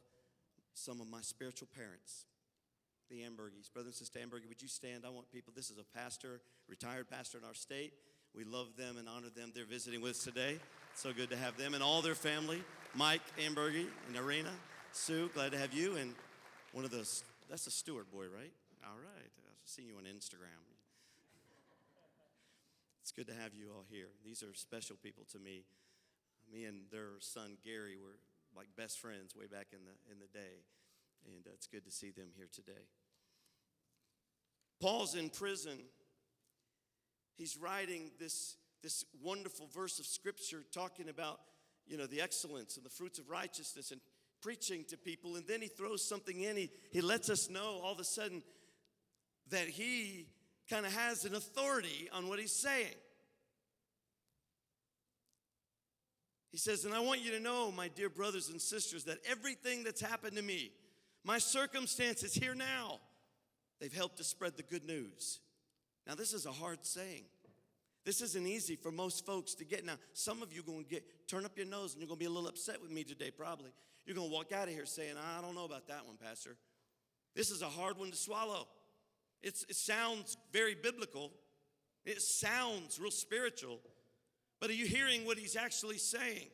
some 0.74 1.02
of 1.02 1.10
my 1.10 1.20
spiritual 1.20 1.68
parents, 1.76 2.26
the 3.10 3.18
Ambergies. 3.18 3.72
Brother 3.74 3.88
and 3.88 3.96
Sister 3.96 4.20
Ambergy, 4.20 4.48
would 4.48 4.62
you 4.62 4.70
stand? 4.70 5.04
I 5.06 5.10
want 5.10 5.30
people, 5.30 5.52
this 5.54 5.70
is 5.70 5.78
a 5.78 5.98
pastor, 5.98 6.40
retired 6.70 7.10
pastor 7.10 7.38
in 7.38 7.44
our 7.44 7.54
state. 7.54 7.92
We 8.34 8.46
love 8.46 8.68
them 8.78 8.96
and 8.98 9.10
honor 9.10 9.30
them. 9.36 9.52
They're 9.54 9.66
visiting 9.66 10.00
with 10.00 10.12
us 10.12 10.24
today. 10.24 10.58
So 10.96 11.12
good 11.12 11.32
to 11.32 11.38
have 11.38 11.58
them 11.58 11.74
and 11.74 11.84
all 11.84 12.02
their 12.02 12.16
family. 12.16 12.62
Mike 12.96 13.22
Ambergy 13.38 13.88
and 14.08 14.18
Arena, 14.18 14.52
Sue, 14.98 15.30
glad 15.36 15.52
to 15.52 15.60
have 15.60 15.74
you. 15.74 15.96
And 15.96 16.16
one 16.74 16.84
of 16.84 16.90
those, 16.90 17.24
that's 17.50 17.68
a 17.68 17.72
Stewart 17.72 18.12
boy, 18.12 18.26
right? 18.34 18.52
All 18.84 18.98
right. 18.98 19.32
I've 19.46 19.70
seen 19.70 19.86
you 19.88 19.96
on 19.96 20.04
Instagram. 20.04 20.58
It's 23.04 23.12
good 23.12 23.28
to 23.28 23.34
have 23.34 23.54
you 23.54 23.68
all 23.74 23.86
here. 23.90 24.08
These 24.26 24.42
are 24.42 24.54
special 24.54 24.98
people 25.02 25.24
to 25.32 25.40
me. 25.40 25.64
Me 26.52 26.66
and 26.66 26.82
their 26.92 27.20
son 27.20 27.58
Gary 27.64 27.96
were 27.96 28.18
like 28.56 28.68
best 28.76 29.00
friends 29.00 29.36
way 29.36 29.46
back 29.46 29.68
in 29.72 29.80
the 29.86 30.12
in 30.12 30.20
the 30.20 30.28
day, 30.28 30.66
and 31.26 31.46
uh, 31.46 31.52
it's 31.54 31.68
good 31.68 31.86
to 31.86 31.92
see 31.92 32.10
them 32.10 32.30
here 32.36 32.48
today. 32.52 32.88
Paul's 34.82 35.16
in 35.16 35.30
prison. 35.30 35.78
He's 37.38 37.56
writing 37.56 38.12
this 38.20 38.56
this 38.82 39.06
wonderful 39.22 39.68
verse 39.74 40.00
of 40.00 40.06
scripture 40.06 40.64
talking 40.74 41.08
about 41.08 41.40
you 41.86 41.98
know 41.98 42.08
the 42.08 42.20
excellence 42.20 42.78
and 42.78 42.86
the 42.86 42.90
fruits 42.90 43.20
of 43.20 43.30
righteousness 43.30 43.92
and 43.92 44.02
preaching 44.42 44.86
to 44.90 44.98
people 44.98 45.36
and 45.36 45.46
then 45.48 45.62
he 45.62 45.68
throws 45.68 46.08
something 46.08 46.42
in 46.42 46.56
he, 46.56 46.70
he 46.92 47.02
lets 47.02 47.30
us 47.30 47.50
know 47.50 47.80
all 47.84 47.94
of 47.94 48.00
a 48.00 48.04
sudden 48.04 48.42
that 49.50 49.68
he 49.68 50.28
kind 50.70 50.86
of 50.86 50.94
has 50.94 51.26
an 51.26 51.36
authority 51.36 52.10
on 52.14 52.28
what 52.28 52.40
he's 52.40 52.54
saying. 52.54 52.94
He 56.52 56.58
says, 56.58 56.86
And 56.86 56.94
I 56.94 57.00
want 57.00 57.24
you 57.24 57.32
to 57.32 57.40
know, 57.40 57.72
my 57.72 57.88
dear 57.88 58.10
brothers 58.10 58.50
and 58.50 58.62
sisters, 58.62 59.06
that 59.06 59.20
everything 59.30 59.84
that's 59.84 60.02
happened 60.02 60.36
to 60.38 60.44
me, 60.44 60.72
my 61.24 61.38
circumstances 61.38 62.34
here 62.34 62.56
now, 62.56 63.00
they've 63.80 63.94
helped 63.94 64.18
to 64.18 64.24
spread 64.24 64.58
the 64.58 64.64
good 64.64 64.86
news. 64.86 65.40
Now, 66.06 66.16
this 66.16 66.34
is 66.34 66.46
a 66.46 66.52
hard 66.52 66.86
saying. 66.86 67.26
This 68.06 68.22
isn't 68.22 68.48
easy 68.48 68.78
for 68.78 68.92
most 68.92 69.26
folks 69.26 69.54
to 69.56 69.66
get. 69.66 69.86
Now, 69.86 69.96
some 70.14 70.42
of 70.42 70.54
you 70.54 70.62
are 70.62 70.64
going 70.64 70.86
to 70.86 70.90
get 70.90 71.28
turn 71.28 71.44
up 71.44 71.58
your 71.58 71.68
nose 71.68 71.92
and 71.94 72.02
you're 72.02 72.08
going 72.08 72.18
to 72.18 72.24
be 72.24 72.26
a 72.26 72.30
little 72.30 72.48
upset 72.48 72.82
with 72.82 72.90
me 72.92 73.04
today, 73.04 73.32
probably. 73.32 73.72
You're 74.08 74.16
going 74.16 74.30
to 74.30 74.34
walk 74.34 74.54
out 74.54 74.70
of 74.70 74.74
here 74.74 74.86
saying, 74.86 75.16
I 75.38 75.42
don't 75.42 75.54
know 75.54 75.66
about 75.66 75.88
that 75.90 76.08
one, 76.08 76.16
Pastor. 76.16 76.56
This 77.36 77.52
is 77.52 77.62
a 77.62 77.68
hard 77.68 77.98
one 77.98 78.10
to 78.10 78.16
swallow. 78.16 78.70
It's, 79.44 79.64
it 79.64 79.76
sounds 79.76 80.38
very 80.54 80.76
biblical, 80.76 81.34
it 82.06 82.22
sounds 82.22 83.00
real 83.00 83.12
spiritual, 83.12 83.80
but 84.62 84.70
are 84.70 84.74
you 84.74 84.86
hearing 84.86 85.26
what 85.26 85.38
he's 85.38 85.58
actually 85.58 85.98
saying? 85.98 86.48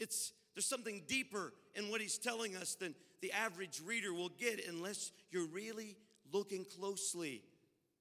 It's, 0.00 0.32
there's 0.54 0.66
something 0.66 1.02
deeper 1.06 1.54
in 1.76 1.88
what 1.88 2.00
he's 2.00 2.18
telling 2.18 2.56
us 2.56 2.74
than 2.74 2.96
the 3.22 3.30
average 3.32 3.80
reader 3.86 4.12
will 4.12 4.28
get 4.30 4.66
unless 4.68 5.12
you're 5.30 5.46
really 5.46 5.96
looking 6.32 6.64
closely. 6.64 7.42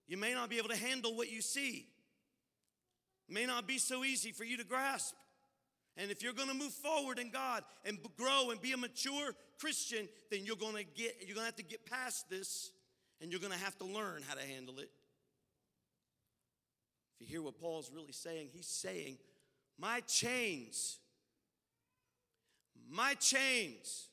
You 0.08 0.18
may 0.18 0.34
not 0.34 0.50
be 0.50 0.58
able 0.58 0.70
to 0.70 0.76
handle 0.76 1.16
what 1.16 1.32
you 1.32 1.42
see. 1.42 1.88
It 3.30 3.34
may 3.34 3.46
not 3.46 3.68
be 3.68 3.78
so 3.78 4.04
easy 4.04 4.32
for 4.32 4.44
you 4.44 4.58
to 4.58 4.66
grasp. 4.66 5.14
And 6.00 6.10
if 6.12 6.24
you're 6.24 6.34
going 6.34 6.48
to 6.48 6.56
move 6.56 6.72
forward 6.72 7.20
in 7.20 7.30
God 7.30 7.62
and 7.84 8.00
grow 8.18 8.52
and 8.52 8.62
be 8.62 8.72
a 8.72 8.78
mature 8.78 9.34
Christian, 9.60 10.08
then 10.32 10.46
you're 10.46 10.56
going 10.56 10.76
to 10.76 10.86
get 10.86 11.18
you're 11.20 11.36
going 11.36 11.44
to 11.44 11.52
have 11.52 11.58
to 11.58 11.64
get 11.64 11.86
past 11.86 12.30
this 12.30 12.72
and 13.22 13.30
you're 13.30 13.42
going 13.42 13.52
to 13.52 13.60
have 13.60 13.78
to 13.80 13.86
learn 13.86 14.24
how 14.26 14.34
to 14.34 14.42
handle 14.42 14.80
it. 14.80 14.90
If 17.20 17.28
you 17.28 17.28
hear 17.28 17.42
what 17.42 17.60
Paul's 17.60 17.92
really 17.94 18.14
saying, 18.14 18.48
he's 18.54 18.66
saying, 18.66 19.18
My 19.78 20.00
chains, 20.08 21.00
my 22.90 23.14
chains 23.16 24.08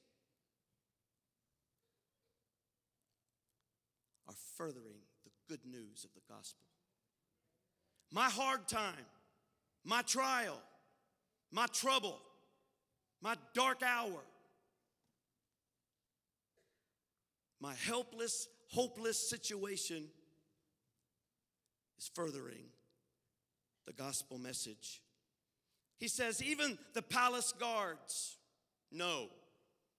are 4.27 4.35
furthering 4.57 5.03
the 5.23 5.31
good 5.49 5.65
news 5.65 6.05
of 6.05 6.11
the 6.15 6.35
gospel. 6.35 6.67
My 8.11 8.29
hard 8.29 8.67
time, 8.67 9.07
my 9.85 10.03
trial, 10.03 10.61
my 11.57 11.67
trouble, 11.69 12.19
my 13.23 13.35
dark 13.55 13.83
hour, 13.83 14.21
my 17.63 17.73
helpless, 17.87 18.47
hopeless 18.71 19.31
situation 19.31 20.05
is 21.99 22.11
furthering 22.15 22.67
the 23.87 23.95
gospel 23.95 24.37
message. 24.37 25.01
He 25.97 26.09
says, 26.09 26.43
even 26.43 26.77
the 26.93 27.01
palace 27.01 27.55
guards 27.59 28.37
know 28.93 29.29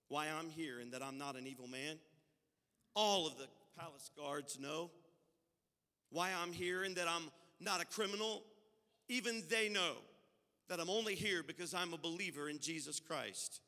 why 0.09 0.27
I'm 0.27 0.51
here 0.51 0.79
and 0.79 0.91
that 0.91 1.01
I'm 1.01 1.17
not 1.17 1.35
an 1.35 1.47
evil 1.47 1.67
man. 1.67 1.97
All 2.93 3.25
of 3.25 3.35
the 3.39 3.47
palace 3.79 4.11
guards 4.15 4.59
know 4.59 4.91
why 6.11 6.29
I'm 6.39 6.53
here 6.53 6.83
and 6.83 6.95
that 6.97 7.07
I'm 7.07 7.31
not 7.59 7.81
a 7.81 7.85
criminal. 7.85 8.43
Even 9.09 9.41
they 9.49 9.69
know 9.69 9.95
that 10.69 10.79
I'm 10.79 10.89
only 10.89 11.15
here 11.15 11.43
because 11.43 11.73
I'm 11.73 11.93
a 11.93 11.97
believer 11.97 12.49
in 12.49 12.59
Jesus 12.59 12.99
Christ. 12.99 13.61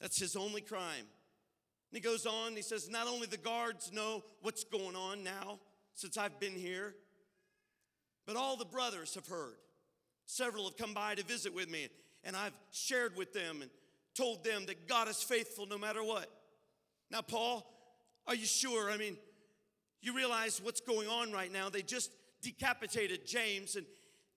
That's 0.00 0.18
his 0.18 0.36
only 0.36 0.60
crime. 0.60 1.06
And 1.90 1.94
he 1.94 2.00
goes 2.00 2.26
on, 2.26 2.54
he 2.54 2.62
says, 2.62 2.88
Not 2.88 3.06
only 3.06 3.26
the 3.26 3.36
guards 3.36 3.92
know 3.92 4.22
what's 4.42 4.64
going 4.64 4.94
on 4.94 5.24
now 5.24 5.58
since 5.94 6.16
I've 6.16 6.38
been 6.38 6.54
here, 6.54 6.94
but 8.26 8.36
all 8.36 8.56
the 8.56 8.64
brothers 8.64 9.14
have 9.14 9.26
heard. 9.26 9.56
Several 10.26 10.64
have 10.64 10.76
come 10.76 10.92
by 10.92 11.14
to 11.14 11.24
visit 11.24 11.54
with 11.54 11.70
me, 11.70 11.88
and 12.22 12.36
I've 12.36 12.52
shared 12.70 13.16
with 13.16 13.32
them 13.32 13.62
and 13.62 13.70
told 14.14 14.44
them 14.44 14.66
that 14.66 14.86
God 14.86 15.08
is 15.08 15.22
faithful 15.22 15.66
no 15.66 15.78
matter 15.78 16.04
what. 16.04 16.30
Now, 17.10 17.22
Paul, 17.22 17.66
are 18.26 18.34
you 18.34 18.44
sure? 18.44 18.90
I 18.90 18.98
mean, 18.98 19.16
you 20.02 20.14
realize 20.14 20.60
what's 20.62 20.82
going 20.82 21.08
on 21.08 21.32
right 21.32 21.50
now. 21.50 21.70
They 21.70 21.80
just 21.80 22.12
decapitated 22.42 23.26
James, 23.26 23.74
and 23.74 23.86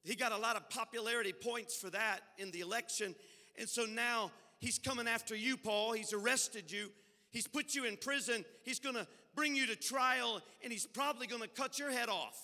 he 0.03 0.15
got 0.15 0.32
a 0.32 0.38
lot 0.38 0.56
of 0.56 0.69
popularity 0.69 1.34
points 1.34 1.76
for 1.76 1.90
that 1.91 2.22
in 2.38 2.52
the 2.52 2.61
election. 2.61 3.15
And 3.57 3.69
so 3.69 3.86
now 3.86 4.32
he's 4.60 4.80
coming 4.80 5.07
after 5.07 5.36
you, 5.36 5.57
Paul. 5.57 5.94
He's 5.94 6.14
arrested 6.14 6.72
you, 6.72 6.90
he's 7.30 7.48
put 7.48 7.76
you 7.76 7.86
in 7.86 7.98
prison, 7.98 8.44
he's 8.64 8.80
gonna 8.80 9.07
bring 9.36 9.56
you 9.56 9.68
to 9.68 9.76
trial, 9.76 10.41
and 10.64 10.72
he's 10.72 10.86
probably 10.86 11.28
gonna 11.28 11.48
cut 11.48 11.78
your 11.78 11.91
head 11.91 12.10
off. 12.10 12.40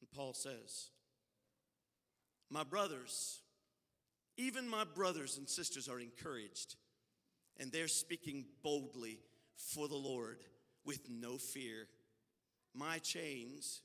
And 0.00 0.10
Paul 0.12 0.34
says, 0.34 0.90
My 2.50 2.64
brothers, 2.64 3.40
even 4.36 4.68
my 4.68 4.84
brothers 4.84 5.38
and 5.38 5.48
sisters 5.48 5.88
are 5.88 6.00
encouraged, 6.00 6.76
and 7.58 7.70
they're 7.70 7.88
speaking 7.88 8.46
boldly 8.62 9.20
for 9.56 9.86
the 9.86 9.96
Lord 9.96 10.38
with 10.84 11.08
no 11.08 11.36
fear. 11.36 11.86
My 12.74 12.98
chains, 12.98 13.82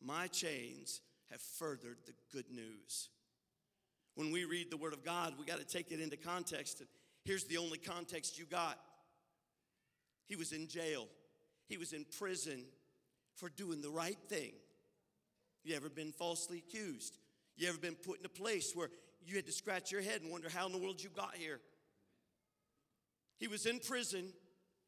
my 0.00 0.26
chains 0.28 1.00
have 1.30 1.40
furthered 1.40 1.98
the 2.06 2.12
good 2.32 2.50
news. 2.50 3.08
When 4.14 4.32
we 4.32 4.44
read 4.44 4.70
the 4.70 4.76
Word 4.76 4.92
of 4.92 5.04
God, 5.04 5.34
we 5.38 5.44
got 5.44 5.58
to 5.58 5.64
take 5.64 5.92
it 5.92 6.00
into 6.00 6.16
context. 6.16 6.80
And 6.80 6.88
here's 7.24 7.44
the 7.44 7.58
only 7.58 7.78
context 7.78 8.38
you 8.38 8.46
got 8.46 8.78
He 10.26 10.36
was 10.36 10.52
in 10.52 10.68
jail, 10.68 11.06
he 11.68 11.76
was 11.76 11.92
in 11.92 12.04
prison 12.18 12.64
for 13.36 13.48
doing 13.48 13.80
the 13.80 13.90
right 13.90 14.18
thing. 14.28 14.52
You 15.64 15.76
ever 15.76 15.88
been 15.88 16.12
falsely 16.12 16.58
accused? 16.58 17.18
You 17.56 17.68
ever 17.68 17.78
been 17.78 17.94
put 17.94 18.20
in 18.20 18.24
a 18.24 18.28
place 18.28 18.72
where 18.74 18.88
you 19.26 19.36
had 19.36 19.46
to 19.46 19.52
scratch 19.52 19.92
your 19.92 20.00
head 20.00 20.22
and 20.22 20.30
wonder 20.30 20.48
how 20.48 20.66
in 20.66 20.72
the 20.72 20.78
world 20.78 21.02
you 21.02 21.10
got 21.10 21.34
here? 21.34 21.60
He 23.38 23.48
was 23.48 23.66
in 23.66 23.78
prison 23.80 24.32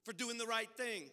for 0.05 0.13
doing 0.13 0.39
the 0.39 0.47
right 0.47 0.71
thing. 0.77 1.05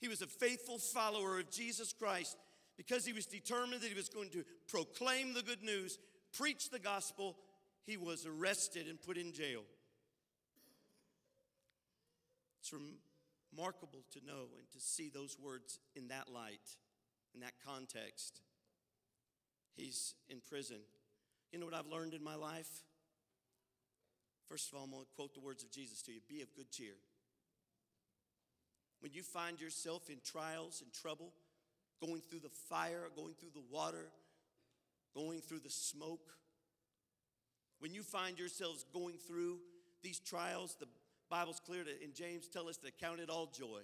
He 0.00 0.08
was 0.08 0.22
a 0.22 0.26
faithful 0.26 0.78
follower 0.78 1.38
of 1.38 1.50
Jesus 1.50 1.92
Christ 1.92 2.36
because 2.76 3.06
he 3.06 3.12
was 3.12 3.26
determined 3.26 3.82
that 3.82 3.88
he 3.88 3.94
was 3.94 4.08
going 4.08 4.30
to 4.30 4.44
proclaim 4.68 5.34
the 5.34 5.42
good 5.42 5.62
news, 5.62 5.98
preach 6.36 6.70
the 6.70 6.78
gospel. 6.78 7.36
He 7.86 7.96
was 7.96 8.26
arrested 8.26 8.88
and 8.88 9.00
put 9.00 9.16
in 9.16 9.32
jail. 9.32 9.62
It's 12.60 12.72
remarkable 13.52 14.04
to 14.12 14.26
know 14.26 14.48
and 14.58 14.70
to 14.72 14.80
see 14.80 15.10
those 15.10 15.36
words 15.38 15.78
in 15.94 16.08
that 16.08 16.28
light, 16.32 16.76
in 17.34 17.40
that 17.40 17.52
context. 17.64 18.40
He's 19.76 20.14
in 20.28 20.38
prison. 20.48 20.78
You 21.52 21.58
know 21.58 21.66
what 21.66 21.74
I've 21.74 21.86
learned 21.86 22.14
in 22.14 22.24
my 22.24 22.34
life? 22.34 22.70
First 24.48 24.70
of 24.70 24.78
all, 24.78 24.84
I'm 24.84 24.90
going 24.90 25.02
to 25.02 25.08
quote 25.14 25.34
the 25.34 25.40
words 25.40 25.62
of 25.62 25.70
Jesus 25.70 26.02
to 26.02 26.12
you 26.12 26.20
be 26.28 26.42
of 26.42 26.54
good 26.54 26.70
cheer. 26.70 26.94
When 29.00 29.12
you 29.12 29.22
find 29.22 29.60
yourself 29.60 30.08
in 30.08 30.16
trials 30.24 30.80
and 30.82 30.92
trouble, 30.92 31.32
going 32.00 32.20
through 32.20 32.40
the 32.40 32.50
fire, 32.68 33.08
going 33.16 33.34
through 33.34 33.50
the 33.54 33.62
water, 33.70 34.10
going 35.14 35.40
through 35.40 35.60
the 35.60 35.70
smoke, 35.70 36.34
when 37.78 37.92
you 37.92 38.02
find 38.02 38.38
yourselves 38.38 38.84
going 38.94 39.16
through 39.28 39.58
these 40.02 40.18
trials, 40.18 40.76
the 40.80 40.86
Bible's 41.28 41.60
clear 41.60 41.84
to, 41.84 42.02
in 42.02 42.14
James 42.14 42.48
tell 42.48 42.68
us 42.68 42.76
to 42.78 42.90
count 42.90 43.20
it 43.20 43.28
all 43.28 43.46
joy. 43.46 43.80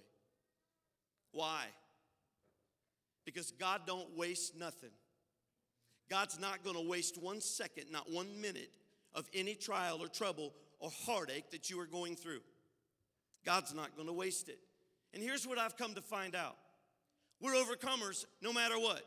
Why? 1.31 1.65
Because 3.25 3.51
God 3.51 3.81
don't 3.85 4.17
waste 4.17 4.57
nothing. 4.57 4.89
God's 6.09 6.39
not 6.39 6.63
going 6.63 6.75
to 6.75 6.89
waste 6.89 7.21
one 7.21 7.41
second, 7.41 7.85
not 7.91 8.11
one 8.11 8.41
minute 8.41 8.71
of 9.13 9.29
any 9.33 9.55
trial 9.55 9.99
or 10.01 10.07
trouble 10.07 10.53
or 10.79 10.89
heartache 11.05 11.51
that 11.51 11.69
you 11.69 11.79
are 11.79 11.85
going 11.85 12.15
through. 12.15 12.41
God's 13.45 13.73
not 13.73 13.95
going 13.95 14.07
to 14.07 14.13
waste 14.13 14.49
it. 14.49 14.59
And 15.13 15.21
here's 15.21 15.47
what 15.47 15.57
I've 15.57 15.77
come 15.77 15.93
to 15.93 16.01
find 16.01 16.35
out 16.35 16.55
we're 17.41 17.53
overcomers 17.53 18.25
no 18.41 18.53
matter 18.53 18.79
what. 18.79 19.01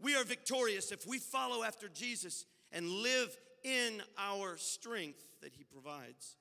We 0.00 0.14
are 0.14 0.24
victorious 0.24 0.92
if 0.92 1.06
we 1.06 1.18
follow 1.18 1.64
after 1.64 1.88
Jesus 1.88 2.46
and 2.72 2.88
live 2.88 3.36
in 3.64 4.02
our 4.18 4.56
strength 4.56 5.24
that 5.42 5.52
He 5.54 5.64
provides. 5.64 6.36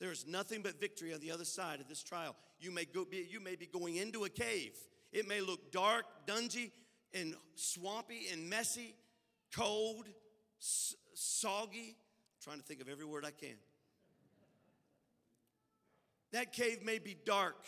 There 0.00 0.12
is 0.12 0.26
nothing 0.26 0.62
but 0.62 0.80
victory 0.80 1.12
on 1.12 1.20
the 1.20 1.32
other 1.32 1.44
side 1.44 1.80
of 1.80 1.88
this 1.88 2.02
trial. 2.02 2.36
You 2.60 2.70
may, 2.70 2.84
go, 2.84 3.04
be, 3.04 3.26
you 3.28 3.40
may 3.40 3.56
be 3.56 3.66
going 3.66 3.96
into 3.96 4.24
a 4.24 4.28
cave. 4.28 4.76
It 5.12 5.26
may 5.26 5.40
look 5.40 5.72
dark, 5.72 6.04
dungy, 6.26 6.70
and 7.12 7.34
swampy 7.54 8.28
and 8.32 8.48
messy, 8.48 8.94
cold, 9.54 10.06
s- 10.60 10.94
soggy. 11.14 11.96
I'm 11.96 12.42
trying 12.42 12.58
to 12.58 12.64
think 12.64 12.80
of 12.80 12.88
every 12.88 13.04
word 13.04 13.24
I 13.24 13.30
can. 13.30 13.56
That 16.32 16.52
cave 16.52 16.84
may 16.84 16.98
be 16.98 17.16
dark, 17.24 17.64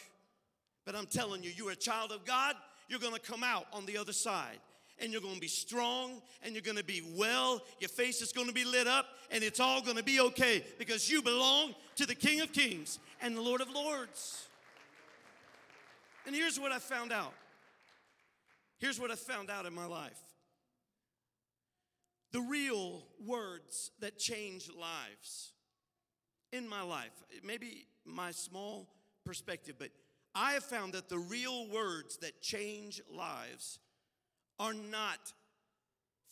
but 0.90 0.98
I'm 0.98 1.06
telling 1.06 1.44
you, 1.44 1.52
you're 1.54 1.70
a 1.70 1.76
child 1.76 2.10
of 2.10 2.24
God, 2.24 2.56
you're 2.88 2.98
gonna 2.98 3.20
come 3.20 3.44
out 3.44 3.66
on 3.72 3.86
the 3.86 3.96
other 3.96 4.12
side. 4.12 4.58
And 4.98 5.12
you're 5.12 5.20
gonna 5.22 5.38
be 5.38 5.46
strong 5.46 6.20
and 6.42 6.52
you're 6.52 6.62
gonna 6.62 6.82
be 6.82 7.00
well. 7.16 7.62
Your 7.78 7.88
face 7.88 8.20
is 8.20 8.32
gonna 8.32 8.52
be 8.52 8.64
lit 8.64 8.88
up 8.88 9.06
and 9.30 9.44
it's 9.44 9.60
all 9.60 9.80
gonna 9.82 10.02
be 10.02 10.18
okay 10.20 10.64
because 10.80 11.08
you 11.08 11.22
belong 11.22 11.76
to 11.94 12.06
the 12.06 12.14
King 12.16 12.40
of 12.40 12.52
Kings 12.52 12.98
and 13.22 13.36
the 13.36 13.40
Lord 13.40 13.60
of 13.60 13.70
Lords. 13.70 14.48
And 16.26 16.34
here's 16.34 16.58
what 16.58 16.72
I 16.72 16.80
found 16.80 17.12
out 17.12 17.34
Here's 18.78 18.98
what 18.98 19.12
I 19.12 19.14
found 19.14 19.48
out 19.48 19.66
in 19.66 19.72
my 19.72 19.86
life 19.86 20.18
the 22.32 22.40
real 22.40 23.04
words 23.24 23.92
that 24.00 24.18
change 24.18 24.68
lives 24.68 25.52
in 26.52 26.68
my 26.68 26.82
life, 26.82 27.12
maybe 27.44 27.86
my 28.04 28.32
small 28.32 28.88
perspective, 29.24 29.76
but 29.78 29.90
I 30.34 30.52
have 30.52 30.64
found 30.64 30.92
that 30.94 31.08
the 31.08 31.18
real 31.18 31.68
words 31.68 32.18
that 32.18 32.40
change 32.40 33.00
lives 33.12 33.78
are 34.58 34.74
not 34.74 35.32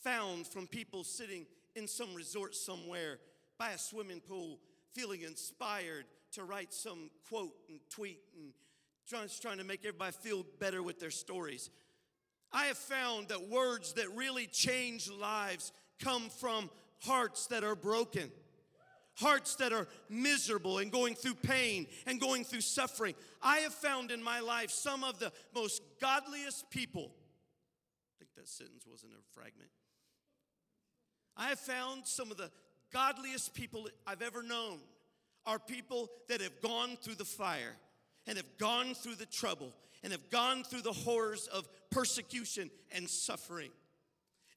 found 0.03 0.47
from 0.47 0.67
people 0.67 1.03
sitting 1.03 1.47
in 1.75 1.89
some 1.89 2.15
resort 2.15 2.55
somewhere 2.55 3.19
by 3.59 3.71
a 3.71 3.79
swimming 3.79 4.21
pool 4.21 4.59
feeling 4.95 5.23
inspired 5.23 6.05
to 6.33 6.45
write 6.45 6.73
some 6.73 7.11
quote 7.29 7.55
and 7.69 7.81
tweet 7.91 8.21
and 8.37 8.53
trying, 9.09 9.29
trying 9.41 9.59
to 9.59 9.65
make 9.65 9.81
everybody 9.81 10.13
feel 10.13 10.45
better 10.61 10.83
with 10.83 11.01
their 11.01 11.11
stories. 11.11 11.71
I 12.53 12.67
have 12.67 12.79
found 12.79 13.29
that 13.29 13.49
words 13.49 13.95
that 13.95 14.15
really 14.15 14.47
change 14.47 15.11
lives 15.11 15.73
come 15.99 16.29
from 16.31 16.71
hearts 17.05 17.47
that 17.49 17.65
are 17.65 17.77
broken, 17.77 18.31
hearts 19.19 19.57
that 19.57 19.73
are 19.73 19.87
miserable 20.09 20.79
and 20.79 20.93
going 20.93 21.15
through 21.15 21.35
pain 21.35 21.87
and 22.07 22.21
going 22.21 22.45
through 22.45 22.61
suffering. 22.61 23.15
I 23.43 23.59
have 23.59 23.75
found 23.75 24.11
in 24.11 24.23
my 24.23 24.41
life 24.41 24.71
some 24.71 25.05
of 25.05 25.19
the 25.19 25.33
most 25.55 25.83
godliest 26.01 26.71
people. 26.71 27.11
I 27.11 28.13
think 28.19 28.35
that 28.37 28.49
sentence 28.49 28.85
wasn't 28.87 29.13
a 29.13 29.35
fragment. 29.35 29.71
I 31.37 31.49
have 31.49 31.61
found 31.61 32.07
some 32.07 32.31
of 32.31 32.37
the 32.37 32.51
godliest 32.93 33.55
people 33.55 33.89
I've 34.07 34.23
ever 34.23 34.43
known 34.43 34.79
are 35.47 35.59
people 35.59 36.11
that 36.29 36.41
have 36.41 36.61
gone 36.61 36.97
through 37.01 37.15
the 37.15 37.25
fire 37.25 37.77
and 38.27 38.37
have 38.37 38.59
gone 38.59 38.95
through 38.95 39.15
the 39.15 39.27
trouble 39.27 39.73
and 40.03 40.13
have 40.13 40.31
gone 40.31 40.63
through 40.63 40.83
the 40.83 40.93
horrors 40.93 41.49
of 41.49 41.69
persecution 41.91 42.71
and 42.93 43.09
suffering. 43.09 43.71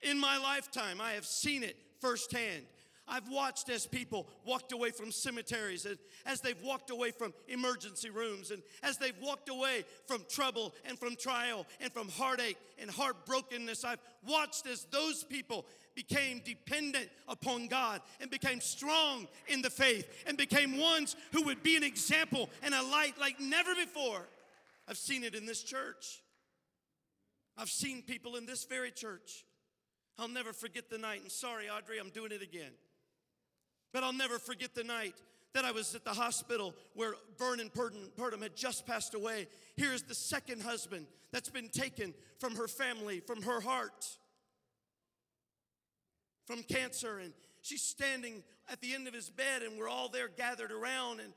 In 0.01 0.19
my 0.19 0.37
lifetime, 0.37 0.99
I 0.99 1.13
have 1.13 1.25
seen 1.25 1.63
it 1.63 1.77
firsthand. 1.99 2.63
I've 3.11 3.27
watched 3.27 3.67
as 3.69 3.85
people 3.85 4.25
walked 4.45 4.71
away 4.71 4.91
from 4.91 5.11
cemeteries, 5.11 5.85
and 5.85 5.97
as 6.25 6.39
they've 6.39 6.61
walked 6.63 6.91
away 6.91 7.11
from 7.11 7.33
emergency 7.49 8.09
rooms, 8.09 8.51
and 8.51 8.63
as 8.81 8.97
they've 8.97 9.17
walked 9.21 9.49
away 9.49 9.83
from 10.07 10.23
trouble 10.29 10.73
and 10.85 10.97
from 10.97 11.17
trial 11.17 11.67
and 11.81 11.91
from 11.91 12.07
heartache 12.07 12.57
and 12.79 12.89
heartbrokenness. 12.89 13.83
I've 13.83 13.99
watched 14.25 14.65
as 14.65 14.85
those 14.91 15.25
people 15.25 15.65
became 15.93 16.41
dependent 16.45 17.09
upon 17.27 17.67
God 17.67 17.99
and 18.21 18.31
became 18.31 18.61
strong 18.61 19.27
in 19.49 19.61
the 19.61 19.69
faith 19.69 20.07
and 20.25 20.37
became 20.37 20.79
ones 20.79 21.17
who 21.33 21.43
would 21.43 21.61
be 21.63 21.75
an 21.75 21.83
example 21.83 22.49
and 22.63 22.73
a 22.73 22.81
light 22.81 23.19
like 23.19 23.41
never 23.41 23.75
before. 23.75 24.25
I've 24.87 24.97
seen 24.97 25.25
it 25.25 25.35
in 25.35 25.45
this 25.45 25.63
church. 25.63 26.21
I've 27.57 27.69
seen 27.69 28.03
people 28.03 28.37
in 28.37 28.45
this 28.45 28.63
very 28.63 28.89
church. 28.89 29.43
I'll 30.17 30.29
never 30.29 30.53
forget 30.53 30.89
the 30.89 30.97
night, 30.97 31.23
and 31.23 31.31
sorry, 31.31 31.69
Audrey, 31.69 31.99
I'm 31.99 32.09
doing 32.09 32.31
it 32.31 32.41
again. 32.41 32.71
But 33.93 34.03
I'll 34.03 34.13
never 34.13 34.39
forget 34.39 34.73
the 34.73 34.83
night 34.83 35.15
that 35.53 35.65
I 35.65 35.71
was 35.71 35.93
at 35.95 36.05
the 36.05 36.13
hospital 36.13 36.73
where 36.93 37.13
Vernon 37.37 37.69
Purdom 37.69 38.41
had 38.41 38.55
just 38.55 38.85
passed 38.85 39.13
away. 39.13 39.47
Here's 39.75 40.03
the 40.03 40.15
second 40.15 40.61
husband 40.61 41.07
that's 41.31 41.49
been 41.49 41.69
taken 41.69 42.13
from 42.39 42.55
her 42.55 42.67
family, 42.67 43.19
from 43.19 43.41
her 43.43 43.59
heart, 43.59 44.07
from 46.45 46.63
cancer. 46.63 47.19
And 47.19 47.33
she's 47.61 47.81
standing 47.81 48.43
at 48.71 48.79
the 48.81 48.93
end 48.93 49.07
of 49.07 49.13
his 49.13 49.29
bed, 49.29 49.61
and 49.61 49.77
we're 49.77 49.89
all 49.89 50.07
there 50.07 50.29
gathered 50.29 50.71
around. 50.71 51.19
And 51.19 51.33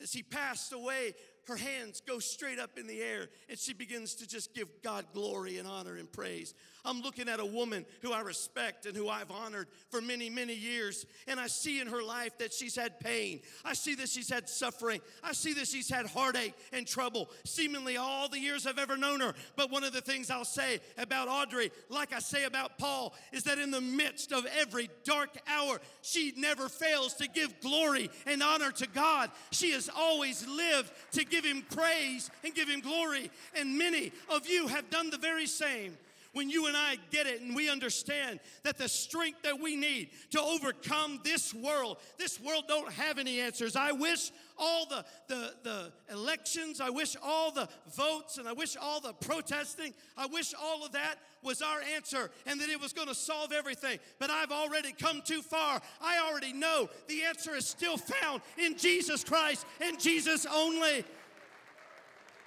as 0.00 0.12
he 0.12 0.22
passed 0.24 0.72
away, 0.72 1.14
her 1.46 1.56
hands 1.56 2.02
go 2.06 2.18
straight 2.18 2.58
up 2.58 2.78
in 2.78 2.86
the 2.86 3.00
air 3.00 3.28
and 3.48 3.58
she 3.58 3.72
begins 3.72 4.14
to 4.16 4.28
just 4.28 4.54
give 4.54 4.68
God 4.82 5.06
glory 5.12 5.58
and 5.58 5.66
honor 5.66 5.96
and 5.96 6.10
praise. 6.10 6.54
I'm 6.84 7.00
looking 7.00 7.28
at 7.28 7.38
a 7.38 7.46
woman 7.46 7.86
who 8.00 8.12
I 8.12 8.20
respect 8.20 8.86
and 8.86 8.96
who 8.96 9.08
I've 9.08 9.30
honored 9.30 9.68
for 9.90 10.00
many, 10.00 10.28
many 10.28 10.54
years, 10.54 11.06
and 11.28 11.38
I 11.38 11.46
see 11.46 11.80
in 11.80 11.86
her 11.86 12.02
life 12.02 12.36
that 12.38 12.52
she's 12.52 12.74
had 12.74 12.98
pain. 12.98 13.40
I 13.64 13.74
see 13.74 13.94
that 13.96 14.08
she's 14.08 14.28
had 14.28 14.48
suffering. 14.48 15.00
I 15.22 15.32
see 15.32 15.52
that 15.54 15.68
she's 15.68 15.88
had 15.88 16.06
heartache 16.06 16.54
and 16.72 16.86
trouble, 16.86 17.30
seemingly 17.44 17.96
all 17.96 18.28
the 18.28 18.38
years 18.38 18.66
I've 18.66 18.78
ever 18.78 18.96
known 18.96 19.20
her. 19.20 19.34
But 19.54 19.70
one 19.70 19.84
of 19.84 19.92
the 19.92 20.00
things 20.00 20.30
I'll 20.30 20.44
say 20.44 20.80
about 20.98 21.28
Audrey, 21.28 21.70
like 21.88 22.12
I 22.12 22.18
say 22.18 22.44
about 22.44 22.78
Paul, 22.78 23.14
is 23.32 23.44
that 23.44 23.58
in 23.58 23.70
the 23.70 23.80
midst 23.80 24.32
of 24.32 24.44
every 24.58 24.90
dark 25.04 25.30
hour, 25.46 25.80
she 26.02 26.32
never 26.36 26.68
fails 26.68 27.14
to 27.14 27.28
give 27.28 27.60
glory 27.60 28.10
and 28.26 28.42
honor 28.42 28.72
to 28.72 28.88
God. 28.88 29.30
She 29.52 29.70
has 29.70 29.88
always 29.94 30.46
lived 30.48 30.90
to 31.12 31.24
give 31.24 31.44
him 31.44 31.62
praise 31.70 32.30
and 32.44 32.54
give 32.54 32.68
him 32.68 32.80
glory. 32.80 33.30
And 33.56 33.78
many 33.78 34.12
of 34.28 34.48
you 34.48 34.66
have 34.66 34.90
done 34.90 35.10
the 35.10 35.18
very 35.18 35.46
same 35.46 35.96
when 36.32 36.48
you 36.48 36.66
and 36.66 36.76
I 36.76 36.96
get 37.10 37.26
it 37.26 37.42
and 37.42 37.54
we 37.54 37.68
understand 37.68 38.40
that 38.62 38.78
the 38.78 38.88
strength 38.88 39.42
that 39.42 39.60
we 39.60 39.76
need 39.76 40.10
to 40.30 40.40
overcome 40.40 41.20
this 41.24 41.52
world, 41.52 41.98
this 42.18 42.40
world 42.40 42.64
don't 42.68 42.90
have 42.92 43.18
any 43.18 43.40
answers. 43.40 43.76
I 43.76 43.92
wish 43.92 44.30
all 44.58 44.86
the, 44.86 45.04
the, 45.28 45.52
the 45.62 45.92
elections. 46.10 46.80
I 46.80 46.90
wish 46.90 47.16
all 47.22 47.50
the 47.50 47.68
votes 47.94 48.38
and 48.38 48.48
I 48.48 48.52
wish 48.52 48.76
all 48.76 49.00
the 49.00 49.12
protesting. 49.12 49.92
I 50.16 50.26
wish 50.26 50.54
all 50.54 50.84
of 50.86 50.92
that 50.92 51.16
was 51.42 51.60
our 51.60 51.80
answer 51.94 52.30
and 52.46 52.60
that 52.60 52.70
it 52.70 52.80
was 52.80 52.92
going 52.92 53.08
to 53.08 53.14
solve 53.14 53.52
everything. 53.52 53.98
But 54.18 54.30
I've 54.30 54.52
already 54.52 54.92
come 54.92 55.20
too 55.22 55.42
far. 55.42 55.82
I 56.00 56.18
already 56.18 56.52
know 56.52 56.88
the 57.08 57.24
answer 57.24 57.54
is 57.54 57.66
still 57.66 57.98
found 57.98 58.40
in 58.56 58.78
Jesus 58.78 59.22
Christ 59.22 59.66
and 59.80 60.00
Jesus 60.00 60.46
only. 60.46 61.04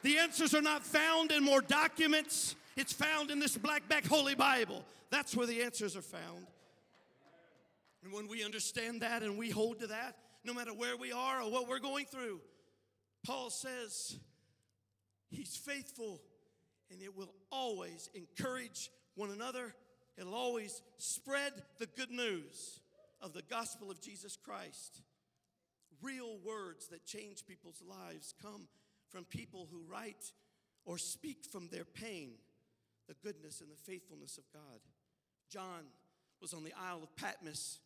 The 0.02 0.18
answers 0.18 0.54
are 0.54 0.62
not 0.62 0.84
found 0.84 1.32
in 1.32 1.44
more 1.44 1.62
documents. 1.62 2.56
It's 2.76 2.92
found 2.94 3.32
in 3.32 3.40
this 3.40 3.58
black 3.58 3.88
back 3.88 4.06
Holy 4.06 4.36
Bible. 4.36 4.84
That's 5.10 5.36
where 5.36 5.48
the 5.48 5.64
answers 5.64 5.96
are 5.96 6.02
found. 6.02 6.48
And 8.04 8.12
when 8.12 8.28
we 8.28 8.44
understand 8.44 9.02
that 9.02 9.24
and 9.24 9.38
we 9.38 9.50
hold 9.50 9.80
to 9.80 9.88
that, 9.88 10.18
no 10.44 10.54
matter 10.54 10.74
where 10.74 10.98
we 10.98 11.12
are 11.12 11.42
or 11.42 11.50
what 11.50 11.68
we're 11.68 11.80
going 11.80 12.06
through, 12.06 12.42
Paul 13.26 13.50
says 13.50 14.20
he's 15.30 15.56
faithful 15.56 16.22
and 16.92 17.02
it 17.02 17.16
will 17.16 17.34
always 17.52 18.10
encourage 18.14 18.92
one 19.16 19.32
another. 19.32 19.74
It'll 20.18 20.36
always 20.36 20.82
spread 20.98 21.54
the 21.80 21.88
good 21.88 22.12
news 22.12 22.80
of 23.22 23.34
the 23.34 23.42
gospel 23.50 23.90
of 23.90 24.02
Jesus 24.02 24.38
Christ. 24.38 25.02
Real 26.02 26.38
words 26.46 26.88
that 26.90 27.06
change 27.06 27.46
people's 27.48 27.82
lives 27.88 28.34
come 28.42 28.68
from 29.10 29.24
people 29.24 29.68
who 29.72 29.82
write 29.90 30.32
or 30.84 30.98
speak 30.98 31.46
from 31.50 31.70
their 31.70 31.86
pain 31.86 32.34
the 33.08 33.16
goodness 33.24 33.62
and 33.62 33.70
the 33.70 33.92
faithfulness 33.92 34.38
of 34.38 34.44
God. 34.54 34.80
John 35.50 35.86
was 36.42 36.54
on 36.54 36.64
the 36.64 36.74
Isle 36.74 37.04
of 37.04 37.16
Patmos. 37.16 37.80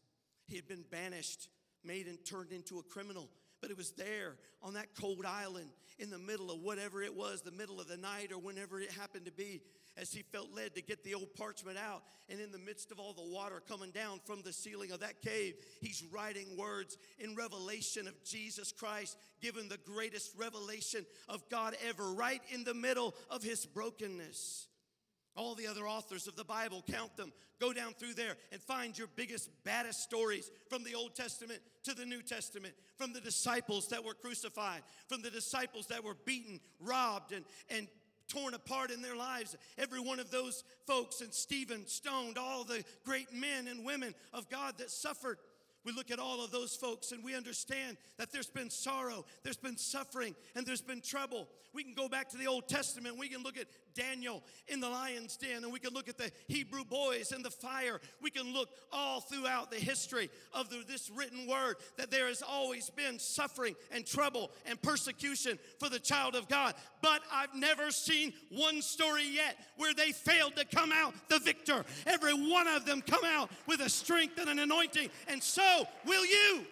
He 0.47 0.55
had 0.55 0.67
been 0.67 0.85
banished, 0.89 1.49
made 1.83 2.07
and 2.07 2.17
turned 2.25 2.51
into 2.51 2.79
a 2.79 2.83
criminal. 2.83 3.29
But 3.61 3.71
it 3.71 3.77
was 3.77 3.91
there 3.91 4.37
on 4.63 4.75
that 4.75 4.95
cold 4.99 5.25
island 5.25 5.69
in 5.97 6.09
the 6.09 6.17
middle 6.17 6.49
of 6.49 6.61
whatever 6.61 7.01
it 7.01 7.13
was, 7.13 7.41
the 7.41 7.51
middle 7.51 7.81
of 7.81 7.89
the 7.89 7.97
night 7.97 8.31
or 8.31 8.39
whenever 8.39 8.79
it 8.79 8.89
happened 8.91 9.25
to 9.25 9.33
be, 9.33 9.61
as 9.97 10.13
he 10.13 10.21
felt 10.21 10.55
led 10.55 10.75
to 10.75 10.81
get 10.81 11.03
the 11.03 11.13
old 11.13 11.33
parchment 11.33 11.77
out. 11.77 12.03
And 12.29 12.39
in 12.39 12.53
the 12.53 12.57
midst 12.57 12.89
of 12.91 12.99
all 12.99 13.11
the 13.11 13.33
water 13.33 13.61
coming 13.67 13.91
down 13.91 14.21
from 14.23 14.41
the 14.43 14.53
ceiling 14.53 14.91
of 14.91 15.01
that 15.01 15.21
cave, 15.21 15.55
he's 15.81 16.05
writing 16.09 16.55
words 16.57 16.97
in 17.19 17.35
revelation 17.35 18.07
of 18.07 18.23
Jesus 18.23 18.71
Christ, 18.71 19.17
given 19.41 19.67
the 19.67 19.79
greatest 19.85 20.31
revelation 20.37 21.05
of 21.27 21.47
God 21.49 21.75
ever, 21.85 22.13
right 22.13 22.41
in 22.53 22.63
the 22.63 22.73
middle 22.73 23.13
of 23.29 23.43
his 23.43 23.65
brokenness. 23.65 24.68
All 25.35 25.55
the 25.55 25.67
other 25.67 25.87
authors 25.87 26.27
of 26.27 26.35
the 26.35 26.43
Bible, 26.43 26.83
count 26.91 27.15
them. 27.15 27.31
Go 27.59 27.73
down 27.73 27.93
through 27.93 28.13
there 28.13 28.35
and 28.51 28.61
find 28.61 28.97
your 28.97 29.07
biggest, 29.15 29.49
baddest 29.63 30.01
stories 30.01 30.49
from 30.69 30.83
the 30.83 30.95
Old 30.95 31.15
Testament 31.15 31.59
to 31.83 31.93
the 31.93 32.05
New 32.05 32.21
Testament, 32.21 32.73
from 32.97 33.13
the 33.13 33.21
disciples 33.21 33.87
that 33.89 34.03
were 34.03 34.13
crucified, 34.13 34.81
from 35.07 35.21
the 35.21 35.29
disciples 35.29 35.87
that 35.87 36.03
were 36.03 36.15
beaten, 36.25 36.59
robbed, 36.79 37.31
and, 37.31 37.45
and 37.69 37.87
torn 38.29 38.53
apart 38.53 38.91
in 38.91 39.01
their 39.01 39.15
lives. 39.15 39.57
Every 39.77 39.99
one 39.99 40.19
of 40.19 40.31
those 40.31 40.63
folks, 40.87 41.21
and 41.21 41.33
Stephen 41.33 41.87
stoned, 41.87 42.37
all 42.37 42.63
the 42.63 42.83
great 43.03 43.33
men 43.33 43.67
and 43.67 43.85
women 43.85 44.13
of 44.33 44.49
God 44.49 44.77
that 44.77 44.91
suffered. 44.91 45.37
We 45.85 45.93
look 45.93 46.11
at 46.11 46.19
all 46.19 46.43
of 46.43 46.51
those 46.51 46.75
folks 46.75 47.13
and 47.13 47.23
we 47.23 47.35
understand 47.35 47.97
that 48.17 48.31
there's 48.31 48.49
been 48.49 48.69
sorrow, 48.69 49.25
there's 49.43 49.57
been 49.57 49.77
suffering, 49.77 50.35
and 50.55 50.65
there's 50.65 50.81
been 50.81 51.01
trouble. 51.01 51.47
We 51.73 51.83
can 51.83 51.93
go 51.93 52.09
back 52.09 52.29
to 52.29 52.37
the 52.37 52.47
Old 52.47 52.67
Testament. 52.67 53.17
We 53.17 53.29
can 53.29 53.43
look 53.43 53.57
at 53.57 53.67
Daniel 53.99 54.41
in 54.67 54.79
the 54.79 54.89
lion's 54.89 55.35
den, 55.35 55.63
and 55.63 55.73
we 55.73 55.79
can 55.79 55.93
look 55.93 56.07
at 56.07 56.17
the 56.17 56.31
Hebrew 56.47 56.85
boys 56.85 57.31
in 57.31 57.41
the 57.41 57.49
fire. 57.49 57.99
We 58.21 58.29
can 58.29 58.53
look 58.53 58.69
all 58.93 59.19
throughout 59.19 59.71
the 59.71 59.77
history 59.77 60.29
of 60.53 60.69
the, 60.69 60.83
this 60.87 61.09
written 61.09 61.47
word 61.47 61.75
that 61.97 62.09
there 62.09 62.27
has 62.27 62.41
always 62.41 62.89
been 62.89 63.19
suffering 63.19 63.75
and 63.91 64.05
trouble 64.05 64.51
and 64.65 64.81
persecution 64.81 65.59
for 65.79 65.89
the 65.89 65.99
child 65.99 66.35
of 66.35 66.47
God. 66.47 66.75
But 67.01 67.21
I've 67.31 67.53
never 67.55 67.91
seen 67.91 68.33
one 68.51 68.81
story 68.81 69.27
yet 69.27 69.57
where 69.75 69.93
they 69.93 70.11
failed 70.11 70.55
to 70.55 70.65
come 70.65 70.91
out 70.93 71.13
the 71.27 71.39
victor. 71.39 71.83
Every 72.07 72.33
one 72.33 72.67
of 72.67 72.85
them 72.85 73.01
come 73.01 73.25
out 73.25 73.49
with 73.67 73.81
a 73.81 73.89
strength 73.89 74.39
and 74.39 74.49
an 74.49 74.59
anointing, 74.59 75.09
and 75.27 75.43
so 75.43 75.85
will 76.05 76.25
you. 76.25 76.65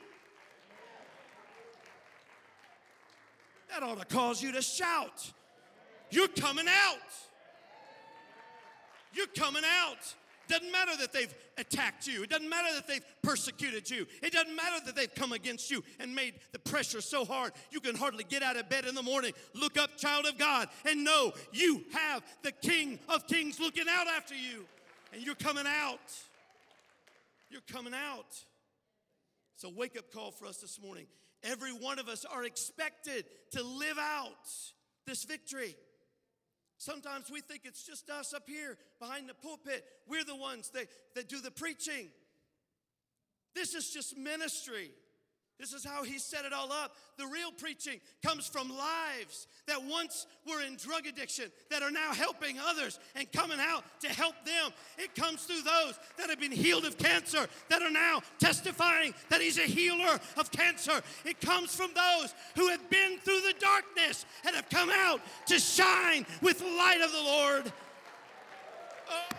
That 3.70 3.84
ought 3.84 4.00
to 4.00 4.06
cause 4.06 4.42
you 4.42 4.54
to 4.54 4.62
shout. 4.62 5.34
You're 6.10 6.28
coming 6.28 6.68
out. 6.68 6.98
You're 9.14 9.28
coming 9.28 9.64
out. 9.66 10.16
Doesn't 10.48 10.72
matter 10.72 10.92
that 11.00 11.12
they've 11.12 11.34
attacked 11.58 12.08
you. 12.08 12.24
It 12.24 12.30
doesn't 12.30 12.48
matter 12.48 12.74
that 12.76 12.88
they've 12.88 13.04
persecuted 13.22 13.90
you. 13.90 14.06
It 14.24 14.32
doesn't 14.32 14.56
matter 14.56 14.78
that 14.86 14.96
they've 14.96 15.14
come 15.14 15.34
against 15.34 15.70
you 15.70 15.84
and 16.00 16.16
made 16.16 16.36
the 16.54 16.60
pressure 16.60 17.02
so 17.02 17.26
hard 17.26 17.52
you 17.70 17.82
can 17.82 17.96
hardly 17.96 18.24
get 18.24 18.44
out 18.44 18.56
of 18.56 18.70
bed 18.70 18.86
in 18.86 18.96
the 18.96 19.04
morning. 19.04 19.34
Look 19.54 19.78
up, 19.78 19.98
child 19.98 20.26
of 20.26 20.38
God, 20.38 20.70
and 20.86 21.04
know 21.04 21.34
you 21.52 21.84
have 21.92 22.24
the 22.44 22.52
King 22.52 23.00
of 23.10 23.28
Kings 23.28 23.60
looking 23.60 23.86
out 23.90 24.08
after 24.08 24.36
you. 24.36 24.66
And 25.14 25.22
you're 25.26 25.36
coming 25.36 25.66
out. 25.68 26.00
You're 27.50 27.62
coming 27.72 27.94
out. 27.94 28.44
It's 29.56 29.64
a 29.64 29.70
wake 29.70 29.98
up 29.98 30.14
call 30.14 30.32
for 30.32 30.46
us 30.46 30.58
this 30.58 30.80
morning. 30.82 31.08
Every 31.44 31.72
one 31.72 32.00
of 32.00 32.08
us 32.08 32.26
are 32.26 32.44
expected 32.44 33.26
to 33.52 33.64
live 33.64 33.98
out 33.98 34.32
this 35.06 35.24
victory. 35.24 35.76
Sometimes 36.78 37.32
we 37.32 37.42
think 37.42 37.62
it's 37.66 37.84
just 37.84 38.10
us 38.10 38.34
up 38.34 38.44
here 38.48 38.78
behind 39.00 39.28
the 39.28 39.34
pulpit. 39.34 39.84
We're 40.08 40.24
the 40.24 40.36
ones 40.36 40.70
that, 40.70 40.88
that 41.16 41.28
do 41.28 41.42
the 41.42 41.52
preaching. 41.52 42.10
This 43.56 43.74
is 43.74 43.90
just 43.90 44.16
ministry. 44.16 44.92
This 45.60 45.74
is 45.74 45.84
how 45.84 46.04
he 46.04 46.20
set 46.20 46.46
it 46.46 46.54
all 46.54 46.72
up. 46.72 46.96
The 47.18 47.26
real 47.26 47.52
preaching 47.52 48.00
comes 48.24 48.48
from 48.48 48.70
lives 48.70 49.48
that 49.66 49.84
once 49.84 50.28
were 50.48 50.62
in 50.62 50.76
drug 50.76 51.08
addiction 51.08 51.46
that 51.72 51.82
are 51.82 51.90
now 51.90 52.14
helping 52.14 52.60
others 52.60 53.00
and 53.16 53.32
coming 53.32 53.58
out 53.60 53.84
to 54.02 54.08
help 54.08 54.36
them. 54.46 54.72
It 55.00 55.16
comes 55.16 55.44
through 55.44 55.64
those 55.64 56.00
that 56.18 56.30
have 56.30 56.40
been 56.40 56.52
healed 56.52 56.86
of 56.86 57.00
cancer 57.00 57.48
that 57.70 57.82
are 57.82 57.90
now 57.90 58.22
testifying 58.38 59.16
that 59.30 59.42
he's 59.42 59.58
a 59.58 59.64
healer 59.64 60.20
of 60.38 60.52
cancer. 60.52 61.02
It 61.26 61.42
comes 61.42 61.76
from 61.76 61.90
those 61.96 62.36
who 62.56 62.68
have 62.68 62.88
been 62.92 63.18
through 63.20 63.42
the 63.42 63.56
darkness 63.60 64.26
and 64.46 64.56
have 64.56 64.70
come 64.70 64.92
out 64.92 65.22
to 65.48 65.58
shine 65.58 66.26
with 66.42 66.60
the 66.60 66.66
light 66.66 67.02
of 67.04 67.12
the 67.12 67.24
Lord. 67.24 67.74
Oh. 69.10 69.37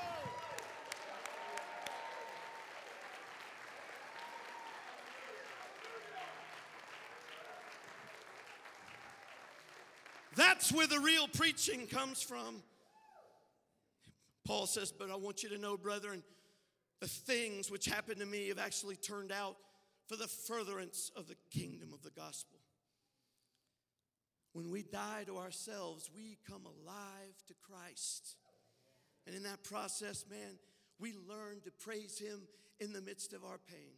That's 10.68 10.76
where 10.76 10.86
the 10.86 11.00
real 11.02 11.26
preaching 11.28 11.86
comes 11.86 12.20
from. 12.20 12.62
Paul 14.46 14.66
says, 14.66 14.92
But 14.92 15.10
I 15.10 15.16
want 15.16 15.42
you 15.42 15.48
to 15.48 15.56
know, 15.56 15.78
brethren, 15.78 16.22
the 17.00 17.08
things 17.08 17.70
which 17.70 17.86
happened 17.86 18.20
to 18.20 18.26
me 18.26 18.48
have 18.48 18.58
actually 18.58 18.96
turned 18.96 19.32
out 19.32 19.56
for 20.08 20.16
the 20.16 20.28
furtherance 20.28 21.10
of 21.16 21.26
the 21.26 21.36
kingdom 21.50 21.94
of 21.94 22.02
the 22.02 22.10
gospel. 22.10 22.58
When 24.52 24.70
we 24.70 24.82
die 24.82 25.24
to 25.24 25.38
ourselves, 25.38 26.10
we 26.14 26.36
come 26.46 26.66
alive 26.66 27.34
to 27.46 27.54
Christ. 27.62 28.36
And 29.26 29.34
in 29.34 29.44
that 29.44 29.64
process, 29.64 30.26
man, 30.28 30.58
we 30.98 31.14
learn 31.14 31.62
to 31.64 31.70
praise 31.82 32.18
Him 32.18 32.42
in 32.78 32.92
the 32.92 33.00
midst 33.00 33.32
of 33.32 33.42
our 33.42 33.58
pain. 33.70 33.96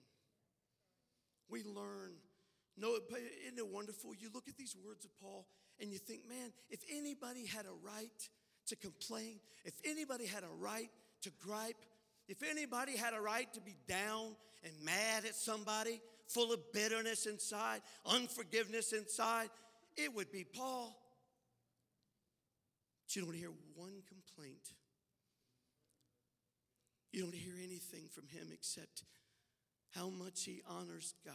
We 1.48 1.64
learn. 1.64 2.12
No, 2.76 2.94
isn't 2.94 3.58
it 3.58 3.66
wonderful? 3.66 4.14
You 4.14 4.28
look 4.32 4.46
at 4.46 4.56
these 4.56 4.76
words 4.86 5.04
of 5.04 5.10
Paul 5.20 5.48
and 5.80 5.90
you 5.90 5.98
think, 5.98 6.28
man, 6.28 6.52
if 6.68 6.80
anybody 6.92 7.46
had 7.46 7.64
a 7.64 7.86
right 7.86 8.28
to 8.66 8.76
complain, 8.76 9.40
if 9.64 9.74
anybody 9.84 10.26
had 10.26 10.42
a 10.42 10.54
right 10.58 10.90
to 11.22 11.30
gripe, 11.40 11.84
if 12.28 12.42
anybody 12.42 12.96
had 12.96 13.14
a 13.14 13.20
right 13.20 13.52
to 13.54 13.60
be 13.60 13.76
down 13.88 14.36
and 14.62 14.72
mad 14.84 15.24
at 15.24 15.34
somebody, 15.34 16.00
full 16.28 16.52
of 16.52 16.72
bitterness 16.72 17.26
inside, 17.26 17.80
unforgiveness 18.06 18.92
inside, 18.92 19.48
it 19.96 20.14
would 20.14 20.30
be 20.30 20.44
Paul. 20.44 20.96
But 23.04 23.16
you 23.16 23.22
don't 23.22 23.34
hear 23.34 23.50
one 23.74 24.02
complaint. 24.08 24.74
You 27.12 27.22
don't 27.22 27.34
hear 27.34 27.54
anything 27.58 28.04
from 28.14 28.28
him 28.28 28.48
except 28.52 29.02
how 29.90 30.08
much 30.08 30.44
he 30.44 30.62
honors 30.68 31.14
God. 31.24 31.34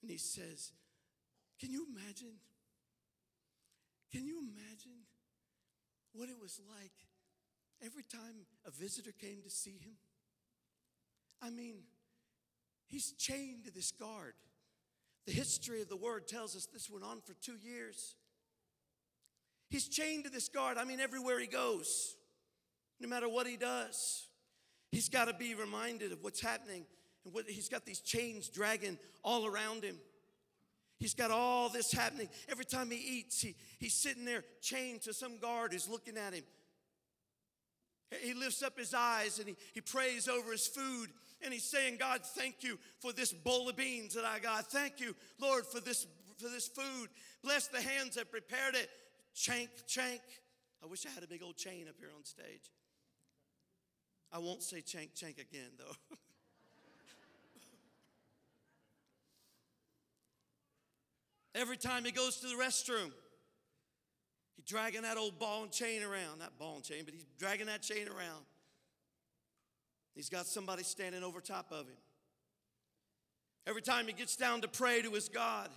And 0.00 0.10
he 0.10 0.16
says, 0.16 0.72
Can 1.60 1.70
you 1.70 1.86
imagine? 1.90 2.34
Can 4.12 4.26
you 4.26 4.38
imagine 4.38 5.06
what 6.12 6.28
it 6.28 6.36
was 6.40 6.60
like 6.78 6.92
every 7.84 8.04
time 8.04 8.46
a 8.66 8.70
visitor 8.70 9.12
came 9.12 9.42
to 9.42 9.50
see 9.50 9.78
him? 9.82 9.96
I 11.42 11.50
mean, 11.50 11.76
he's 12.86 13.12
chained 13.12 13.64
to 13.64 13.72
this 13.72 13.90
guard. 13.90 14.34
The 15.26 15.32
history 15.32 15.82
of 15.82 15.88
the 15.88 15.96
word 15.96 16.28
tells 16.28 16.54
us 16.54 16.66
this 16.66 16.90
went 16.90 17.04
on 17.04 17.20
for 17.20 17.34
two 17.34 17.56
years. 17.56 18.14
He's 19.70 19.88
chained 19.88 20.24
to 20.24 20.30
this 20.30 20.48
guard. 20.48 20.78
I 20.78 20.84
mean, 20.84 21.00
everywhere 21.00 21.40
he 21.40 21.46
goes, 21.46 22.16
no 23.00 23.08
matter 23.08 23.28
what 23.28 23.46
he 23.46 23.56
does, 23.56 24.28
he's 24.92 25.08
got 25.08 25.26
to 25.26 25.34
be 25.34 25.54
reminded 25.54 26.12
of 26.12 26.22
what's 26.22 26.40
happening 26.40 26.84
and 27.24 27.34
what 27.34 27.48
he's 27.48 27.68
got 27.68 27.84
these 27.84 28.00
chains 28.00 28.48
dragging 28.48 28.98
all 29.24 29.46
around 29.46 29.82
him. 29.82 29.96
He's 30.98 31.14
got 31.14 31.30
all 31.30 31.68
this 31.68 31.92
happening. 31.92 32.28
Every 32.48 32.64
time 32.64 32.90
he 32.90 33.18
eats, 33.18 33.40
he, 33.40 33.54
he's 33.78 33.94
sitting 33.94 34.24
there 34.24 34.44
chained 34.62 35.02
to 35.02 35.12
some 35.12 35.38
guard 35.38 35.72
who's 35.72 35.88
looking 35.88 36.16
at 36.16 36.32
him. 36.32 36.44
He 38.22 38.32
lifts 38.32 38.62
up 38.62 38.78
his 38.78 38.94
eyes 38.94 39.38
and 39.38 39.48
he, 39.48 39.56
he 39.72 39.80
prays 39.80 40.28
over 40.28 40.52
his 40.52 40.66
food 40.66 41.08
and 41.42 41.52
he's 41.52 41.64
saying, 41.64 41.96
God, 41.98 42.20
thank 42.24 42.62
you 42.62 42.78
for 43.00 43.12
this 43.12 43.32
bowl 43.32 43.68
of 43.68 43.76
beans 43.76 44.14
that 44.14 44.24
I 44.24 44.38
got. 44.38 44.70
Thank 44.70 45.00
you, 45.00 45.14
Lord, 45.40 45.66
for 45.66 45.80
this, 45.80 46.06
for 46.38 46.48
this 46.48 46.68
food. 46.68 47.08
Bless 47.42 47.66
the 47.66 47.80
hands 47.80 48.14
that 48.14 48.30
prepared 48.30 48.74
it. 48.74 48.88
Chank, 49.34 49.70
chank. 49.86 50.20
I 50.82 50.86
wish 50.86 51.06
I 51.06 51.10
had 51.10 51.24
a 51.24 51.28
big 51.28 51.42
old 51.42 51.56
chain 51.56 51.86
up 51.88 51.96
here 51.98 52.10
on 52.16 52.24
stage. 52.24 52.70
I 54.32 54.38
won't 54.38 54.62
say 54.62 54.80
chank, 54.80 55.14
chank 55.14 55.38
again, 55.38 55.70
though. 55.78 56.16
Every 61.54 61.76
time 61.76 62.04
he 62.04 62.10
goes 62.10 62.38
to 62.38 62.48
the 62.48 62.54
restroom, 62.54 63.12
he's 64.56 64.64
dragging 64.66 65.02
that 65.02 65.16
old 65.16 65.38
ball 65.38 65.62
and 65.62 65.70
chain 65.70 66.02
around. 66.02 66.40
Not 66.40 66.58
ball 66.58 66.76
and 66.76 66.84
chain, 66.84 67.02
but 67.04 67.14
he's 67.14 67.26
dragging 67.38 67.66
that 67.66 67.82
chain 67.82 68.08
around. 68.08 68.44
He's 70.14 70.28
got 70.28 70.46
somebody 70.46 70.82
standing 70.82 71.22
over 71.22 71.40
top 71.40 71.70
of 71.70 71.86
him. 71.86 71.96
Every 73.66 73.82
time 73.82 74.06
he 74.06 74.12
gets 74.12 74.36
down 74.36 74.60
to 74.60 74.68
pray 74.68 75.02
to 75.02 75.10
his 75.10 75.28
God, 75.28 75.70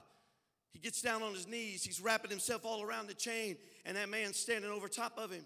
he 0.74 0.80
gets 0.80 1.02
down 1.02 1.24
on 1.24 1.34
his 1.34 1.48
knees. 1.48 1.84
He's 1.84 2.02
wrapping 2.02 2.30
himself 2.30 2.66
all 2.66 2.82
around 2.82 3.08
the 3.08 3.14
chain, 3.14 3.58
and 3.86 3.96
that 3.98 4.10
man's 4.10 4.38
standing 4.38 4.70
over 4.70 4.88
top 4.88 5.18
of 5.18 5.32
him. 5.32 5.46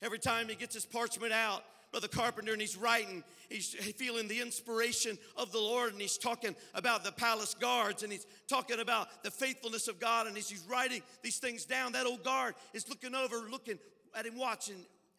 Every 0.00 0.18
time 0.18 0.48
he 0.48 0.54
gets 0.54 0.74
his 0.74 0.86
parchment 0.86 1.32
out, 1.32 1.62
Brother 1.94 2.08
Carpenter, 2.08 2.50
and 2.50 2.60
he's 2.60 2.76
writing, 2.76 3.22
he's 3.48 3.68
feeling 3.68 4.26
the 4.26 4.40
inspiration 4.40 5.16
of 5.36 5.52
the 5.52 5.60
Lord, 5.60 5.92
and 5.92 6.02
he's 6.02 6.18
talking 6.18 6.56
about 6.74 7.04
the 7.04 7.12
palace 7.12 7.54
guards, 7.54 8.02
and 8.02 8.10
he's 8.10 8.26
talking 8.48 8.80
about 8.80 9.22
the 9.22 9.30
faithfulness 9.30 9.86
of 9.86 10.00
God, 10.00 10.26
and 10.26 10.36
as 10.36 10.48
he's 10.48 10.64
writing 10.68 11.02
these 11.22 11.38
things 11.38 11.64
down, 11.64 11.92
that 11.92 12.04
old 12.04 12.24
guard 12.24 12.56
is 12.72 12.88
looking 12.88 13.14
over, 13.14 13.36
looking 13.48 13.78
at 14.12 14.26
him, 14.26 14.36
watching 14.36 14.74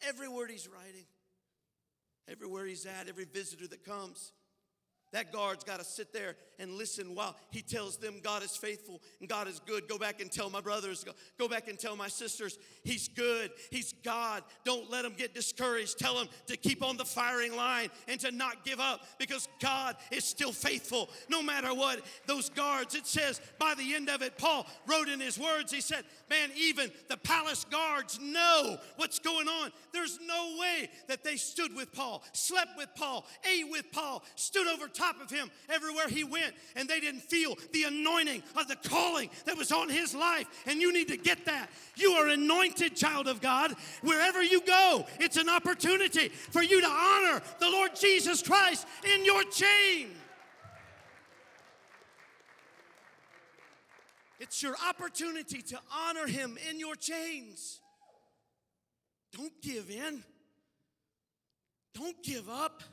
every 0.05 0.27
word 0.27 0.51
he's 0.51 0.67
writing, 0.67 1.05
everywhere 2.27 2.65
he's 2.65 2.85
at, 2.85 3.07
every 3.07 3.23
visitor 3.23 3.69
that 3.69 3.85
comes. 3.85 4.33
That 5.15 5.31
guard's 5.31 5.63
got 5.63 5.79
to 5.79 5.85
sit 5.85 6.11
there 6.11 6.35
and 6.59 6.73
listen 6.73 7.15
while 7.15 7.37
he 7.49 7.61
tells 7.61 7.95
them 7.95 8.15
God 8.21 8.43
is 8.43 8.57
faithful 8.57 9.01
and 9.21 9.29
God 9.29 9.47
is 9.47 9.61
good. 9.65 9.87
Go 9.87 9.97
back 9.97 10.19
and 10.19 10.29
tell 10.29 10.49
my 10.49 10.59
brothers, 10.59 11.05
go, 11.37 11.47
back 11.47 11.69
and 11.69 11.79
tell 11.79 11.95
my 11.95 12.09
sisters, 12.09 12.59
He's 12.83 13.07
good, 13.07 13.51
He's 13.71 13.93
God. 14.03 14.43
Don't 14.65 14.91
let 14.91 15.03
them 15.03 15.13
get 15.15 15.33
discouraged. 15.33 15.99
Tell 15.99 16.15
them 16.15 16.27
to 16.47 16.57
keep 16.57 16.83
on 16.83 16.97
the 16.97 17.05
firing 17.05 17.55
line 17.55 17.91
and 18.09 18.19
to 18.19 18.31
not 18.31 18.65
give 18.65 18.81
up 18.81 19.03
because 19.17 19.47
God 19.61 19.95
is 20.11 20.25
still 20.25 20.51
faithful 20.51 21.09
no 21.29 21.41
matter 21.41 21.73
what. 21.73 22.01
Those 22.25 22.49
guards, 22.49 22.93
it 22.93 23.07
says 23.07 23.39
by 23.57 23.73
the 23.75 23.95
end 23.95 24.09
of 24.09 24.21
it, 24.21 24.37
Paul 24.37 24.67
wrote 24.85 25.07
in 25.07 25.21
his 25.21 25.39
words, 25.39 25.71
he 25.71 25.79
said, 25.79 26.03
Man, 26.29 26.49
even 26.57 26.91
the 27.07 27.15
palace 27.15 27.65
guards 27.71 28.19
know 28.19 28.77
what's 28.97 29.19
going 29.19 29.47
on. 29.47 29.71
There's 29.93 30.19
no 30.27 30.57
way 30.59 30.89
that 31.07 31.23
they 31.23 31.37
stood 31.37 31.73
with 31.73 31.93
Paul, 31.93 32.21
slept 32.33 32.75
with 32.75 32.89
Paul, 32.95 33.25
ate 33.49 33.71
with 33.71 33.89
Paul, 33.93 34.21
stood 34.35 34.67
over 34.67 34.89
top 34.89 35.04
of 35.21 35.29
him 35.29 35.49
everywhere 35.69 36.07
he 36.07 36.23
went, 36.23 36.55
and 36.75 36.89
they 36.89 36.99
didn't 36.99 37.21
feel 37.21 37.55
the 37.71 37.83
anointing 37.83 38.41
of 38.55 38.67
the 38.67 38.75
calling 38.75 39.29
that 39.45 39.57
was 39.57 39.71
on 39.71 39.89
his 39.89 40.15
life. 40.15 40.47
And 40.65 40.81
you 40.81 40.91
need 40.91 41.07
to 41.09 41.17
get 41.17 41.45
that. 41.45 41.69
You 41.95 42.11
are 42.13 42.29
anointed, 42.29 42.95
child 42.95 43.27
of 43.27 43.41
God. 43.41 43.73
Wherever 44.01 44.41
you 44.41 44.61
go, 44.61 45.05
it's 45.19 45.37
an 45.37 45.49
opportunity 45.49 46.29
for 46.29 46.63
you 46.63 46.81
to 46.81 46.87
honor 46.87 47.41
the 47.59 47.69
Lord 47.69 47.91
Jesus 47.95 48.41
Christ 48.41 48.87
in 49.13 49.23
your 49.23 49.43
chain. 49.43 50.09
It's 54.39 54.61
your 54.61 54.75
opportunity 54.87 55.61
to 55.61 55.79
honor 55.91 56.27
him 56.27 56.57
in 56.69 56.79
your 56.79 56.95
chains. 56.95 57.79
Don't 59.35 59.53
give 59.61 59.89
in. 59.89 60.23
Don't 61.93 62.21
give 62.23 62.49
up. 62.49 62.83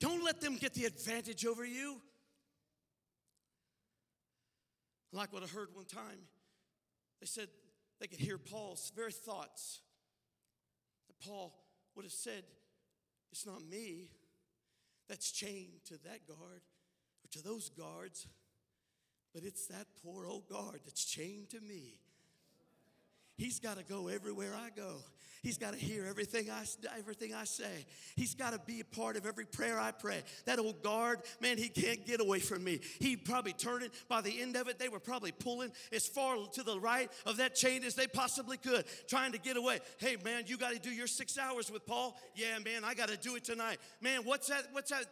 Don't 0.00 0.24
let 0.24 0.40
them 0.40 0.56
get 0.56 0.72
the 0.72 0.86
advantage 0.86 1.44
over 1.44 1.64
you. 1.64 2.00
Like 5.12 5.32
what 5.32 5.42
I 5.42 5.46
heard 5.46 5.68
one 5.74 5.84
time, 5.84 6.20
they 7.20 7.26
said 7.26 7.48
they 8.00 8.06
could 8.06 8.20
hear 8.20 8.38
Paul's 8.38 8.90
very 8.96 9.12
thoughts. 9.12 9.80
That 11.08 11.28
Paul 11.28 11.52
would 11.94 12.04
have 12.04 12.12
said, 12.12 12.44
It's 13.30 13.46
not 13.46 13.62
me 13.62 14.08
that's 15.08 15.30
chained 15.30 15.84
to 15.86 15.94
that 16.04 16.26
guard 16.26 16.62
or 16.62 17.28
to 17.32 17.42
those 17.42 17.68
guards, 17.68 18.26
but 19.34 19.42
it's 19.44 19.66
that 19.66 19.86
poor 20.02 20.26
old 20.26 20.48
guard 20.48 20.80
that's 20.84 21.04
chained 21.04 21.50
to 21.50 21.60
me. 21.60 21.98
He's 23.40 23.58
got 23.58 23.78
to 23.78 23.84
go 23.84 24.08
everywhere 24.08 24.52
I 24.54 24.68
go. 24.68 24.96
He's 25.42 25.56
got 25.56 25.72
to 25.72 25.78
hear 25.78 26.04
everything 26.04 26.50
I, 26.50 26.64
everything 26.98 27.34
I 27.34 27.44
say. 27.44 27.86
He's 28.14 28.34
got 28.34 28.52
to 28.52 28.58
be 28.58 28.80
a 28.80 28.84
part 28.84 29.16
of 29.16 29.24
every 29.24 29.46
prayer 29.46 29.80
I 29.80 29.92
pray. 29.92 30.22
That 30.44 30.58
old 30.58 30.82
guard, 30.82 31.20
man, 31.40 31.56
he 31.56 31.70
can't 31.70 32.06
get 32.06 32.20
away 32.20 32.40
from 32.40 32.62
me. 32.62 32.80
He 32.98 33.16
probably 33.16 33.54
turned 33.54 33.82
it. 33.82 33.92
By 34.10 34.20
the 34.20 34.42
end 34.42 34.56
of 34.56 34.68
it, 34.68 34.78
they 34.78 34.90
were 34.90 35.00
probably 35.00 35.32
pulling 35.32 35.72
as 35.90 36.06
far 36.06 36.36
to 36.52 36.62
the 36.62 36.78
right 36.78 37.10
of 37.24 37.38
that 37.38 37.54
chain 37.54 37.82
as 37.82 37.94
they 37.94 38.06
possibly 38.06 38.58
could, 38.58 38.84
trying 39.08 39.32
to 39.32 39.38
get 39.38 39.56
away. 39.56 39.78
Hey, 39.96 40.18
man, 40.22 40.44
you 40.46 40.58
got 40.58 40.74
to 40.74 40.78
do 40.78 40.90
your 40.90 41.06
six 41.06 41.38
hours 41.38 41.72
with 41.72 41.86
Paul. 41.86 42.20
Yeah, 42.34 42.58
man, 42.62 42.84
I 42.84 42.92
got 42.92 43.08
to 43.08 43.16
do 43.16 43.36
it 43.36 43.44
tonight. 43.44 43.78
Man, 44.02 44.20
what's 44.24 44.48
that? 44.48 44.64
What's 44.72 44.90
that? 44.90 45.06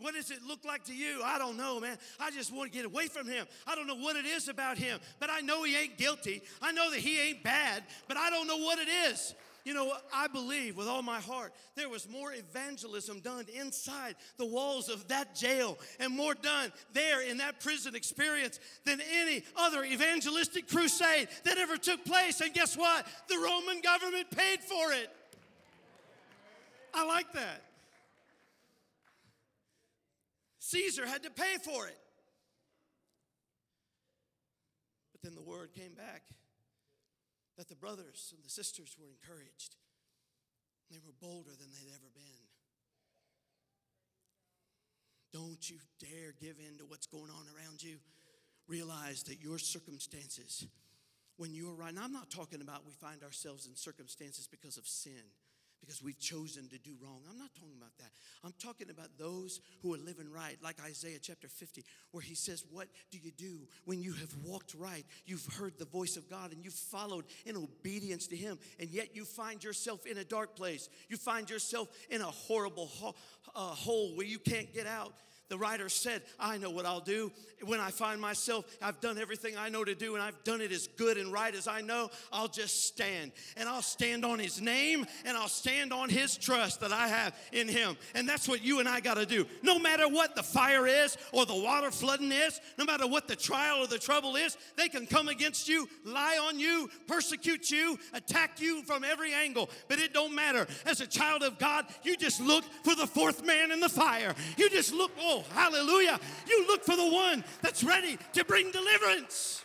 What 0.00 0.14
does 0.14 0.30
it 0.30 0.38
look 0.46 0.64
like 0.64 0.84
to 0.84 0.94
you? 0.94 1.22
I 1.24 1.38
don't 1.38 1.56
know, 1.56 1.80
man. 1.80 1.98
I 2.20 2.30
just 2.30 2.54
want 2.54 2.70
to 2.70 2.76
get 2.76 2.86
away 2.86 3.06
from 3.06 3.26
him. 3.26 3.46
I 3.66 3.74
don't 3.74 3.86
know 3.86 3.96
what 3.96 4.16
it 4.16 4.24
is 4.24 4.48
about 4.48 4.78
him, 4.78 5.00
but 5.18 5.30
I 5.30 5.40
know 5.40 5.64
he 5.64 5.76
ain't 5.76 5.98
guilty. 5.98 6.42
I 6.62 6.72
know 6.72 6.90
that 6.90 7.00
he 7.00 7.20
ain't 7.20 7.42
bad, 7.42 7.82
but 8.06 8.16
I 8.16 8.30
don't 8.30 8.46
know 8.46 8.58
what 8.58 8.78
it 8.78 8.88
is. 8.88 9.34
You 9.64 9.74
know, 9.74 9.92
I 10.14 10.28
believe 10.28 10.78
with 10.78 10.88
all 10.88 11.02
my 11.02 11.20
heart 11.20 11.52
there 11.74 11.90
was 11.90 12.08
more 12.08 12.32
evangelism 12.32 13.20
done 13.20 13.44
inside 13.54 14.14
the 14.38 14.46
walls 14.46 14.88
of 14.88 15.06
that 15.08 15.34
jail 15.34 15.78
and 16.00 16.10
more 16.16 16.32
done 16.32 16.72
there 16.94 17.20
in 17.20 17.36
that 17.36 17.60
prison 17.60 17.94
experience 17.94 18.60
than 18.86 19.00
any 19.12 19.44
other 19.56 19.84
evangelistic 19.84 20.68
crusade 20.68 21.28
that 21.44 21.58
ever 21.58 21.76
took 21.76 22.02
place. 22.06 22.40
And 22.40 22.54
guess 22.54 22.78
what? 22.78 23.06
The 23.28 23.36
Roman 23.36 23.82
government 23.82 24.30
paid 24.30 24.60
for 24.60 24.92
it. 24.92 25.10
I 26.94 27.04
like 27.04 27.30
that. 27.34 27.62
Caesar 30.68 31.06
had 31.06 31.22
to 31.22 31.30
pay 31.30 31.56
for 31.64 31.86
it. 31.86 31.96
But 35.12 35.22
then 35.22 35.34
the 35.34 35.48
word 35.50 35.72
came 35.72 35.94
back 35.94 36.22
that 37.56 37.68
the 37.70 37.74
brothers 37.74 38.34
and 38.36 38.44
the 38.44 38.50
sisters 38.50 38.94
were 39.00 39.08
encouraged. 39.08 39.76
They 40.90 40.98
were 40.98 41.14
bolder 41.22 41.52
than 41.58 41.68
they'd 41.72 41.90
ever 41.94 42.10
been. 42.14 42.44
Don't 45.32 45.70
you 45.70 45.78
dare 46.00 46.34
give 46.38 46.56
in 46.58 46.76
to 46.78 46.84
what's 46.84 47.06
going 47.06 47.30
on 47.30 47.46
around 47.56 47.82
you. 47.82 47.96
Realize 48.66 49.22
that 49.22 49.40
your 49.40 49.58
circumstances, 49.58 50.66
when 51.38 51.54
you're 51.54 51.74
right, 51.74 51.88
and 51.88 51.98
I'm 51.98 52.12
not 52.12 52.30
talking 52.30 52.60
about 52.60 52.84
we 52.84 52.92
find 52.92 53.22
ourselves 53.22 53.66
in 53.66 53.74
circumstances 53.74 54.46
because 54.46 54.76
of 54.76 54.86
sin 54.86 55.32
because 55.80 56.02
we've 56.02 56.18
chosen 56.18 56.68
to 56.68 56.78
do 56.78 56.90
wrong. 57.02 57.20
I'm 57.30 57.38
not 57.38 57.54
talking 57.54 57.76
about 57.76 57.96
that. 57.98 58.10
I'm 58.44 58.54
talking 58.62 58.90
about 58.90 59.08
those 59.18 59.60
who 59.82 59.94
are 59.94 59.98
living 59.98 60.30
right, 60.30 60.56
like 60.62 60.76
Isaiah 60.84 61.18
chapter 61.20 61.48
50, 61.48 61.84
where 62.10 62.22
he 62.22 62.34
says, 62.34 62.64
What 62.70 62.88
do 63.10 63.18
you 63.18 63.30
do 63.30 63.60
when 63.84 64.02
you 64.02 64.12
have 64.12 64.34
walked 64.44 64.74
right? 64.74 65.04
You've 65.26 65.46
heard 65.58 65.78
the 65.78 65.84
voice 65.84 66.16
of 66.16 66.28
God 66.28 66.52
and 66.52 66.64
you've 66.64 66.74
followed 66.74 67.24
in 67.46 67.56
obedience 67.56 68.26
to 68.28 68.36
him, 68.36 68.58
and 68.78 68.90
yet 68.90 69.14
you 69.14 69.24
find 69.24 69.62
yourself 69.62 70.06
in 70.06 70.18
a 70.18 70.24
dark 70.24 70.56
place. 70.56 70.88
You 71.08 71.16
find 71.16 71.48
yourself 71.48 71.88
in 72.10 72.20
a 72.20 72.24
horrible 72.24 72.86
ho- 72.86 73.14
uh, 73.54 73.60
hole 73.60 74.16
where 74.16 74.26
you 74.26 74.38
can't 74.38 74.72
get 74.72 74.86
out. 74.86 75.14
The 75.48 75.56
writer 75.56 75.88
said, 75.88 76.22
I 76.38 76.58
know 76.58 76.70
what 76.70 76.84
I'll 76.84 77.00
do. 77.00 77.32
When 77.64 77.80
I 77.80 77.90
find 77.90 78.20
myself, 78.20 78.66
I've 78.82 79.00
done 79.00 79.18
everything 79.18 79.56
I 79.56 79.68
know 79.68 79.82
to 79.82 79.94
do, 79.94 80.14
and 80.14 80.22
I've 80.22 80.44
done 80.44 80.60
it 80.60 80.70
as 80.70 80.88
good 80.96 81.16
and 81.16 81.32
right 81.32 81.54
as 81.54 81.66
I 81.66 81.80
know, 81.80 82.10
I'll 82.30 82.48
just 82.48 82.84
stand. 82.86 83.32
And 83.56 83.68
I'll 83.68 83.82
stand 83.82 84.24
on 84.24 84.38
His 84.38 84.60
name, 84.60 85.06
and 85.24 85.36
I'll 85.36 85.48
stand 85.48 85.92
on 85.92 86.10
His 86.10 86.36
trust 86.36 86.80
that 86.80 86.92
I 86.92 87.08
have 87.08 87.34
in 87.52 87.66
Him. 87.66 87.96
And 88.14 88.28
that's 88.28 88.46
what 88.46 88.62
you 88.62 88.80
and 88.80 88.88
I 88.88 89.00
got 89.00 89.14
to 89.14 89.26
do. 89.26 89.46
No 89.62 89.78
matter 89.78 90.06
what 90.06 90.36
the 90.36 90.42
fire 90.42 90.86
is, 90.86 91.16
or 91.32 91.46
the 91.46 91.54
water 91.54 91.90
flooding 91.90 92.30
is, 92.30 92.60
no 92.76 92.84
matter 92.84 93.06
what 93.08 93.26
the 93.26 93.36
trial 93.36 93.82
or 93.82 93.86
the 93.86 93.98
trouble 93.98 94.36
is, 94.36 94.56
they 94.76 94.88
can 94.88 95.06
come 95.06 95.28
against 95.28 95.68
you, 95.68 95.88
lie 96.04 96.38
on 96.46 96.60
you, 96.60 96.90
persecute 97.06 97.70
you, 97.70 97.98
attack 98.12 98.60
you 98.60 98.82
from 98.82 99.02
every 99.02 99.32
angle. 99.32 99.70
But 99.88 99.98
it 99.98 100.12
don't 100.12 100.34
matter. 100.34 100.66
As 100.84 101.00
a 101.00 101.06
child 101.06 101.42
of 101.42 101.58
God, 101.58 101.86
you 102.02 102.16
just 102.16 102.40
look 102.40 102.64
for 102.84 102.94
the 102.94 103.06
fourth 103.06 103.44
man 103.44 103.72
in 103.72 103.80
the 103.80 103.88
fire. 103.88 104.34
You 104.56 104.68
just 104.70 104.92
look, 104.92 105.10
oh, 105.18 105.37
hallelujah. 105.52 106.18
You 106.48 106.66
look 106.66 106.84
for 106.84 106.96
the 106.96 107.08
one 107.08 107.44
that's 107.62 107.82
ready 107.84 108.18
to 108.34 108.44
bring 108.44 108.70
deliverance 108.70 109.64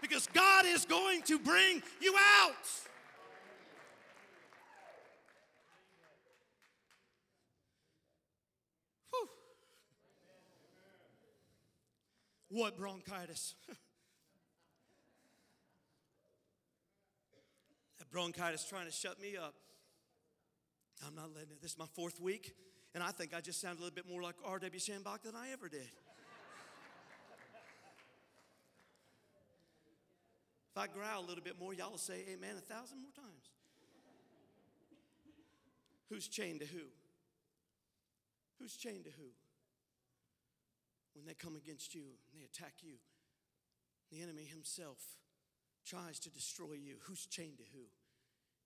because 0.00 0.26
God 0.32 0.66
is 0.66 0.84
going 0.84 1.22
to 1.22 1.38
bring 1.38 1.82
you 2.00 2.14
out. 2.40 2.52
Whew. 9.10 9.28
What 12.50 12.76
bronchitis? 12.76 13.54
that 17.98 18.10
bronchitis 18.10 18.64
trying 18.64 18.86
to 18.86 18.92
shut 18.92 19.20
me 19.20 19.36
up. 19.36 19.54
I'm 21.06 21.14
not 21.14 21.30
letting 21.34 21.50
it. 21.50 21.60
This 21.60 21.72
is 21.72 21.78
my 21.78 21.86
fourth 21.94 22.20
week, 22.20 22.54
and 22.94 23.02
I 23.02 23.10
think 23.10 23.34
I 23.34 23.40
just 23.40 23.60
sound 23.60 23.78
a 23.78 23.82
little 23.82 23.94
bit 23.94 24.08
more 24.08 24.22
like 24.22 24.34
R.W. 24.44 24.80
Schambach 24.80 25.22
than 25.22 25.34
I 25.34 25.50
ever 25.52 25.68
did. 25.68 25.88
If 30.74 30.78
I 30.78 30.86
growl 30.86 31.20
a 31.20 31.26
little 31.26 31.44
bit 31.44 31.58
more, 31.60 31.74
y'all 31.74 31.90
will 31.90 31.98
say 31.98 32.24
amen 32.32 32.56
a 32.56 32.60
thousand 32.60 32.98
more 33.02 33.12
times. 33.14 33.50
Who's 36.08 36.28
chained 36.28 36.60
to 36.60 36.66
who? 36.66 36.84
Who's 38.58 38.76
chained 38.76 39.04
to 39.04 39.10
who? 39.10 39.28
When 41.14 41.26
they 41.26 41.34
come 41.34 41.56
against 41.56 41.94
you 41.94 42.02
and 42.02 42.40
they 42.40 42.44
attack 42.44 42.74
you, 42.82 42.94
the 44.10 44.22
enemy 44.22 44.44
himself 44.44 44.98
tries 45.86 46.18
to 46.20 46.30
destroy 46.30 46.72
you. 46.72 46.96
Who's 47.02 47.26
chained 47.26 47.58
to 47.58 47.64
who? 47.74 47.84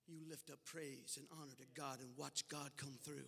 You 0.07 0.21
lift 0.29 0.49
up 0.49 0.59
praise 0.65 1.17
and 1.17 1.27
honor 1.41 1.55
to 1.57 1.65
God 1.79 1.99
and 1.99 2.09
watch 2.17 2.47
God 2.47 2.71
come 2.77 2.95
through. 3.03 3.27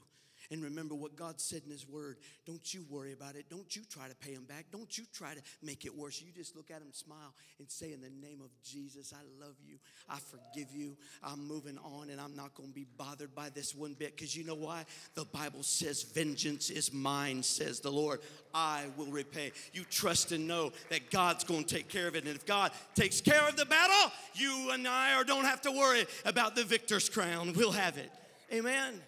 And 0.52 0.64
remember 0.64 0.96
what 0.96 1.16
God 1.16 1.40
said 1.40 1.62
in 1.66 1.72
His 1.72 1.88
Word. 1.88 2.18
Don't 2.48 2.74
you 2.74 2.84
worry 2.90 3.14
about 3.14 3.36
it. 3.36 3.46
Don't 3.50 3.76
you 3.76 3.84
try 3.88 4.08
to 4.08 4.16
pay 4.16 4.32
Him 4.32 4.46
back. 4.46 4.66
Don't 4.72 4.98
you 4.98 5.04
try 5.14 5.36
to 5.36 5.42
make 5.62 5.86
it 5.86 5.96
worse. 5.96 6.22
You 6.22 6.32
just 6.32 6.56
look 6.56 6.72
at 6.72 6.82
Him, 6.82 6.92
smile, 6.92 7.36
and 7.60 7.70
say, 7.70 7.94
In 7.94 8.02
the 8.02 8.10
name 8.10 8.42
of 8.42 8.50
Jesus, 8.64 9.14
I 9.14 9.22
love 9.44 9.56
you. 9.64 9.78
I 10.10 10.18
forgive 10.18 10.74
you. 10.74 10.98
I'm 11.24 11.48
moving 11.48 11.78
on, 11.78 12.10
and 12.10 12.20
I'm 12.20 12.36
not 12.36 12.56
going 12.56 12.70
to 12.70 12.76
be 12.76 12.88
bothered 12.98 13.36
by 13.36 13.50
this 13.50 13.76
one 13.76 13.94
bit. 13.94 14.16
Because 14.16 14.36
you 14.36 14.44
know 14.44 14.56
why? 14.56 14.86
The 15.14 15.26
Bible 15.26 15.62
says, 15.62 16.02
Vengeance 16.02 16.72
is 16.72 16.92
mine, 16.92 17.44
says 17.44 17.80
the 17.80 17.92
Lord. 17.92 18.22
I 18.52 18.86
will 18.98 19.12
repay. 19.12 19.52
You 19.74 19.84
trust 19.84 20.32
and 20.32 20.48
know 20.48 20.72
that 20.90 21.12
God's 21.12 21.44
going 21.44 21.66
to 21.66 21.76
take 21.76 21.90
care 21.90 22.08
of 22.08 22.16
it. 22.16 22.26
And 22.26 22.36
if 22.36 22.48
God 22.48 22.72
takes 22.96 23.22
care 23.22 23.48
of 23.48 23.56
the 23.56 23.66
battle, 23.66 24.12
you 24.34 24.72
and 24.72 24.88
I 24.88 25.22
don't 25.24 25.46
have 25.46 25.62
to 25.62 25.72
worry 25.72 26.08
about 26.26 26.56
the 26.56 26.64
victor's 26.64 27.08
crown. 27.08 27.54
We'll 27.56 27.72
have 27.72 27.98
it. 27.98 28.12
Amen. 28.52 29.00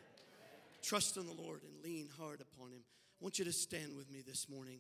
Trust 0.81 1.17
in 1.17 1.25
the 1.25 1.33
Lord 1.33 1.61
and 1.63 1.83
lean 1.83 2.09
hard 2.17 2.41
upon 2.41 2.71
Him. 2.71 2.81
I 2.83 3.23
want 3.23 3.39
you 3.39 3.45
to 3.45 3.53
stand 3.53 3.95
with 3.95 4.11
me 4.11 4.21
this 4.25 4.49
morning. 4.49 4.79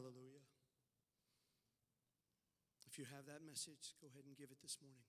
Hallelujah. 0.00 0.40
If 2.88 2.96
you 2.96 3.04
have 3.04 3.26
that 3.26 3.44
message, 3.44 3.92
go 4.00 4.08
ahead 4.08 4.24
and 4.24 4.32
give 4.32 4.48
it 4.48 4.64
this 4.64 4.78
morning. 4.80 5.04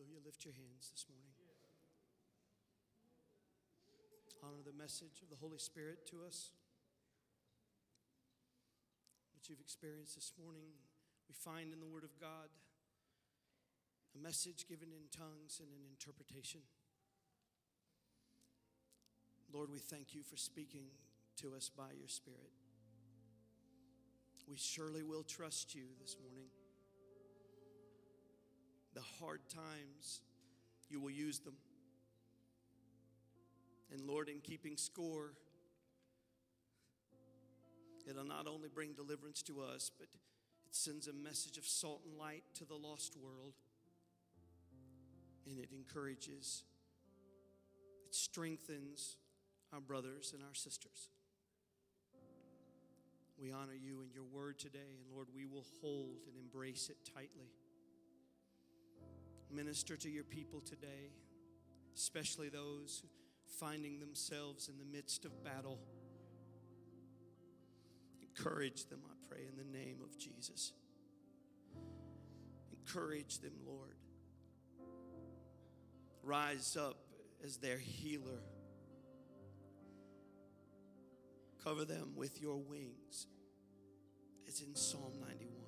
Hallelujah. 0.00 0.24
Lift 0.24 0.46
your 0.46 0.54
hands 0.54 0.88
this 0.88 1.04
morning. 1.12 1.36
Honor 4.40 4.64
the 4.64 4.72
message 4.72 5.20
of 5.20 5.28
the 5.28 5.36
Holy 5.36 5.58
Spirit 5.58 6.08
to 6.08 6.24
us. 6.26 6.52
What 9.36 9.50
you've 9.50 9.60
experienced 9.60 10.14
this 10.14 10.32
morning, 10.42 10.72
we 11.28 11.34
find 11.34 11.74
in 11.74 11.80
the 11.80 11.86
Word 11.86 12.04
of 12.04 12.16
God 12.18 12.48
a 14.16 14.18
message 14.24 14.64
given 14.66 14.88
in 14.88 15.12
tongues 15.12 15.60
and 15.60 15.68
an 15.68 15.84
interpretation. 15.84 16.62
Lord, 19.52 19.68
we 19.70 19.80
thank 19.80 20.14
you 20.14 20.22
for 20.22 20.38
speaking 20.38 20.88
to 21.42 21.52
us 21.54 21.68
by 21.68 21.92
your 21.92 22.08
Spirit. 22.08 22.56
We 24.48 24.56
surely 24.56 25.02
will 25.02 25.24
trust 25.24 25.74
you 25.74 25.92
this 26.00 26.16
morning 26.24 26.48
the 28.94 29.00
hard 29.20 29.40
times, 29.48 30.20
you 30.88 31.00
will 31.00 31.10
use 31.10 31.38
them. 31.40 31.54
And 33.92 34.00
Lord, 34.02 34.28
in 34.28 34.40
keeping 34.40 34.76
score, 34.76 35.32
it'll 38.08 38.24
not 38.24 38.46
only 38.46 38.68
bring 38.68 38.92
deliverance 38.92 39.42
to 39.42 39.60
us, 39.60 39.90
but 39.98 40.08
it 40.12 40.74
sends 40.74 41.08
a 41.08 41.12
message 41.12 41.58
of 41.58 41.66
salt 41.66 42.02
and 42.08 42.16
light 42.16 42.44
to 42.54 42.64
the 42.64 42.74
lost 42.74 43.16
world. 43.16 43.54
And 45.48 45.58
it 45.58 45.70
encourages, 45.72 46.64
it 48.06 48.14
strengthens 48.14 49.16
our 49.72 49.80
brothers 49.80 50.32
and 50.32 50.42
our 50.42 50.54
sisters. 50.54 51.08
We 53.40 53.52
honor 53.52 53.74
you 53.74 54.02
in 54.02 54.10
your 54.12 54.24
word 54.24 54.58
today, 54.58 54.78
and 54.94 55.14
Lord, 55.14 55.28
we 55.34 55.46
will 55.46 55.64
hold 55.80 56.18
and 56.28 56.36
embrace 56.36 56.90
it 56.90 56.98
tightly. 57.14 57.48
Minister 59.52 59.96
to 59.96 60.08
your 60.08 60.24
people 60.24 60.60
today, 60.60 61.12
especially 61.96 62.48
those 62.48 63.02
finding 63.58 63.98
themselves 63.98 64.68
in 64.68 64.78
the 64.78 64.84
midst 64.84 65.24
of 65.24 65.44
battle. 65.44 65.78
Encourage 68.22 68.86
them, 68.86 69.00
I 69.04 69.14
pray, 69.28 69.40
in 69.46 69.56
the 69.56 69.78
name 69.78 69.98
of 70.02 70.16
Jesus. 70.18 70.72
Encourage 72.72 73.40
them, 73.40 73.52
Lord. 73.66 73.96
Rise 76.22 76.76
up 76.76 76.98
as 77.44 77.56
their 77.56 77.78
healer. 77.78 78.42
Cover 81.62 81.84
them 81.84 82.12
with 82.16 82.40
your 82.40 82.56
wings, 82.56 83.26
as 84.48 84.60
in 84.60 84.74
Psalm 84.74 85.12
91. 85.20 85.59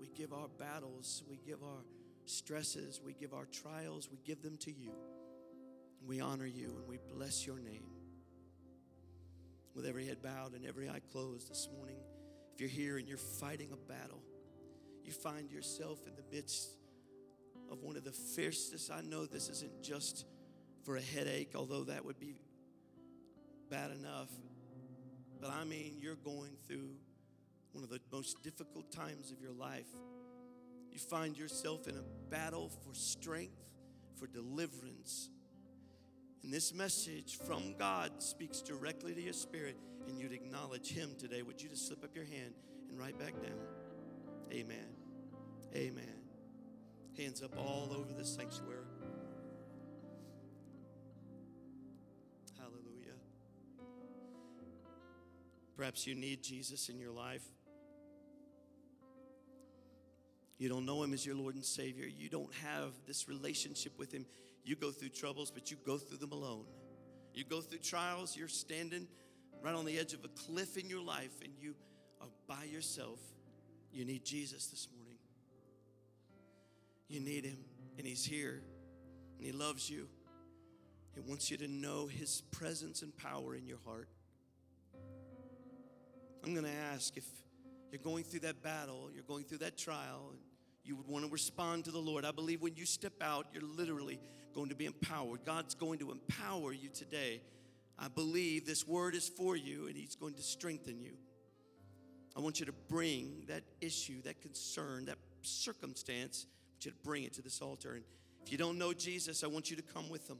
We 0.00 0.08
give 0.08 0.32
our 0.32 0.48
battles, 0.58 1.22
we 1.28 1.36
give 1.36 1.62
our 1.62 1.84
stresses, 2.24 3.00
we 3.04 3.12
give 3.12 3.34
our 3.34 3.44
trials, 3.46 4.08
we 4.10 4.18
give 4.24 4.42
them 4.42 4.56
to 4.58 4.72
you. 4.72 4.92
We 6.06 6.20
honor 6.20 6.46
you 6.46 6.74
and 6.78 6.88
we 6.88 6.98
bless 7.14 7.46
your 7.46 7.58
name. 7.58 7.84
With 9.74 9.84
every 9.84 10.06
head 10.06 10.22
bowed 10.22 10.54
and 10.54 10.64
every 10.64 10.88
eye 10.88 11.02
closed 11.12 11.50
this 11.50 11.68
morning, 11.76 11.98
if 12.54 12.60
you're 12.60 12.70
here 12.70 12.96
and 12.96 13.06
you're 13.06 13.18
fighting 13.18 13.72
a 13.72 13.76
battle, 13.76 14.22
you 15.04 15.12
find 15.12 15.50
yourself 15.50 16.00
in 16.06 16.14
the 16.16 16.34
midst 16.34 16.70
of 17.70 17.82
one 17.82 17.96
of 17.96 18.04
the 18.04 18.12
fiercest. 18.12 18.90
I 18.90 19.02
know 19.02 19.26
this 19.26 19.48
isn't 19.48 19.82
just 19.82 20.24
for 20.82 20.96
a 20.96 21.02
headache, 21.02 21.52
although 21.54 21.84
that 21.84 22.04
would 22.04 22.18
be 22.18 22.34
bad 23.68 23.90
enough. 23.90 24.30
But 25.40 25.50
I 25.50 25.64
mean, 25.64 25.98
you're 26.00 26.16
going 26.16 26.56
through 26.66 26.90
one 27.72 27.84
of 27.84 27.90
the 27.90 28.00
most 28.12 28.42
difficult 28.42 28.90
times 28.90 29.30
of 29.30 29.40
your 29.40 29.52
life. 29.52 29.86
You 30.90 30.98
find 30.98 31.36
yourself 31.36 31.86
in 31.86 31.96
a 31.96 32.02
battle 32.30 32.68
for 32.68 32.94
strength, 32.94 33.56
for 34.18 34.26
deliverance. 34.26 35.30
and 36.42 36.52
this 36.52 36.72
message 36.74 37.38
from 37.46 37.74
God 37.78 38.22
speaks 38.22 38.60
directly 38.62 39.14
to 39.14 39.20
your 39.20 39.32
spirit, 39.34 39.76
and 40.08 40.18
you'd 40.18 40.32
acknowledge 40.32 40.90
Him 40.90 41.10
today, 41.18 41.42
would 41.42 41.60
you 41.60 41.68
just 41.68 41.86
slip 41.86 42.02
up 42.02 42.14
your 42.14 42.24
hand 42.24 42.54
and 42.88 42.98
right 42.98 43.16
back 43.18 43.34
down? 43.42 43.58
Amen. 44.52 44.88
Amen. 45.76 46.16
Hands 47.16 47.42
up 47.42 47.56
all 47.56 47.90
over 47.96 48.12
the 48.12 48.24
sanctuary. 48.24 48.84
Hallelujah. 52.58 53.18
Perhaps 55.76 56.06
you 56.06 56.14
need 56.14 56.42
Jesus 56.42 56.88
in 56.88 56.98
your 56.98 57.12
life. 57.12 57.44
You 60.60 60.68
don't 60.68 60.84
know 60.84 61.02
Him 61.02 61.14
as 61.14 61.24
your 61.24 61.34
Lord 61.34 61.54
and 61.54 61.64
Savior. 61.64 62.06
You 62.06 62.28
don't 62.28 62.52
have 62.62 62.92
this 63.06 63.30
relationship 63.30 63.98
with 63.98 64.12
Him. 64.12 64.26
You 64.62 64.76
go 64.76 64.90
through 64.90 65.08
troubles, 65.08 65.50
but 65.50 65.70
you 65.70 65.78
go 65.86 65.96
through 65.96 66.18
them 66.18 66.32
alone. 66.32 66.66
You 67.32 67.44
go 67.44 67.62
through 67.62 67.78
trials, 67.78 68.36
you're 68.36 68.46
standing 68.46 69.08
right 69.62 69.74
on 69.74 69.86
the 69.86 69.98
edge 69.98 70.12
of 70.12 70.22
a 70.22 70.28
cliff 70.28 70.76
in 70.76 70.90
your 70.90 71.00
life, 71.00 71.32
and 71.42 71.50
you 71.58 71.74
are 72.20 72.28
by 72.46 72.64
yourself. 72.64 73.20
You 73.90 74.04
need 74.04 74.22
Jesus 74.22 74.66
this 74.66 74.86
morning. 74.94 75.16
You 77.08 77.20
need 77.20 77.46
Him, 77.46 77.64
and 77.96 78.06
He's 78.06 78.26
here, 78.26 78.62
and 79.38 79.46
He 79.46 79.52
loves 79.52 79.88
you. 79.88 80.08
He 81.14 81.20
wants 81.20 81.50
you 81.50 81.56
to 81.56 81.68
know 81.68 82.06
His 82.06 82.42
presence 82.50 83.00
and 83.00 83.16
power 83.16 83.54
in 83.54 83.66
your 83.66 83.78
heart. 83.86 84.10
I'm 86.44 86.52
going 86.52 86.66
to 86.66 86.78
ask 86.92 87.16
if 87.16 87.24
you're 87.90 88.02
going 88.02 88.24
through 88.24 88.40
that 88.40 88.62
battle, 88.62 89.08
you're 89.14 89.24
going 89.24 89.44
through 89.44 89.58
that 89.58 89.78
trial, 89.78 90.32
and 90.32 90.40
you 90.84 90.96
would 90.96 91.06
want 91.06 91.24
to 91.24 91.30
respond 91.30 91.84
to 91.84 91.90
the 91.90 91.98
Lord. 91.98 92.24
I 92.24 92.32
believe 92.32 92.62
when 92.62 92.74
you 92.76 92.86
step 92.86 93.14
out, 93.20 93.46
you're 93.52 93.62
literally 93.62 94.18
going 94.54 94.70
to 94.70 94.74
be 94.74 94.86
empowered. 94.86 95.44
God's 95.44 95.74
going 95.74 95.98
to 96.00 96.10
empower 96.10 96.72
you 96.72 96.88
today. 96.88 97.42
I 97.98 98.08
believe 98.08 98.66
this 98.66 98.86
word 98.86 99.14
is 99.14 99.28
for 99.28 99.56
you, 99.56 99.86
and 99.86 99.96
He's 99.96 100.16
going 100.16 100.34
to 100.34 100.42
strengthen 100.42 101.00
you. 101.00 101.12
I 102.36 102.40
want 102.40 102.60
you 102.60 102.66
to 102.66 102.72
bring 102.88 103.44
that 103.48 103.62
issue, 103.80 104.22
that 104.22 104.40
concern, 104.40 105.06
that 105.06 105.18
circumstance, 105.42 106.46
I 106.48 106.72
want 106.72 106.84
you 106.86 106.90
to 106.92 106.96
bring 107.04 107.24
it 107.24 107.34
to 107.34 107.42
this 107.42 107.60
altar. 107.60 107.94
And 107.94 108.04
if 108.44 108.50
you 108.50 108.58
don't 108.58 108.78
know 108.78 108.92
Jesus, 108.92 109.44
I 109.44 109.48
want 109.48 109.70
you 109.70 109.76
to 109.76 109.82
come 109.82 110.08
with 110.08 110.28
them. 110.28 110.38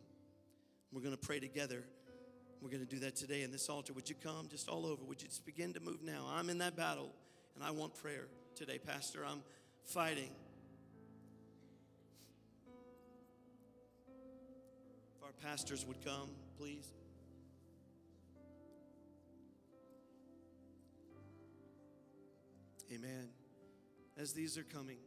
We're 0.93 1.03
going 1.03 1.15
to 1.15 1.21
pray 1.21 1.41
together. 1.41 1.85
We're 2.62 2.71
going 2.71 2.87
to 2.87 2.89
do 2.89 3.01
that 3.01 3.17
today 3.17 3.43
in 3.43 3.53
this 3.53 3.69
altar. 3.69 3.93
Would 3.93 4.09
you 4.09 4.15
come 4.15 4.49
just 4.49 4.69
all 4.69 4.87
over? 4.87 5.05
Would 5.05 5.23
you 5.23 5.29
just 5.29 5.45
begin 5.45 5.73
to 5.75 5.81
move 5.81 6.03
now? 6.03 6.27
I'm 6.31 6.51
in 6.51 6.59
that 6.59 6.77
battle, 6.77 7.12
and 7.55 7.65
I 7.65 7.71
want 7.71 7.95
prayer 7.95 8.29
today, 8.55 8.79
Pastor. 8.79 9.25
I'm 9.25 9.43
fighting. 9.85 10.31
If 15.16 15.23
our 15.24 15.32
pastors 15.43 15.85
would 15.86 16.05
come, 16.05 16.31
please. 16.59 16.93
Amen. 22.93 23.28
As 24.16 24.32
these 24.32 24.59
are 24.59 24.65
coming, 24.65 24.98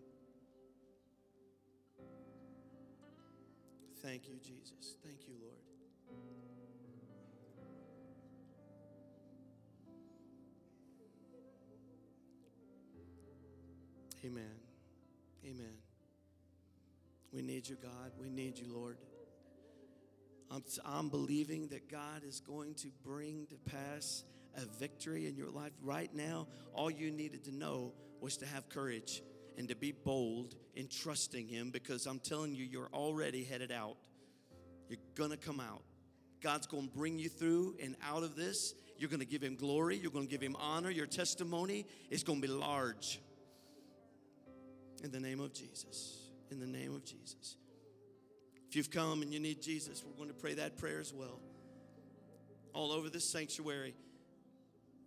thank 4.02 4.28
you, 4.28 4.36
Jesus. 4.42 4.96
Thank 5.04 5.28
you, 5.28 5.34
Lord. 5.42 5.60
Amen. 14.26 14.63
Amen. 15.46 15.76
We 17.34 17.42
need 17.42 17.68
you, 17.68 17.76
God. 17.76 18.12
We 18.20 18.30
need 18.30 18.58
you, 18.58 18.68
Lord. 18.74 18.98
I'm, 20.50 20.64
I'm 20.86 21.10
believing 21.10 21.68
that 21.70 21.90
God 21.90 22.24
is 22.26 22.40
going 22.40 22.76
to 22.76 22.88
bring 23.04 23.48
to 23.48 23.56
pass 23.72 24.24
a 24.56 24.66
victory 24.80 25.28
in 25.28 25.36
your 25.36 25.50
life 25.50 25.72
right 25.82 26.14
now. 26.14 26.48
All 26.74 26.92
you 26.92 27.12
needed 27.12 27.44
to 27.46 27.52
know 27.52 27.94
was 28.22 28.38
to 28.38 28.46
have 28.46 28.70
courage 28.70 29.22
and 29.58 29.68
to 29.68 29.76
be 29.76 29.92
bold 29.92 30.56
in 30.76 30.88
trusting 30.88 31.48
Him 31.48 31.72
because 31.72 32.06
I'm 32.06 32.20
telling 32.20 32.56
you, 32.56 32.64
you're 32.64 32.90
already 32.94 33.44
headed 33.44 33.72
out. 33.72 33.98
You're 34.88 35.00
going 35.16 35.32
to 35.32 35.38
come 35.38 35.60
out. 35.60 35.82
God's 36.42 36.68
going 36.68 36.88
to 36.88 36.96
bring 36.96 37.20
you 37.20 37.30
through 37.30 37.76
and 37.82 37.96
out 38.04 38.24
of 38.24 38.36
this. 38.36 38.76
You're 38.98 39.10
going 39.10 39.20
to 39.20 39.26
give 39.26 39.42
Him 39.42 39.56
glory. 39.56 39.98
You're 39.98 40.12
going 40.12 40.28
to 40.28 40.32
give 40.32 40.42
Him 40.42 40.56
honor. 40.60 40.90
Your 40.90 41.08
testimony 41.08 41.86
is 42.10 42.24
going 42.24 42.42
to 42.42 42.48
be 42.48 42.54
large. 42.54 43.20
In 45.04 45.12
the 45.12 45.20
name 45.20 45.42
of 45.42 45.54
Jesus. 45.54 46.30
In 46.50 46.60
the 46.60 46.66
name 46.66 46.96
of 46.96 47.04
Jesus. 47.04 47.58
If 48.70 48.76
you've 48.76 48.90
come 48.90 49.22
and 49.22 49.34
you 49.34 49.40
need 49.40 49.62
Jesus, 49.62 50.04
we're 50.04 50.16
going 50.16 50.30
to 50.30 50.34
pray 50.34 50.54
that 50.56 50.78
prayer 50.78 51.00
as 51.00 51.14
well. 51.14 51.40
All 52.74 52.92
over 52.92 53.10
this 53.10 53.30
sanctuary. 53.30 53.94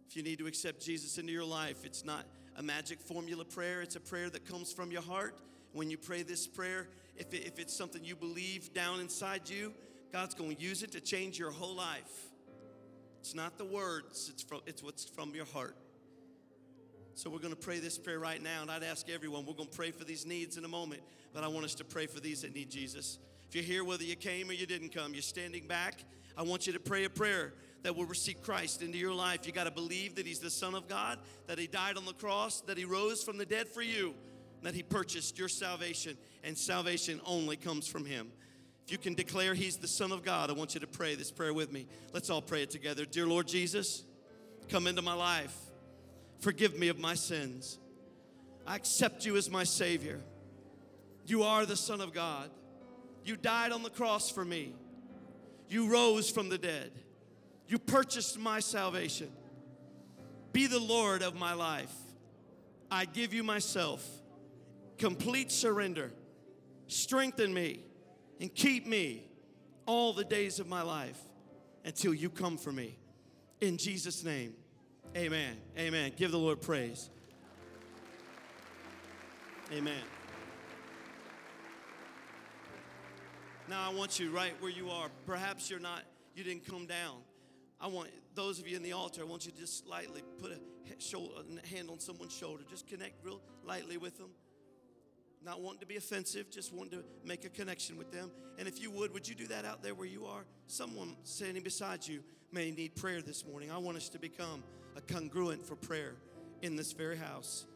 If 0.09 0.17
you 0.17 0.23
need 0.23 0.39
to 0.39 0.47
accept 0.47 0.81
Jesus 0.81 1.19
into 1.19 1.33
your 1.33 1.45
life, 1.45 1.85
it's 1.85 2.05
not 2.05 2.27
a 2.57 2.63
magic 2.63 3.01
formula 3.01 3.45
prayer, 3.45 3.81
it's 3.83 3.97
a 3.97 4.01
prayer 4.01 4.31
that 4.31 4.47
comes 4.47 4.73
from 4.73 4.93
your 4.93 5.03
heart. 5.03 5.35
When 5.73 5.91
you 5.91 5.99
pray 5.99 6.23
this 6.23 6.47
prayer, 6.47 6.89
if, 7.17 7.33
it, 7.35 7.47
if 7.47 7.59
it's 7.59 7.77
something 7.77 8.05
you 8.05 8.17
believe 8.17 8.73
down 8.73 9.01
inside 9.01 9.49
you, 9.49 9.73
God's 10.13 10.35
going 10.35 10.55
to 10.57 10.63
use 10.63 10.83
it 10.83 10.93
to 10.93 11.01
change 11.01 11.39
your 11.39 11.51
whole 11.51 11.75
life. 11.75 12.29
It's 13.21 13.35
not 13.35 13.59
the 13.59 13.65
words, 13.65 14.31
it's, 14.33 14.43
from, 14.43 14.61
it's 14.67 14.83
what's 14.83 15.05
from 15.05 15.35
your 15.35 15.47
heart. 15.47 15.77
So 17.17 17.31
we're 17.31 17.39
going 17.39 17.55
to 17.55 17.59
pray 17.59 17.79
this 17.79 17.97
prayer 17.97 18.19
right 18.19 18.43
now, 18.43 18.61
and 18.61 18.71
I'd 18.71 18.83
ask 18.83 19.09
everyone, 19.09 19.47
we're 19.47 19.55
going 19.55 19.71
to 19.71 19.75
pray 19.75 19.91
for 19.91 20.05
these 20.05 20.27
needs 20.27 20.59
in 20.59 20.67
a 20.67 20.69
moment, 20.69 21.01
but 21.33 21.45
I 21.45 21.49
want 21.49 21.65
us 21.65 21.75
to 21.77 21.85
pray 21.85 22.05
for 22.05 22.21
these 22.21 22.43
that 22.43 22.55
need 22.55 22.69
Jesus. 22.69 23.19
If 23.49 23.55
you're 23.55 23.65
here, 23.65 23.85
whether 23.85 24.05
you 24.05 24.17
came 24.17 24.51
or 24.51 24.53
you 24.53 24.67
didn't 24.67 24.91
come, 24.91 25.15
you're 25.15 25.23
standing 25.23 25.67
back, 25.67 26.05
I 26.37 26.43
want 26.43 26.67
you 26.67 26.75
to 26.75 26.79
pray 26.79 27.05
a 27.05 27.11
prayer 27.11 27.55
that 27.85 27.97
will 27.97 28.05
receive 28.05 28.43
Christ 28.43 28.83
into 28.83 28.99
your 28.99 29.15
life. 29.15 29.47
You 29.47 29.53
got 29.55 29.65
to 29.65 29.71
believe 29.71 30.17
that 30.17 30.27
He's 30.27 30.41
the 30.41 30.51
Son 30.51 30.75
of 30.75 30.89
God, 30.89 31.19
that 31.47 31.59
He 31.59 31.67
died 31.67 31.97
on 31.97 32.05
the 32.05 32.13
cross, 32.13 32.61
that 32.67 32.77
He 32.77 32.85
rose 32.85 33.23
from 33.23 33.39
the 33.39 33.47
dead 33.47 33.67
for 33.67 33.81
you, 33.81 34.15
that 34.61 34.75
He 34.75 34.83
purchased 34.83 35.39
your 35.39 35.49
salvation, 35.49 36.19
and 36.45 36.57
salvation 36.57 37.23
only 37.25 37.57
comes 37.57 37.89
from 37.89 38.05
Him. 38.05 38.31
If 38.85 38.93
you 38.93 38.99
can 38.99 39.15
declare 39.15 39.55
He's 39.55 39.79
the 39.79 39.89
Son 39.89 40.13
of 40.13 40.23
God, 40.23 40.51
I 40.51 40.53
want 40.53 40.75
you 40.75 40.81
to 40.81 40.87
pray 40.87 41.15
this 41.15 41.31
prayer 41.31 41.55
with 41.55 41.73
me. 41.73 41.87
Let's 42.13 42.29
all 42.29 42.43
pray 42.43 42.63
it 42.63 42.71
together. 42.71 43.07
Dear 43.07 43.27
Lord 43.27 43.49
Jesus, 43.49 44.05
come 44.69 44.87
into 44.87 45.01
my 45.01 45.15
life. 45.15 45.66
Forgive 46.41 46.79
me 46.79 46.89
of 46.89 46.99
my 46.99 47.15
sins. 47.15 47.79
I 48.67 48.77
accept 48.77 49.25
you 49.25 49.37
as 49.37 49.51
my 49.51 49.65
Savior. 49.65 50.21
You 51.27 51.43
are 51.43 51.67
the 51.67 51.77
Son 51.77 52.01
of 52.01 52.13
God. 52.13 52.51
You 53.25 53.37
died 53.37 53.73
on 53.73 53.83
the 53.83 53.91
cross 53.91 54.31
for 54.31 54.45
me. 54.45 54.75
You 55.69 55.91
rose 55.91 56.31
from 56.31 56.49
the 56.49 56.59
dead. 56.59 56.93
You 57.69 57.79
purchased 57.79 58.39
my 58.39 58.61
salvation. 58.61 59.31
Be 60.53 60.67
the 60.67 60.79
Lord 60.79 61.23
of 61.23 61.35
my 61.35 61.55
life. 61.55 61.93
I 62.91 63.05
give 63.05 63.35
you 63.35 63.43
myself. 63.43 64.07
Complete 64.99 65.51
surrender. 65.51 66.13
Strengthen 66.87 67.53
me 67.53 67.81
and 68.41 68.55
keep 68.55 68.87
me 68.87 69.25
all 69.87 70.13
the 70.13 70.25
days 70.25 70.61
of 70.61 70.69
my 70.69 70.83
life 70.83 71.19
until 71.85 72.15
you 72.15 72.31
come 72.31 72.57
for 72.57 72.73
me. 72.73 72.99
In 73.61 73.77
Jesus' 73.77 74.23
name, 74.23 74.55
amen. 75.17 75.57
Amen. 75.79 76.13
Give 76.17 76.31
the 76.31 76.39
Lord 76.39 76.61
praise. 76.61 77.11
Amen. 79.73 79.95
Now 83.69 83.91
I 83.91 83.95
want 83.95 84.21
you 84.21 84.31
right 84.31 84.53
where 84.61 84.71
you 84.71 84.91
are. 84.91 85.09
Perhaps 85.27 85.71
you're 85.71 85.81
not, 85.81 86.03
you 86.35 86.45
didn't 86.45 86.67
come 86.67 86.87
down. 86.87 87.17
I 87.81 87.89
want 87.89 88.11
those 88.35 88.59
of 88.59 88.69
you 88.69 88.77
in 88.77 88.83
the 88.83 88.93
altar, 88.93 89.23
I 89.23 89.25
want 89.25 89.45
you 89.45 89.53
to 89.53 89.59
just 89.59 89.87
lightly 89.87 90.23
put 90.41 90.53
a 90.53 90.59
shoulder, 91.01 91.35
a 91.41 91.67
hand 91.67 91.91
on 91.91 91.99
someone's 91.99 92.35
shoulder. 92.35 92.63
Just 92.69 92.87
connect 92.87 93.25
real 93.25 93.41
lightly 93.65 93.97
with 93.97 94.17
them. 94.19 94.31
Not 95.45 95.61
wanting 95.61 95.81
to 95.81 95.87
be 95.87 95.97
offensive, 95.97 96.51
just 96.51 96.73
wanting 96.73 96.99
to 96.99 97.05
make 97.25 97.45
a 97.45 97.49
connection 97.49 97.97
with 97.97 98.13
them. 98.13 98.31
And 98.59 98.69
if 98.69 98.81
you 98.81 98.91
would, 98.91 99.13
would 99.13 99.29
you 99.29 99.35
do 99.35 99.47
that 99.49 99.65
out 99.65 99.83
there 99.83 99.95
where 99.95 100.07
you 100.07 100.27
are? 100.27 100.45
Someone 100.67 101.17
standing 101.25 101.63
beside 101.63 102.07
you 102.07 102.23
may 102.53 102.71
need 102.71 102.95
prayer 102.97 103.21
this 103.21 103.45
morning. 103.45 103.71
I 103.71 103.79
want 103.79 103.97
us 103.97 104.09
to 104.11 104.19
become 104.19 104.63
a 104.97 105.01
congruent 105.01 105.67
for 105.67 105.77
prayer 105.77 106.15
in 106.63 106.77
this 106.77 106.93
very 106.93 107.17
house. 107.17 107.67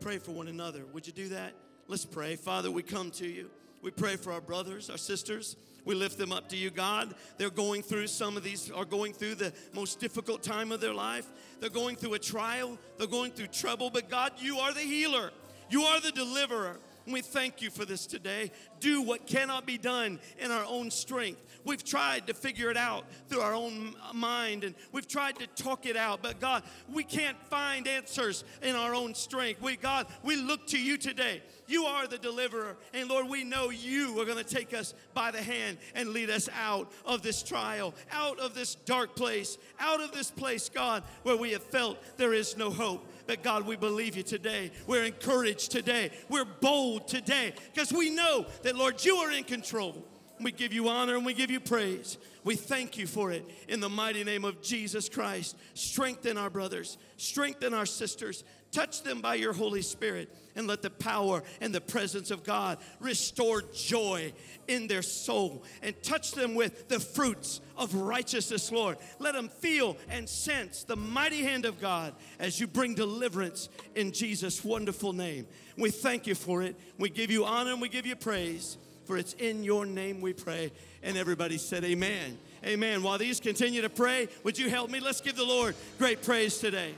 Pray 0.00 0.18
for 0.18 0.32
one 0.32 0.48
another. 0.48 0.84
Would 0.92 1.06
you 1.06 1.12
do 1.12 1.28
that? 1.28 1.52
Let's 1.88 2.04
pray. 2.04 2.36
Father, 2.36 2.70
we 2.70 2.82
come 2.82 3.10
to 3.12 3.26
you. 3.26 3.50
We 3.82 3.90
pray 3.90 4.16
for 4.16 4.32
our 4.32 4.40
brothers, 4.40 4.90
our 4.90 4.98
sisters. 4.98 5.56
We 5.84 5.94
lift 5.94 6.18
them 6.18 6.32
up 6.32 6.48
to 6.48 6.56
you, 6.56 6.70
God. 6.70 7.14
They're 7.38 7.48
going 7.48 7.82
through 7.82 8.08
some 8.08 8.36
of 8.36 8.42
these, 8.42 8.70
are 8.72 8.84
going 8.84 9.12
through 9.12 9.36
the 9.36 9.52
most 9.72 10.00
difficult 10.00 10.42
time 10.42 10.72
of 10.72 10.80
their 10.80 10.92
life. 10.92 11.26
They're 11.60 11.70
going 11.70 11.94
through 11.94 12.14
a 12.14 12.18
trial, 12.18 12.76
they're 12.98 13.06
going 13.06 13.30
through 13.30 13.48
trouble, 13.48 13.90
but 13.90 14.10
God, 14.10 14.32
you 14.38 14.58
are 14.58 14.74
the 14.74 14.80
healer, 14.80 15.30
you 15.70 15.82
are 15.82 16.00
the 16.00 16.10
deliverer. 16.10 16.78
And 17.04 17.12
we 17.12 17.20
thank 17.20 17.62
you 17.62 17.70
for 17.70 17.84
this 17.84 18.04
today. 18.04 18.50
Do 18.86 19.02
what 19.02 19.26
cannot 19.26 19.66
be 19.66 19.78
done 19.78 20.20
in 20.38 20.52
our 20.52 20.64
own 20.64 20.92
strength. 20.92 21.42
We've 21.64 21.82
tried 21.82 22.28
to 22.28 22.34
figure 22.34 22.70
it 22.70 22.76
out 22.76 23.04
through 23.28 23.40
our 23.40 23.52
own 23.52 23.96
mind 24.14 24.62
and 24.62 24.76
we've 24.92 25.08
tried 25.08 25.40
to 25.40 25.48
talk 25.60 25.86
it 25.86 25.96
out. 25.96 26.22
But 26.22 26.38
God, 26.38 26.62
we 26.92 27.02
can't 27.02 27.36
find 27.50 27.88
answers 27.88 28.44
in 28.62 28.76
our 28.76 28.94
own 28.94 29.16
strength. 29.16 29.60
We, 29.60 29.74
God, 29.74 30.06
we 30.22 30.36
look 30.36 30.68
to 30.68 30.80
you 30.80 30.96
today. 30.96 31.42
You 31.66 31.86
are 31.86 32.06
the 32.06 32.18
deliverer. 32.18 32.76
And 32.94 33.08
Lord, 33.08 33.28
we 33.28 33.42
know 33.42 33.70
you 33.70 34.20
are 34.20 34.24
going 34.24 34.38
to 34.38 34.44
take 34.44 34.72
us 34.72 34.94
by 35.14 35.32
the 35.32 35.42
hand 35.42 35.78
and 35.96 36.10
lead 36.10 36.30
us 36.30 36.48
out 36.56 36.92
of 37.04 37.22
this 37.22 37.42
trial, 37.42 37.92
out 38.12 38.38
of 38.38 38.54
this 38.54 38.76
dark 38.76 39.16
place, 39.16 39.58
out 39.80 40.00
of 40.00 40.12
this 40.12 40.30
place, 40.30 40.68
God, 40.68 41.02
where 41.24 41.36
we 41.36 41.50
have 41.50 41.64
felt 41.64 41.98
there 42.18 42.34
is 42.34 42.56
no 42.56 42.70
hope. 42.70 43.04
But 43.26 43.42
God, 43.42 43.66
we 43.66 43.74
believe 43.74 44.16
you 44.16 44.22
today. 44.22 44.70
We're 44.86 45.04
encouraged 45.04 45.72
today. 45.72 46.12
We're 46.28 46.44
bold 46.44 47.08
today 47.08 47.54
because 47.74 47.92
we 47.92 48.10
know 48.10 48.46
Lord, 48.76 49.02
you 49.04 49.16
are 49.16 49.32
in 49.32 49.44
control. 49.44 50.04
We 50.38 50.52
give 50.52 50.72
you 50.72 50.88
honor 50.88 51.16
and 51.16 51.24
we 51.24 51.32
give 51.32 51.50
you 51.50 51.60
praise. 51.60 52.18
We 52.44 52.56
thank 52.56 52.98
you 52.98 53.06
for 53.06 53.32
it 53.32 53.44
in 53.68 53.80
the 53.80 53.88
mighty 53.88 54.22
name 54.22 54.44
of 54.44 54.60
Jesus 54.60 55.08
Christ. 55.08 55.56
Strengthen 55.72 56.36
our 56.36 56.50
brothers, 56.50 56.98
strengthen 57.16 57.72
our 57.72 57.86
sisters, 57.86 58.44
touch 58.70 59.02
them 59.02 59.22
by 59.22 59.36
your 59.36 59.54
Holy 59.54 59.80
Spirit, 59.80 60.34
and 60.54 60.66
let 60.66 60.82
the 60.82 60.90
power 60.90 61.42
and 61.62 61.74
the 61.74 61.80
presence 61.80 62.30
of 62.30 62.44
God 62.44 62.78
restore 63.00 63.62
joy 63.62 64.34
in 64.68 64.88
their 64.88 65.02
soul 65.02 65.64
and 65.82 66.00
touch 66.02 66.32
them 66.32 66.54
with 66.54 66.88
the 66.88 67.00
fruits 67.00 67.62
of 67.76 67.94
righteousness, 67.94 68.70
Lord. 68.72 68.98
Let 69.18 69.34
them 69.34 69.48
feel 69.48 69.96
and 70.08 70.28
sense 70.28 70.84
the 70.84 70.96
mighty 70.96 71.42
hand 71.42 71.64
of 71.64 71.80
God 71.80 72.14
as 72.38 72.60
you 72.60 72.66
bring 72.66 72.94
deliverance 72.94 73.68
in 73.94 74.12
Jesus' 74.12 74.64
wonderful 74.64 75.12
name. 75.12 75.46
We 75.76 75.90
thank 75.90 76.26
you 76.26 76.34
for 76.34 76.62
it. 76.62 76.76
We 76.98 77.10
give 77.10 77.30
you 77.30 77.44
honor 77.44 77.72
and 77.72 77.80
we 77.80 77.88
give 77.88 78.06
you 78.06 78.16
praise. 78.16 78.78
For 79.04 79.16
it's 79.16 79.34
in 79.34 79.62
your 79.62 79.86
name 79.86 80.20
we 80.20 80.32
pray. 80.32 80.72
And 81.02 81.16
everybody 81.16 81.58
said, 81.58 81.84
Amen. 81.84 82.38
Amen. 82.64 83.02
While 83.02 83.18
these 83.18 83.38
continue 83.38 83.82
to 83.82 83.88
pray, 83.88 84.28
would 84.42 84.58
you 84.58 84.68
help 84.68 84.90
me? 84.90 84.98
Let's 84.98 85.20
give 85.20 85.36
the 85.36 85.44
Lord 85.44 85.76
great 85.98 86.22
praise 86.22 86.58
today. 86.58 86.92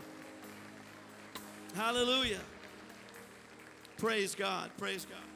Hallelujah. 1.75 2.41
Praise 3.99 4.35
God. 4.35 4.71
Praise 4.79 5.05
God. 5.05 5.28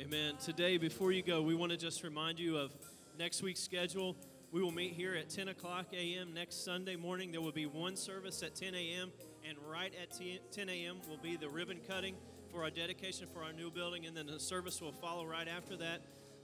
Amen. 0.00 0.36
Today, 0.36 0.76
before 0.76 1.10
you 1.10 1.22
go, 1.24 1.42
we 1.42 1.56
want 1.56 1.72
to 1.72 1.76
just 1.76 2.04
remind 2.04 2.38
you 2.38 2.56
of 2.56 2.72
next 3.18 3.42
week's 3.42 3.58
schedule. 3.58 4.14
We 4.52 4.62
will 4.62 4.70
meet 4.70 4.92
here 4.92 5.16
at 5.16 5.28
10 5.28 5.48
o'clock 5.48 5.86
a.m. 5.92 6.32
next 6.32 6.64
Sunday 6.64 6.94
morning. 6.94 7.32
There 7.32 7.40
will 7.40 7.50
be 7.50 7.66
one 7.66 7.96
service 7.96 8.40
at 8.44 8.54
10 8.54 8.76
a.m., 8.76 9.10
and 9.44 9.58
right 9.68 9.92
at 10.00 10.16
10 10.52 10.68
a.m. 10.68 10.98
will 11.08 11.16
be 11.16 11.36
the 11.36 11.48
ribbon 11.48 11.80
cutting 11.88 12.14
for 12.48 12.62
our 12.62 12.70
dedication 12.70 13.26
for 13.34 13.42
our 13.42 13.52
new 13.52 13.72
building, 13.72 14.06
and 14.06 14.16
then 14.16 14.26
the 14.26 14.38
service 14.38 14.80
will 14.80 14.92
follow 14.92 15.26
right 15.26 15.48
after 15.48 15.76
that. 15.78 16.02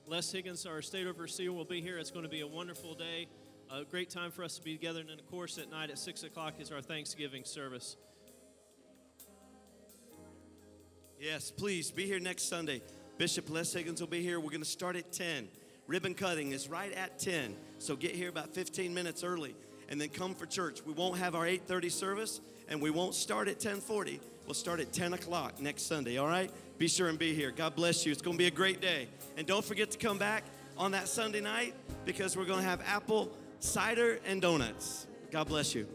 Les 0.08 0.32
Higgins, 0.32 0.66
our 0.66 0.82
state 0.82 1.06
overseer, 1.06 1.52
will 1.52 1.64
be 1.64 1.80
here. 1.80 1.96
It's 1.98 2.10
going 2.10 2.24
to 2.24 2.28
be 2.28 2.40
a 2.40 2.48
wonderful 2.48 2.96
day, 2.96 3.28
a 3.72 3.84
great 3.84 4.10
time 4.10 4.32
for 4.32 4.42
us 4.42 4.56
to 4.56 4.62
be 4.62 4.72
together. 4.72 4.98
And 4.98 5.10
then, 5.10 5.20
of 5.20 5.30
course, 5.30 5.58
at 5.58 5.70
night 5.70 5.90
at 5.90 5.98
6 6.00 6.24
o'clock 6.24 6.54
is 6.58 6.72
our 6.72 6.82
Thanksgiving 6.82 7.44
service. 7.44 7.96
Yes, 11.20 11.52
please 11.52 11.92
be 11.92 12.04
here 12.04 12.18
next 12.18 12.48
Sunday. 12.48 12.82
Bishop 13.16 13.48
Les 13.50 13.72
Higgins 13.72 14.00
will 14.00 14.08
be 14.08 14.22
here. 14.22 14.40
We're 14.40 14.50
going 14.50 14.62
to 14.62 14.68
start 14.68 14.96
at 14.96 15.12
10. 15.12 15.48
Ribbon 15.86 16.14
cutting 16.14 16.52
is 16.52 16.68
right 16.68 16.92
at 16.92 17.18
10. 17.18 17.54
So 17.78 17.94
get 17.94 18.12
here 18.12 18.28
about 18.28 18.54
15 18.54 18.92
minutes 18.92 19.22
early 19.22 19.54
and 19.88 20.00
then 20.00 20.08
come 20.08 20.34
for 20.34 20.46
church. 20.46 20.80
We 20.84 20.92
won't 20.92 21.18
have 21.18 21.34
our 21.34 21.44
8:30 21.44 21.90
service 21.90 22.40
and 22.68 22.80
we 22.80 22.90
won't 22.90 23.14
start 23.14 23.48
at 23.48 23.58
10:40. 23.60 24.18
We'll 24.46 24.54
start 24.54 24.80
at 24.80 24.92
10 24.92 25.14
o'clock 25.14 25.60
next 25.60 25.82
Sunday, 25.82 26.18
all 26.18 26.26
right? 26.26 26.50
Be 26.76 26.88
sure 26.88 27.08
and 27.08 27.18
be 27.18 27.34
here. 27.34 27.50
God 27.50 27.74
bless 27.74 28.04
you. 28.04 28.12
It's 28.12 28.20
going 28.20 28.36
to 28.36 28.38
be 28.38 28.46
a 28.46 28.50
great 28.50 28.80
day. 28.80 29.08
And 29.36 29.46
don't 29.46 29.64
forget 29.64 29.90
to 29.92 29.98
come 29.98 30.18
back 30.18 30.44
on 30.76 30.90
that 30.90 31.08
Sunday 31.08 31.40
night 31.40 31.74
because 32.04 32.36
we're 32.36 32.44
going 32.44 32.60
to 32.60 32.68
have 32.68 32.82
apple 32.86 33.30
cider 33.60 34.18
and 34.26 34.42
donuts. 34.42 35.06
God 35.30 35.48
bless 35.48 35.74
you. 35.74 35.86